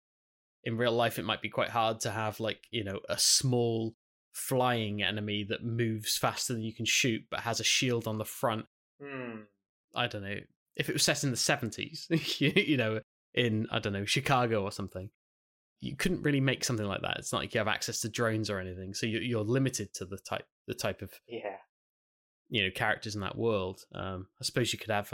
In 0.63 0.75
real 0.75 0.91
life 0.91 1.19
it 1.19 1.25
might 1.25 1.41
be 1.41 1.49
quite 1.49 1.69
hard 1.69 1.99
to 2.01 2.11
have 2.11 2.39
like, 2.39 2.63
you 2.71 2.83
know, 2.83 2.99
a 3.07 3.17
small 3.17 3.95
flying 4.33 5.03
enemy 5.03 5.45
that 5.47 5.63
moves 5.63 6.17
faster 6.17 6.53
than 6.53 6.63
you 6.63 6.73
can 6.73 6.85
shoot 6.85 7.21
but 7.29 7.41
has 7.41 7.59
a 7.59 7.63
shield 7.63 8.07
on 8.07 8.17
the 8.17 8.25
front. 8.25 8.65
Hmm. 9.01 9.41
I 9.95 10.07
don't 10.07 10.23
know. 10.23 10.39
If 10.75 10.89
it 10.89 10.93
was 10.93 11.03
set 11.03 11.23
in 11.23 11.29
the 11.29 11.37
70s, 11.37 12.07
you 12.67 12.75
know, 12.75 13.01
in 13.35 13.67
I 13.71 13.77
don't 13.77 13.93
know, 13.93 14.05
Chicago 14.05 14.63
or 14.63 14.71
something, 14.71 15.11
you 15.83 15.97
couldn't 15.97 16.21
really 16.21 16.39
make 16.39 16.63
something 16.63 16.87
like 16.87 17.01
that. 17.01 17.17
It's 17.17 17.33
not 17.33 17.41
like 17.41 17.53
you 17.53 17.59
have 17.59 17.67
access 17.67 17.99
to 18.01 18.09
drones 18.09 18.49
or 18.49 18.57
anything, 18.59 18.93
so 18.93 19.05
you're 19.05 19.43
limited 19.43 19.93
to 19.95 20.05
the 20.05 20.17
type 20.17 20.45
the 20.67 20.73
type 20.73 21.01
of 21.01 21.11
yeah 21.27 21.57
you 22.49 22.63
know 22.63 22.69
characters 22.73 23.15
in 23.15 23.21
that 23.21 23.37
world. 23.37 23.81
Um, 23.93 24.27
I 24.39 24.45
suppose 24.45 24.71
you 24.71 24.79
could 24.79 24.91
have 24.91 25.13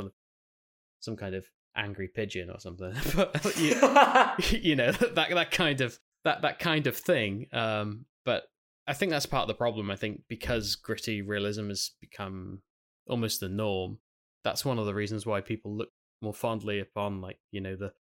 some 0.99 1.15
kind 1.15 1.33
of 1.33 1.45
angry 1.75 2.07
pigeon 2.07 2.51
or 2.51 2.59
something, 2.59 2.93
but 3.15 3.57
you, 3.57 3.69
you 4.59 4.75
know 4.75 4.91
that 4.91 5.15
that 5.15 5.51
kind 5.51 5.81
of 5.81 5.97
that 6.23 6.43
that 6.43 6.59
kind 6.59 6.85
of 6.85 6.95
thing. 6.95 7.47
Um, 7.51 8.05
but 8.25 8.43
I 8.87 8.93
think 8.93 9.11
that's 9.11 9.25
part 9.25 9.43
of 9.43 9.47
the 9.47 9.55
problem. 9.55 9.89
I 9.89 9.95
think 9.95 10.21
because 10.29 10.75
gritty 10.75 11.23
realism 11.23 11.69
has 11.69 11.91
become 11.99 12.61
almost 13.07 13.39
the 13.39 13.49
norm. 13.49 13.97
That's 14.43 14.63
one 14.63 14.77
of 14.77 14.85
the 14.85 14.93
reasons 14.93 15.25
why 15.25 15.41
people 15.41 15.75
look 15.75 15.89
more 16.21 16.33
fondly 16.33 16.79
upon 16.79 17.21
like 17.21 17.39
you 17.49 17.61
know 17.61 17.75
the 17.75 17.91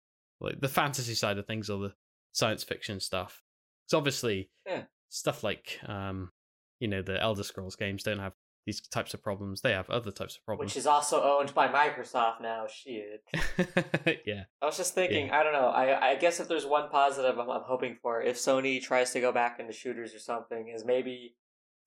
like 0.41 0.61
the 0.61 0.69
fantasy 0.69 1.15
side 1.15 1.39
of 1.39 1.47
things 1.47 1.71
or 1.71 1.79
the 1.79 1.95
science 2.39 2.63
fiction 2.63 3.01
stuff. 3.01 3.43
It's 3.87 3.95
obviously 3.95 4.51
yeah. 4.67 4.83
stuff 5.09 5.43
like 5.43 5.81
um, 5.87 6.31
you 6.79 6.89
know 6.89 7.03
the 7.03 7.21
Elder 7.21 7.43
Scrolls 7.43 7.77
games 7.77 8.03
don't 8.03 8.21
have 8.21 8.35
these 8.65 8.81
types 8.81 9.15
of 9.15 9.23
problems. 9.23 9.63
They 9.63 9.73
have 9.73 9.89
other 9.91 10.11
types 10.11 10.37
of 10.37 10.45
problems. 10.45 10.71
Which 10.71 10.77
is 10.77 10.87
also 10.87 11.23
owned 11.23 11.55
by 11.55 11.69
Microsoft 11.69 12.43
now. 12.43 12.67
Shit. 12.69 13.25
yeah. 14.27 14.45
I 14.61 14.67
was 14.67 14.77
just 14.77 14.95
thinking. 14.95 15.27
Yeah. 15.27 15.41
I 15.41 15.43
don't 15.43 15.55
know. 15.55 15.69
I 15.69 16.11
I 16.11 16.15
guess 16.17 16.39
if 16.39 16.49
there's 16.49 16.67
one 16.67 16.91
positive 16.91 17.39
I'm, 17.39 17.51
I'm 17.51 17.63
hoping 17.63 17.97
for, 18.01 18.23
if 18.23 18.37
Sony 18.37 18.81
tries 18.81 19.13
to 19.13 19.21
go 19.21 19.33
back 19.33 19.59
into 19.59 19.73
shooters 19.73 20.15
or 20.15 20.19
something, 20.19 20.69
is 20.69 20.85
maybe 20.85 21.35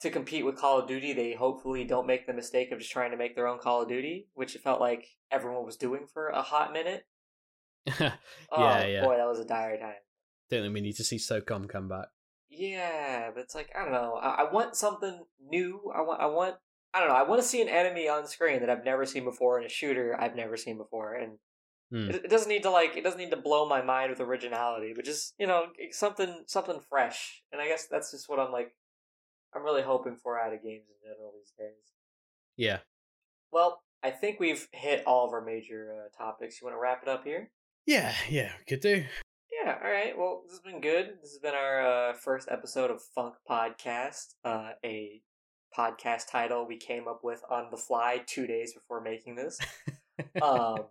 to 0.01 0.09
compete 0.09 0.43
with 0.43 0.57
Call 0.57 0.79
of 0.79 0.87
Duty, 0.87 1.13
they 1.13 1.33
hopefully 1.33 1.83
don't 1.83 2.07
make 2.07 2.25
the 2.25 2.33
mistake 2.33 2.71
of 2.71 2.79
just 2.79 2.91
trying 2.91 3.11
to 3.11 3.17
make 3.17 3.35
their 3.35 3.47
own 3.47 3.59
Call 3.59 3.83
of 3.83 3.87
Duty, 3.87 4.27
which 4.33 4.55
it 4.55 4.63
felt 4.63 4.81
like 4.81 5.05
everyone 5.29 5.63
was 5.63 5.77
doing 5.77 6.07
for 6.11 6.29
a 6.29 6.41
hot 6.41 6.73
minute. 6.73 7.05
yeah, 7.99 8.13
oh, 8.51 8.83
yeah. 8.83 9.03
Boy, 9.03 9.17
that 9.17 9.27
was 9.27 9.39
a 9.39 9.45
dire 9.45 9.77
time. 9.77 9.93
Don't 10.51 10.63
think 10.63 10.73
we 10.73 10.81
need 10.81 10.97
to 10.97 11.03
see 11.05 11.17
SOCOM 11.17 11.69
come 11.69 11.87
back. 11.87 12.07
Yeah, 12.49 13.31
but 13.33 13.41
it's 13.41 13.55
like 13.55 13.69
I 13.73 13.83
don't 13.83 13.93
know. 13.93 14.19
I, 14.21 14.43
I 14.43 14.51
want 14.51 14.75
something 14.75 15.23
new. 15.49 15.91
I 15.95 16.01
want. 16.01 16.21
I 16.21 16.25
want. 16.25 16.55
I 16.93 16.99
don't 16.99 17.07
know. 17.07 17.15
I 17.15 17.23
want 17.23 17.41
to 17.41 17.47
see 17.47 17.61
an 17.61 17.69
enemy 17.69 18.09
on 18.09 18.27
screen 18.27 18.59
that 18.59 18.69
I've 18.69 18.83
never 18.83 19.05
seen 19.05 19.23
before 19.23 19.57
in 19.57 19.65
a 19.65 19.69
shooter 19.69 20.17
I've 20.19 20.35
never 20.35 20.57
seen 20.57 20.77
before, 20.77 21.13
and 21.13 21.37
hmm. 21.89 22.09
it, 22.09 22.25
it, 22.25 22.29
doesn't 22.29 22.49
need 22.49 22.63
to 22.63 22.69
like. 22.69 22.97
It 22.97 23.03
doesn't 23.05 23.19
need 23.19 23.31
to 23.31 23.37
blow 23.37 23.65
my 23.69 23.81
mind 23.81 24.09
with 24.09 24.19
originality, 24.19 24.91
but 24.93 25.05
just 25.05 25.33
you 25.39 25.47
know 25.47 25.67
something 25.91 26.43
something 26.47 26.81
fresh. 26.89 27.41
And 27.53 27.61
I 27.61 27.69
guess 27.69 27.87
that's 27.89 28.11
just 28.11 28.27
what 28.27 28.39
I'm 28.39 28.51
like. 28.51 28.75
I'm 29.55 29.63
really 29.63 29.83
hoping 29.83 30.17
for 30.21 30.37
out 30.37 30.53
of 30.53 30.61
games 30.61 30.83
in 30.89 31.09
general 31.09 31.31
these 31.33 31.53
days. 31.57 31.93
Yeah. 32.57 32.79
Well, 33.53 33.83
I 34.03 34.09
think 34.11 34.39
we've 34.39 34.67
hit 34.73 35.03
all 35.05 35.25
of 35.25 35.33
our 35.33 35.43
major 35.43 35.93
uh, 35.93 36.17
topics. 36.17 36.59
You 36.59 36.65
want 36.65 36.75
to 36.75 36.81
wrap 36.81 37.03
it 37.03 37.09
up 37.09 37.23
here? 37.23 37.51
Yeah, 37.85 38.13
yeah, 38.29 38.51
could 38.67 38.81
do. 38.81 39.05
Yeah, 39.63 39.77
all 39.83 39.91
right. 39.91 40.17
Well, 40.17 40.41
this 40.43 40.53
has 40.53 40.59
been 40.59 40.81
good. 40.81 41.17
This 41.21 41.31
has 41.31 41.39
been 41.39 41.53
our 41.53 42.09
uh, 42.09 42.13
first 42.13 42.47
episode 42.49 42.89
of 42.89 43.01
func 43.15 43.33
Podcast, 43.47 44.33
uh, 44.43 44.71
a 44.83 45.21
podcast 45.77 46.31
title 46.31 46.65
we 46.67 46.77
came 46.77 47.07
up 47.07 47.21
with 47.23 47.41
on 47.49 47.67
the 47.69 47.77
fly 47.77 48.21
two 48.25 48.47
days 48.47 48.73
before 48.73 49.01
making 49.01 49.35
this. 49.35 49.59
um, 50.41 50.85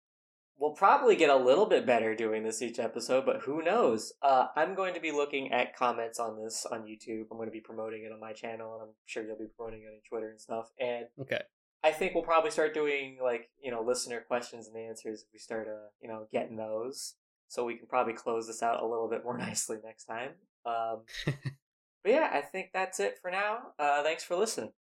we'll 0.58 0.72
probably 0.72 1.14
get 1.14 1.30
a 1.30 1.36
little 1.36 1.66
bit 1.66 1.86
better 1.86 2.16
doing 2.16 2.42
this 2.42 2.62
each 2.62 2.80
episode, 2.80 3.24
but 3.24 3.42
who 3.42 3.62
knows? 3.62 4.12
Uh, 4.22 4.46
I'm 4.56 4.74
going 4.74 4.94
to 4.94 5.00
be 5.00 5.12
looking 5.12 5.52
at 5.52 5.76
comments 5.76 6.18
on 6.18 6.36
this 6.42 6.66
on 6.70 6.82
YouTube. 6.82 7.26
I'm 7.30 7.36
going 7.36 7.48
to 7.48 7.52
be 7.52 7.60
promoting 7.60 8.04
it 8.04 8.12
on 8.12 8.18
my 8.18 8.32
channel, 8.32 8.74
and 8.74 8.82
I'm 8.82 8.94
sure 9.04 9.24
you'll 9.24 9.38
be 9.38 9.46
promoting 9.56 9.82
it 9.82 9.86
on 9.86 10.00
Twitter 10.08 10.30
and 10.30 10.40
stuff. 10.40 10.66
And 10.80 11.06
okay. 11.20 11.42
I 11.84 11.92
think 11.92 12.14
we'll 12.14 12.24
probably 12.24 12.50
start 12.50 12.74
doing 12.74 13.18
like 13.22 13.50
you 13.62 13.70
know 13.70 13.82
listener 13.82 14.20
questions 14.26 14.66
and 14.66 14.76
answers 14.76 15.22
if 15.22 15.28
we 15.32 15.38
start 15.38 15.68
uh 15.68 15.90
you 16.00 16.08
know 16.08 16.26
getting 16.32 16.56
those 16.56 17.14
so 17.48 17.64
we 17.64 17.76
can 17.76 17.86
probably 17.86 18.12
close 18.12 18.46
this 18.46 18.62
out 18.62 18.82
a 18.82 18.86
little 18.86 19.08
bit 19.08 19.24
more 19.24 19.38
nicely 19.46 19.78
next 19.84 20.04
time. 20.04 20.30
Um, 20.64 21.00
but 21.24 22.12
yeah, 22.12 22.30
I 22.32 22.40
think 22.40 22.70
that's 22.72 23.00
it 23.00 23.18
for 23.20 23.30
now. 23.30 23.58
Uh, 23.78 24.02
thanks 24.02 24.24
for 24.24 24.36
listening. 24.36 24.72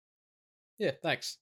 Yeah, 0.78 0.91
thanks. 1.01 1.38